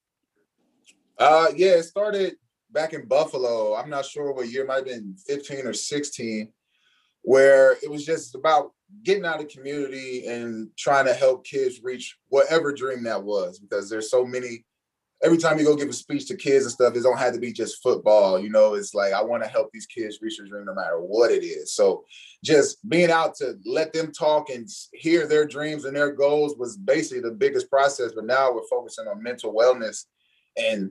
Uh, 1.19 1.49
yeah, 1.55 1.73
it 1.73 1.83
started 1.83 2.37
back 2.71 2.95
in 2.95 3.07
Buffalo. 3.07 3.77
I'm 3.77 3.91
not 3.91 4.07
sure 4.07 4.33
what 4.33 4.49
year, 4.49 4.65
might 4.65 4.77
have 4.77 4.87
been 4.87 5.15
15 5.27 5.67
or 5.67 5.75
16, 5.75 6.51
where 7.21 7.77
it 7.83 7.91
was 7.91 8.07
just 8.07 8.35
about 8.35 8.73
getting 9.03 9.27
out 9.27 9.41
of 9.41 9.49
community 9.49 10.27
and 10.27 10.69
trying 10.79 11.05
to 11.05 11.15
help 11.15 11.45
kids 11.45 11.81
reach 11.83 12.17
whatever 12.29 12.73
dream 12.73 13.03
that 13.05 13.23
was, 13.23 13.59
because 13.59 13.91
there's 13.91 14.11
so 14.11 14.25
many 14.25 14.65
every 15.23 15.39
time 15.39 15.59
you 15.59 15.65
go 15.65 15.77
give 15.77 15.89
a 15.89 15.93
speech 15.93 16.27
to 16.27 16.37
kids 16.37 16.65
and 16.65 16.73
stuff, 16.73 16.97
it 16.97 17.03
don't 17.03 17.19
have 17.19 17.33
to 17.35 17.41
be 17.41 17.53
just 17.53 17.83
football. 17.83 18.39
You 18.39 18.51
know, 18.51 18.75
it's 18.75 18.95
like 18.95 19.13
I 19.13 19.23
want 19.23 19.43
to 19.43 19.49
help 19.49 19.71
these 19.73 19.87
kids 19.87 20.19
reach 20.21 20.39
their 20.39 20.47
dream 20.47 20.65
no 20.65 20.75
matter 20.75 20.99
what 20.99 21.31
it 21.31 21.45
is. 21.45 21.75
So 21.75 22.05
just 22.45 22.87
being 22.89 23.11
out 23.11 23.37
to 23.37 23.57
let 23.65 23.93
them 23.93 24.13
talk 24.13 24.51
and 24.51 24.69
hear 24.93 25.27
their 25.27 25.47
dreams 25.47 25.85
and 25.85 25.97
their 25.97 26.13
goals 26.13 26.57
was 26.59 26.77
basically 26.77 27.21
the 27.21 27.37
biggest 27.37 27.71
process. 27.71 28.13
But 28.15 28.27
now 28.27 28.53
we're 28.53 28.67
focusing 28.69 29.07
on 29.07 29.23
mental 29.23 29.55
wellness 29.55 30.07
and 30.57 30.91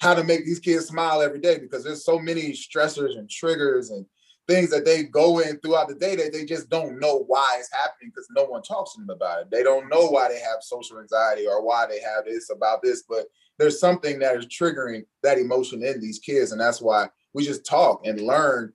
how 0.00 0.14
to 0.14 0.24
make 0.24 0.44
these 0.44 0.58
kids 0.58 0.86
smile 0.86 1.22
every 1.22 1.38
day 1.38 1.58
because 1.58 1.84
there's 1.84 2.04
so 2.04 2.18
many 2.18 2.52
stressors 2.52 3.18
and 3.18 3.30
triggers 3.30 3.90
and 3.90 4.04
things 4.48 4.70
that 4.70 4.84
they 4.84 5.04
go 5.04 5.38
in 5.38 5.58
throughout 5.60 5.88
the 5.88 5.94
day 5.94 6.16
that 6.16 6.32
they 6.32 6.44
just 6.44 6.68
don't 6.68 6.98
know 6.98 7.24
why 7.26 7.56
it's 7.58 7.72
happening 7.72 8.10
because 8.12 8.28
no 8.36 8.44
one 8.44 8.62
talks 8.62 8.94
to 8.94 9.00
them 9.00 9.10
about 9.10 9.42
it. 9.42 9.50
They 9.50 9.62
don't 9.62 9.88
know 9.88 10.06
why 10.06 10.28
they 10.28 10.40
have 10.40 10.62
social 10.62 10.98
anxiety 10.98 11.46
or 11.46 11.64
why 11.64 11.86
they 11.86 12.00
have 12.00 12.24
this 12.24 12.50
about 12.50 12.82
this, 12.82 13.04
but 13.08 13.26
there's 13.58 13.78
something 13.78 14.18
that 14.18 14.36
is 14.36 14.46
triggering 14.46 15.04
that 15.22 15.38
emotion 15.38 15.84
in 15.84 16.00
these 16.00 16.18
kids. 16.18 16.52
And 16.52 16.60
that's 16.60 16.82
why 16.82 17.08
we 17.32 17.44
just 17.44 17.64
talk 17.64 18.06
and 18.06 18.20
learn 18.20 18.72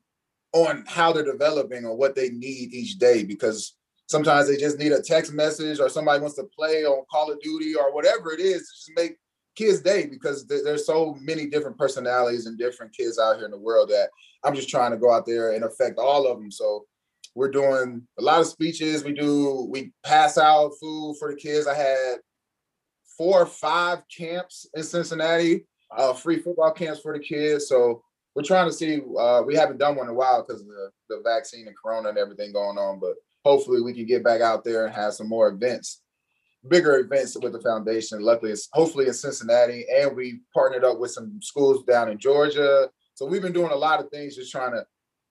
on 0.54 0.84
how 0.88 1.12
they're 1.12 1.24
developing 1.24 1.86
or 1.86 1.96
what 1.96 2.16
they 2.16 2.30
need 2.30 2.74
each 2.74 2.98
day 2.98 3.24
because 3.24 3.76
sometimes 4.08 4.48
they 4.48 4.58
just 4.58 4.80
need 4.80 4.94
a 4.94 5.02
text 5.02 5.34
message 5.34 5.80
or 5.80 5.90
somebody 5.90 6.22
wants 6.22 6.38
to 6.38 6.44
play 6.46 6.86
on 6.86 7.04
Call 7.12 7.32
of 7.32 7.42
Duty 7.42 7.76
or 7.76 7.94
whatever 7.94 8.32
it 8.32 8.40
is 8.40 8.70
just 8.70 8.92
make 8.96 9.18
kids' 9.58 9.82
day 9.82 10.06
because 10.06 10.46
there's 10.46 10.86
so 10.86 11.18
many 11.20 11.48
different 11.48 11.78
personalities 11.78 12.46
and 12.46 12.58
different 12.58 12.96
kids 12.96 13.20
out 13.20 13.38
here 13.38 13.46
in 13.46 13.52
the 13.52 13.58
world 13.58 13.90
that 13.90 14.10
I'm 14.44 14.56
just 14.56 14.70
trying 14.70 14.92
to 14.92 14.98
go 14.98 15.12
out 15.12 15.26
there 15.26 15.54
and 15.54 15.64
affect 15.64 15.98
all 15.98 16.28
of 16.28 16.38
them. 16.38 16.52
So 16.52 16.86
we're 17.36 17.52
doing 17.52 18.08
a 18.20 18.22
lot 18.22 18.40
of 18.40 18.48
speeches. 18.48 19.04
We 19.04 19.14
do 19.14 19.68
we 19.70 19.92
pass 20.04 20.38
out 20.38 20.72
food 20.80 21.18
for 21.20 21.32
the 21.32 21.38
kids. 21.38 21.68
I 21.68 21.76
had 21.76 22.18
four 23.18 23.42
or 23.42 23.46
five 23.46 24.00
camps 24.16 24.68
in 24.76 24.84
Cincinnati, 24.84 25.66
uh, 25.96 26.14
free 26.14 26.40
football 26.40 26.72
camps 26.72 27.02
for 27.02 27.14
the 27.14 27.24
kids. 27.24 27.68
So 27.68 28.04
we're 28.36 28.44
trying 28.44 28.70
to 28.70 28.74
see. 28.74 29.02
Uh, 29.20 29.42
we 29.46 29.56
haven't 29.56 29.80
done 29.80 29.96
one 29.96 30.08
in 30.08 30.12
a 30.12 30.16
while 30.16 30.44
because 30.44 30.62
of 30.62 30.68
the, 30.68 30.92
the 31.10 31.22
vaccine 31.24 31.68
and 31.68 31.76
Corona 31.76 32.10
and 32.10 32.18
everything 32.18 32.54
going 32.54 32.78
on. 32.78 33.00
But 33.00 33.16
hopefully, 33.44 33.82
we 33.82 33.94
can 33.94 34.06
get 34.06 34.24
back 34.24 34.42
out 34.42 34.64
there 34.64 34.86
and 34.86 34.94
have 34.94 35.14
some 35.14 35.28
more 35.28 35.50
events, 35.50 36.02
bigger 36.68 36.98
events 36.98 37.38
with 37.42 37.54
the 37.54 37.62
foundation. 37.62 38.22
Luckily, 38.22 38.52
it's 38.52 38.70
hopefully 38.74 39.08
in 39.08 39.14
Cincinnati, 39.14 39.86
and 39.94 40.16
we 40.16 40.42
partnered 40.54 40.84
up 40.84 41.00
with 41.00 41.12
some 41.12 41.40
schools 41.42 41.84
down 41.84 42.10
in 42.10 42.18
Georgia. 42.18 42.90
So 43.14 43.26
we've 43.26 43.42
been 43.42 43.54
doing 43.54 43.72
a 43.72 43.76
lot 43.76 44.00
of 44.00 44.10
things, 44.10 44.36
just 44.36 44.52
trying 44.52 44.72
to 44.72 44.86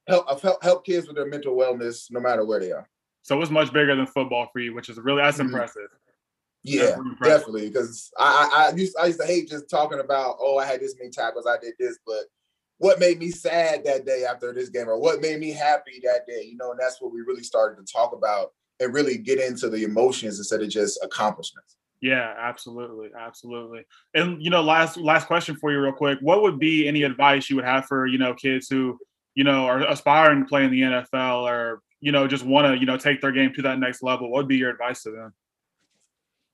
help 0.09 0.41
help, 0.43 0.63
help 0.63 0.85
kids 0.85 1.07
with 1.07 1.17
their 1.17 1.27
mental 1.27 1.57
wellness, 1.57 2.07
no 2.11 2.21
matter 2.21 2.45
where 2.45 2.61
they 2.61 2.73
are. 2.73 2.89
So 3.23 3.41
it's 3.41 3.51
much 3.51 3.73
bigger 3.73 3.95
than 3.97 4.07
football 4.07 4.49
for 4.53 4.61
you, 4.61 4.75
which 4.75 4.89
is 4.89 4.99
really 4.99 5.23
that's 5.23 5.39
mm-hmm. 5.39 5.49
impressive. 5.49 5.89
Yeah, 6.63 6.97
definitely. 7.23 7.69
Because 7.69 8.11
I, 8.19 8.51
I, 8.53 8.71
I 8.71 8.77
used 8.77 8.97
I 9.01 9.07
used 9.07 9.21
to 9.21 9.27
hate 9.27 9.49
just 9.49 9.71
talking 9.71 10.01
about 10.01 10.37
oh 10.41 10.59
I 10.59 10.67
had 10.67 10.81
this 10.81 10.97
many 10.99 11.11
tackles 11.11 11.47
I 11.47 11.59
did 11.59 11.75
this, 11.79 11.99
but 12.07 12.25
what 12.79 13.01
made 13.01 13.19
me 13.19 13.31
sad 13.31 13.85
that 13.85 14.05
day 14.05 14.25
after 14.29 14.53
this 14.53 14.69
game, 14.69 14.89
or 14.89 14.99
what 14.99 15.21
made 15.21 15.41
me 15.41 15.51
happy 15.51 16.01
that 16.05 16.27
day, 16.27 16.43
you 16.43 16.57
know, 16.57 16.73
and 16.73 16.81
that's 16.81 17.01
what 17.01 17.13
we 17.13 17.21
really 17.21 17.43
started 17.43 17.85
to 17.85 17.93
talk 17.93 18.13
about 18.13 18.53
and 18.81 18.93
really 18.93 19.19
get 19.19 19.41
into 19.41 19.69
the 19.69 19.85
emotions 19.85 20.39
instead 20.39 20.63
of 20.63 20.69
just 20.69 20.99
accomplishments. 21.03 21.77
Yeah, 22.01 22.35
absolutely, 22.39 23.11
absolutely. 23.19 23.85
And 24.15 24.43
you 24.43 24.51
know, 24.51 24.63
last 24.63 24.97
last 24.97 25.27
question 25.27 25.57
for 25.57 25.73
you, 25.73 25.81
real 25.81 25.93
quick. 25.93 26.19
What 26.21 26.43
would 26.43 26.59
be 26.59 26.87
any 26.87 27.03
advice 27.03 27.49
you 27.49 27.57
would 27.57 27.65
have 27.65 27.87
for 27.87 28.07
you 28.07 28.19
know 28.19 28.35
kids 28.35 28.69
who 28.69 28.99
you 29.35 29.45
know 29.45 29.65
are 29.65 29.81
aspiring 29.89 30.41
to 30.41 30.49
play 30.49 30.65
in 30.65 30.71
the 30.71 30.83
NFL 30.83 31.43
or 31.43 31.83
you 32.01 32.13
know 32.13 32.27
just 32.27 32.45
want 32.45 32.67
to 32.67 32.79
you 32.79 32.87
know 32.87 32.99
take 32.99 33.21
their 33.21 33.33
game 33.33 33.53
to 33.55 33.63
that 33.63 33.79
next 33.79 34.03
level? 34.03 34.31
What 34.31 34.41
would 34.41 34.49
be 34.49 34.59
your 34.59 34.71
advice 34.71 35.03
to 35.05 35.11
them? 35.11 35.33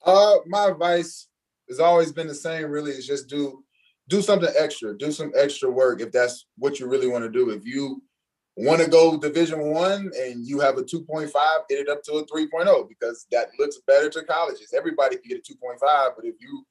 Uh, 0.05 0.37
my 0.47 0.67
advice 0.67 1.29
has 1.69 1.81
always 1.81 2.13
been 2.13 2.29
the 2.29 2.35
same. 2.35 2.71
Really, 2.71 2.93
is 2.93 3.07
just 3.07 3.29
do 3.29 3.65
do 4.09 4.23
something 4.23 4.53
extra, 4.57 4.97
do 4.97 5.11
some 5.11 5.33
extra 5.37 5.71
work 5.71 6.01
if 6.01 6.13
that's 6.13 6.47
what 6.57 6.79
you 6.79 6.87
really 6.87 7.09
want 7.09 7.25
to 7.25 7.31
do. 7.31 7.51
If 7.51 7.67
you 7.67 8.03
want 8.57 8.81
to 8.83 8.89
go 8.89 9.17
Division 9.17 9.61
One 9.71 10.11
and 10.19 10.47
you 10.47 10.61
have 10.61 10.77
a 10.77 10.83
2.5, 10.83 11.31
get 11.69 11.79
it 11.79 11.89
up 11.89 12.03
to 12.05 12.13
a 12.15 12.27
3.0 12.27 12.89
because 12.89 13.27
that 13.31 13.49
looks 13.59 13.79
better 13.87 14.11
to 14.11 14.25
colleges. 14.25 14.75
Everybody 14.77 15.17
can 15.17 15.29
get 15.29 15.49
a 15.49 15.53
2.5, 15.53 15.81
but 16.17 16.25
if 16.25 16.35
you 16.41 16.65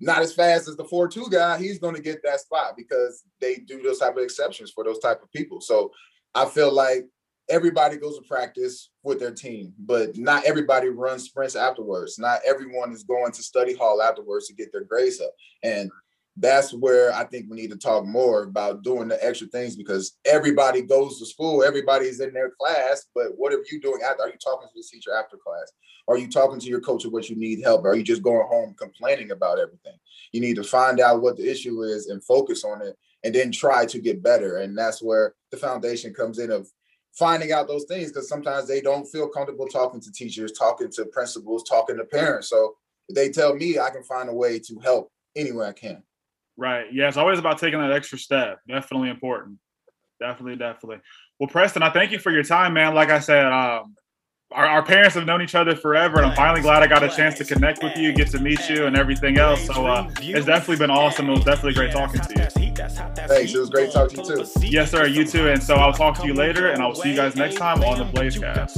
not 0.00 0.22
as 0.22 0.34
fast 0.34 0.68
as 0.68 0.76
the 0.76 0.84
4-2 0.84 1.30
guy, 1.30 1.58
he's 1.58 1.78
going 1.78 1.94
to 1.94 2.02
get 2.02 2.22
that 2.24 2.40
spot 2.40 2.74
because 2.76 3.24
they 3.40 3.56
do 3.56 3.80
those 3.82 3.98
type 3.98 4.16
of 4.16 4.22
exceptions 4.22 4.70
for 4.70 4.84
those 4.84 4.98
type 4.98 5.22
of 5.22 5.30
people. 5.32 5.60
So 5.60 5.92
I 6.34 6.46
feel 6.46 6.72
like 6.72 7.06
everybody 7.48 7.96
goes 7.96 8.18
to 8.18 8.24
practice 8.24 8.90
with 9.02 9.20
their 9.20 9.32
team, 9.32 9.72
but 9.78 10.16
not 10.16 10.44
everybody 10.44 10.88
runs 10.88 11.24
sprints 11.24 11.56
afterwards. 11.56 12.18
Not 12.18 12.40
everyone 12.44 12.92
is 12.92 13.04
going 13.04 13.32
to 13.32 13.42
study 13.42 13.74
hall 13.74 14.02
afterwards 14.02 14.48
to 14.48 14.54
get 14.54 14.72
their 14.72 14.84
grades 14.84 15.20
up. 15.20 15.32
And 15.62 15.90
that's 16.36 16.74
where 16.74 17.14
I 17.14 17.24
think 17.24 17.46
we 17.48 17.56
need 17.56 17.70
to 17.70 17.76
talk 17.76 18.04
more 18.04 18.42
about 18.42 18.82
doing 18.82 19.06
the 19.06 19.24
extra 19.24 19.46
things 19.46 19.76
because 19.76 20.18
everybody 20.24 20.82
goes 20.82 21.18
to 21.18 21.26
school, 21.26 21.62
everybody's 21.62 22.20
in 22.20 22.32
their 22.32 22.50
class, 22.50 23.06
but 23.14 23.28
what 23.36 23.52
are 23.52 23.64
you 23.70 23.80
doing 23.80 24.00
after? 24.02 24.24
Are 24.24 24.28
you 24.28 24.38
talking 24.42 24.68
to 24.68 24.74
the 24.74 24.84
teacher 24.90 25.12
after 25.14 25.36
class? 25.36 25.72
Are 26.08 26.18
you 26.18 26.28
talking 26.28 26.58
to 26.58 26.66
your 26.66 26.80
coach 26.80 27.04
of 27.04 27.12
what 27.12 27.30
you 27.30 27.36
need 27.36 27.62
help? 27.62 27.84
Are 27.84 27.94
you 27.94 28.02
just 28.02 28.22
going 28.22 28.46
home 28.48 28.74
complaining 28.76 29.30
about 29.30 29.60
everything? 29.60 29.96
You 30.32 30.40
need 30.40 30.56
to 30.56 30.64
find 30.64 30.98
out 30.98 31.22
what 31.22 31.36
the 31.36 31.48
issue 31.48 31.82
is 31.82 32.08
and 32.08 32.22
focus 32.24 32.64
on 32.64 32.82
it 32.82 32.96
and 33.22 33.34
then 33.34 33.52
try 33.52 33.86
to 33.86 33.98
get 34.00 34.22
better. 34.22 34.58
And 34.58 34.76
that's 34.76 35.02
where 35.02 35.34
the 35.50 35.56
foundation 35.56 36.12
comes 36.12 36.38
in 36.40 36.50
of 36.50 36.68
finding 37.14 37.52
out 37.52 37.68
those 37.68 37.84
things 37.84 38.08
because 38.08 38.28
sometimes 38.28 38.66
they 38.66 38.80
don't 38.80 39.06
feel 39.06 39.28
comfortable 39.28 39.66
talking 39.66 40.00
to 40.00 40.12
teachers, 40.12 40.52
talking 40.52 40.90
to 40.90 41.06
principals, 41.06 41.62
talking 41.62 41.96
to 41.96 42.04
parents. 42.04 42.48
So 42.48 42.74
they 43.08 43.30
tell 43.30 43.54
me 43.54 43.78
I 43.78 43.90
can 43.90 44.02
find 44.02 44.28
a 44.28 44.34
way 44.34 44.58
to 44.58 44.80
help 44.80 45.10
any 45.36 45.52
way 45.52 45.68
I 45.68 45.72
can. 45.72 46.02
Right. 46.56 46.86
Yeah, 46.92 47.08
it's 47.08 47.16
always 47.16 47.38
about 47.38 47.58
taking 47.58 47.80
that 47.80 47.92
extra 47.92 48.18
step. 48.18 48.60
Definitely 48.68 49.10
important. 49.10 49.58
Definitely, 50.20 50.56
definitely. 50.56 50.98
Well, 51.38 51.48
Preston, 51.48 51.82
I 51.82 51.90
thank 51.90 52.12
you 52.12 52.18
for 52.18 52.30
your 52.30 52.44
time, 52.44 52.74
man. 52.74 52.94
Like 52.94 53.10
I 53.10 53.18
said, 53.18 53.46
um, 53.46 53.96
our, 54.52 54.66
our, 54.66 54.82
parents 54.84 55.16
have 55.16 55.26
known 55.26 55.42
each 55.42 55.56
other 55.56 55.74
forever, 55.74 56.18
and 56.18 56.26
I'm 56.26 56.36
finally 56.36 56.60
glad 56.60 56.82
I 56.82 56.86
got 56.86 57.02
a 57.02 57.08
chance 57.08 57.36
to 57.38 57.44
connect 57.44 57.82
with 57.82 57.96
you, 57.96 58.12
get 58.12 58.28
to 58.28 58.38
meet 58.38 58.68
you, 58.68 58.86
and 58.86 58.96
everything 58.96 59.36
else. 59.36 59.66
So 59.66 59.84
uh, 59.86 60.08
it's 60.20 60.46
definitely 60.46 60.76
been 60.76 60.90
awesome. 60.90 61.28
It 61.28 61.32
was 61.32 61.44
definitely 61.44 61.74
great 61.74 61.90
talking 61.90 62.20
to 62.20 62.28
you. 62.30 62.46
Thanks. 62.46 63.52
It 63.52 63.58
was 63.58 63.70
great 63.70 63.90
talking 63.90 64.22
to 64.22 64.38
you 64.38 64.44
too. 64.46 64.66
Yes, 64.66 64.92
sir. 64.92 65.06
You 65.06 65.24
too. 65.24 65.48
And 65.48 65.60
so 65.60 65.74
I'll 65.74 65.92
talk 65.92 66.16
to 66.20 66.26
you 66.26 66.34
later, 66.34 66.68
and 66.68 66.80
I'll 66.80 66.94
see 66.94 67.10
you 67.10 67.16
guys 67.16 67.34
next 67.34 67.56
time 67.56 67.82
on 67.82 67.98
the 67.98 68.04
Blazecast. 68.04 68.74